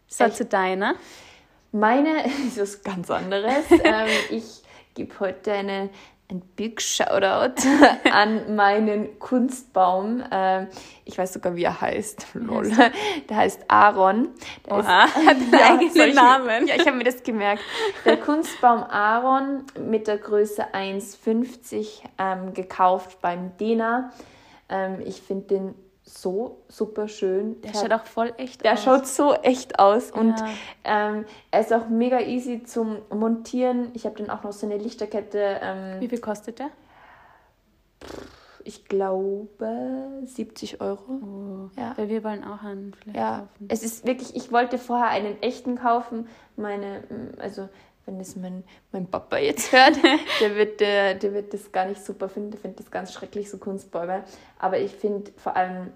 So 0.07 0.27
zu 0.27 0.43
deiner. 0.43 0.95
Meine 1.71 2.25
ist 2.47 2.59
was 2.59 2.83
ganz 2.83 3.09
anderes. 3.09 3.71
ähm, 3.71 4.07
ich 4.29 4.61
gebe 4.93 5.17
heute 5.21 5.53
eine 5.53 5.89
ein 6.31 6.41
Big 6.55 6.81
Shoutout 6.81 7.61
an 8.11 8.55
meinen 8.55 9.19
Kunstbaum. 9.19 10.23
Ähm, 10.31 10.67
ich 11.05 11.17
weiß 11.17 11.33
sogar, 11.33 11.55
wie 11.55 11.63
er 11.63 11.79
heißt. 11.81 12.27
Lol. 12.33 12.71
Der 13.29 13.37
heißt 13.37 13.65
Aaron. 13.67 14.29
Der 14.65 14.77
Oha, 14.77 15.05
ist, 15.05 15.15
hat 15.15 15.35
einen 15.35 15.51
ja, 15.51 15.73
eigenen 15.73 15.93
solche, 15.93 16.15
Namen. 16.15 16.67
Ja, 16.67 16.75
ich 16.75 16.87
habe 16.87 16.97
mir 16.97 17.03
das 17.03 17.21
gemerkt. 17.23 17.61
Der 18.05 18.17
Kunstbaum 18.17 18.83
Aaron 18.83 19.65
mit 19.79 20.07
der 20.07 20.17
Größe 20.17 20.73
1,50 20.73 22.01
ähm, 22.17 22.53
gekauft 22.53 23.19
beim 23.21 23.57
Dena. 23.57 24.11
Ähm, 24.69 25.01
ich 25.05 25.21
finde 25.21 25.47
den 25.47 25.75
so 26.13 26.63
super 26.67 27.07
schön. 27.07 27.61
Der, 27.61 27.71
der 27.71 27.79
schaut 27.79 27.93
auch 27.93 28.05
voll 28.05 28.33
echt 28.37 28.63
der 28.63 28.73
aus. 28.73 28.83
Der 28.83 28.91
schaut 28.91 29.07
so 29.07 29.33
echt 29.33 29.79
aus 29.79 30.11
und 30.11 30.39
ja. 30.39 30.47
ähm, 30.83 31.25
er 31.51 31.61
ist 31.61 31.73
auch 31.73 31.87
mega 31.89 32.19
easy 32.19 32.63
zum 32.63 32.97
Montieren. 33.09 33.91
Ich 33.93 34.05
habe 34.05 34.15
dann 34.17 34.29
auch 34.29 34.43
noch 34.43 34.51
so 34.51 34.65
eine 34.65 34.77
Lichterkette. 34.77 35.59
Ähm, 35.61 36.01
Wie 36.01 36.09
viel 36.09 36.19
kostet 36.19 36.59
der? 36.59 36.69
Ich 38.63 38.85
glaube 38.85 40.21
70 40.25 40.81
Euro. 40.81 40.99
Oh, 41.09 41.79
ja. 41.79 41.93
Weil 41.95 42.09
wir 42.09 42.23
wollen 42.23 42.43
auch 42.43 42.63
einen 42.63 42.93
vielleicht 42.93 43.17
ja. 43.17 43.39
kaufen. 43.39 43.65
Es 43.69 43.83
ist 43.83 44.05
wirklich, 44.05 44.35
ich 44.35 44.51
wollte 44.51 44.77
vorher 44.77 45.09
einen 45.09 45.41
echten 45.41 45.77
kaufen. 45.77 46.27
Meine, 46.55 47.03
also 47.39 47.69
wenn 48.05 48.19
das 48.19 48.35
mein, 48.35 48.63
mein 48.91 49.07
Papa 49.07 49.37
jetzt 49.37 49.71
hört, 49.71 49.97
der 50.41 50.55
wird, 50.55 50.79
der, 50.79 51.15
der 51.15 51.33
wird 51.33 51.53
das 51.53 51.71
gar 51.71 51.85
nicht 51.85 52.03
super 52.03 52.29
finden, 52.29 52.51
der 52.51 52.59
findet 52.59 52.79
das 52.79 52.91
ganz 52.91 53.13
schrecklich, 53.13 53.49
so 53.49 53.57
Kunstbäume. 53.57 54.23
Aber 54.59 54.79
ich 54.79 54.91
finde 54.91 55.31
vor 55.37 55.55
allem 55.55 55.91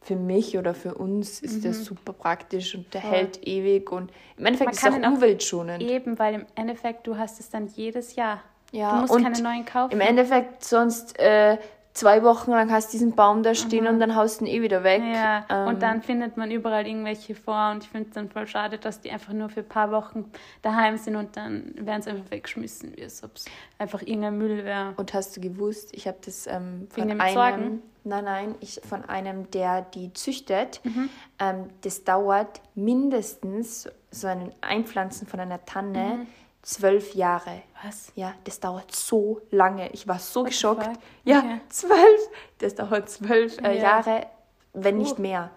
für 0.00 0.16
mich 0.16 0.56
oder 0.56 0.74
für 0.74 0.94
uns 0.94 1.40
ist 1.40 1.56
mhm. 1.56 1.62
der 1.62 1.74
super 1.74 2.12
praktisch 2.12 2.74
und 2.74 2.92
der 2.94 3.02
Voll. 3.02 3.10
hält 3.10 3.46
ewig 3.46 3.90
und 3.90 4.12
im 4.36 4.46
Endeffekt 4.46 4.72
ist 4.72 4.84
es 4.84 4.92
auch 4.92 4.96
umweltschonend. 4.96 5.82
Eben, 5.82 6.18
weil 6.18 6.34
im 6.34 6.46
Endeffekt 6.54 7.06
du 7.06 7.16
hast 7.16 7.40
es 7.40 7.50
dann 7.50 7.66
jedes 7.66 8.16
Jahr. 8.16 8.42
Ja, 8.70 8.92
du 8.92 9.00
musst 9.00 9.14
und 9.14 9.22
keine 9.22 9.40
neuen 9.42 9.64
kaufen. 9.64 9.92
Im 9.92 10.00
Endeffekt 10.00 10.62
sonst 10.64 11.18
äh, 11.18 11.58
zwei 11.98 12.22
Wochen 12.22 12.52
lang 12.52 12.70
hast 12.70 12.88
du 12.88 12.92
diesen 12.92 13.14
Baum 13.14 13.42
da 13.42 13.54
stehen 13.54 13.84
mhm. 13.84 13.90
und 13.90 14.00
dann 14.00 14.14
haust 14.14 14.40
du 14.40 14.44
ihn 14.44 14.50
eh 14.54 14.62
wieder 14.62 14.84
weg. 14.84 15.02
Ja, 15.02 15.44
ähm, 15.50 15.68
und 15.68 15.82
dann 15.82 16.00
findet 16.00 16.36
man 16.36 16.50
überall 16.50 16.86
irgendwelche 16.86 17.34
vor 17.34 17.72
und 17.72 17.82
ich 17.82 17.90
finde 17.90 18.08
es 18.08 18.14
dann 18.14 18.30
voll 18.30 18.46
schade, 18.46 18.78
dass 18.78 19.00
die 19.00 19.10
einfach 19.10 19.32
nur 19.32 19.48
für 19.48 19.60
ein 19.60 19.68
paar 19.68 19.90
Wochen 19.90 20.30
daheim 20.62 20.96
sind 20.96 21.16
und 21.16 21.36
dann 21.36 21.74
werden 21.74 22.02
sie 22.02 22.10
einfach 22.10 22.30
weggeschmissen, 22.30 22.96
wie 22.96 23.02
als 23.02 23.22
ob 23.24 23.34
es 23.34 23.46
einfach 23.78 24.02
irgendein 24.02 24.38
Müll 24.38 24.64
wäre. 24.64 24.94
Und 24.96 25.12
hast 25.12 25.36
du 25.36 25.40
gewusst, 25.40 25.90
ich 25.92 26.06
habe 26.06 26.18
das 26.24 26.46
ähm, 26.46 26.86
von 26.90 27.10
einem... 27.10 27.34
Sorgen? 27.34 27.82
Nein, 28.04 28.24
nein, 28.24 28.54
ich, 28.60 28.80
von 28.88 29.04
einem, 29.04 29.50
der 29.50 29.82
die 29.82 30.12
züchtet. 30.12 30.80
Mhm. 30.84 31.10
Ähm, 31.40 31.64
das 31.82 32.04
dauert 32.04 32.60
mindestens 32.74 33.90
so 34.10 34.28
ein 34.28 34.52
Einpflanzen 34.60 35.26
von 35.26 35.40
einer 35.40 35.64
Tanne... 35.64 36.18
Mhm 36.18 36.26
zwölf 36.68 37.14
Jahre. 37.14 37.62
Was? 37.82 38.12
Ja, 38.14 38.34
das 38.44 38.60
dauert 38.60 38.94
so 38.94 39.40
lange. 39.50 39.90
Ich 39.92 40.06
war 40.06 40.18
so 40.18 40.40
What 40.40 40.48
geschockt. 40.48 40.90
Ja, 41.24 41.38
okay. 41.38 41.60
zwölf. 41.70 42.20
Das 42.58 42.74
dauert 42.74 43.08
zwölf 43.08 43.58
äh, 43.62 43.76
ja. 43.76 43.82
Jahre, 43.82 44.26
wenn 44.74 44.96
uh. 44.96 44.98
nicht 44.98 45.18
mehr. 45.18 45.50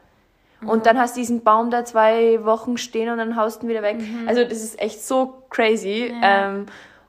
Mhm. 0.61 0.69
Und 0.69 0.85
dann 0.85 0.97
hast 0.97 1.17
du 1.17 1.19
diesen 1.19 1.43
Baum 1.43 1.69
da 1.69 1.83
zwei 1.83 2.43
Wochen 2.45 2.77
stehen 2.77 3.09
und 3.09 3.17
dann 3.17 3.35
haust 3.35 3.61
du 3.61 3.65
ihn 3.65 3.69
wieder 3.69 3.81
weg. 3.81 3.99
Mhm. 3.99 4.27
Also 4.27 4.43
das 4.43 4.63
ist 4.63 4.79
echt 4.79 5.01
so 5.03 5.43
crazy. 5.49 6.13
Ja. 6.21 6.49
Ähm, 6.49 6.67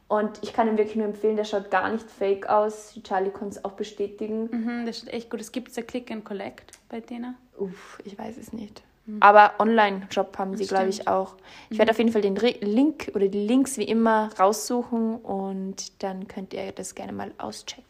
und 0.09 0.41
ich 0.43 0.53
kann 0.53 0.67
ihn 0.67 0.77
wirklich 0.77 0.97
nur 0.97 1.07
empfehlen, 1.07 1.37
der 1.37 1.45
schaut 1.45 1.71
gar 1.71 1.89
nicht 1.89 2.11
fake 2.11 2.49
aus. 2.49 2.99
Charlie 3.05 3.31
konnte 3.31 3.59
es 3.59 3.65
auch 3.65 3.73
bestätigen. 3.73 4.51
Mhm, 4.51 4.85
das 4.85 4.99
schaut 4.99 5.09
echt 5.11 5.31
gut. 5.31 5.41
Es 5.41 5.53
gibt 5.53 5.75
ja 5.75 5.83
Click 5.83 6.11
and 6.11 6.25
Collect 6.25 6.73
bei 6.89 7.01
denen. 7.01 7.37
Uff, 7.57 7.99
ich 8.05 8.19
weiß 8.19 8.37
es 8.37 8.53
nicht. 8.53 8.83
Mhm. 9.07 9.19
Aber 9.21 9.55
Online-Job 9.59 10.39
haben 10.39 10.57
sie, 10.57 10.67
glaube 10.67 10.89
ich, 10.89 11.09
auch. 11.09 11.37
Ich 11.69 11.77
mhm. 11.77 11.79
werde 11.79 11.91
auf 11.93 11.99
jeden 11.99 12.13
Fall 12.13 12.23
den 12.23 12.37
Link 12.37 13.11
oder 13.15 13.29
die 13.29 13.47
Links 13.47 13.79
wie 13.79 13.85
immer 13.85 14.31
raussuchen 14.39 15.17
und 15.17 16.03
dann 16.03 16.29
könnt 16.29 16.55
ihr 16.55 16.73
das 16.73 16.95
gerne 16.95 17.13
mal 17.13 17.33
auschecken. 17.39 17.85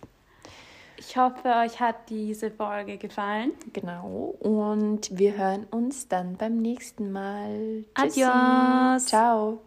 Ich 0.97 1.17
hoffe, 1.17 1.49
euch 1.65 1.81
hat 1.81 2.09
diese 2.11 2.51
Folge 2.51 2.97
gefallen. 2.97 3.53
Genau. 3.73 4.37
Und 4.39 5.19
wir 5.19 5.37
hören 5.37 5.67
uns 5.71 6.07
dann 6.07 6.37
beim 6.37 6.59
nächsten 6.59 7.11
Mal. 7.11 7.85
Tschüssi. 7.95 8.23
Adios. 8.23 9.07
Ciao. 9.07 9.61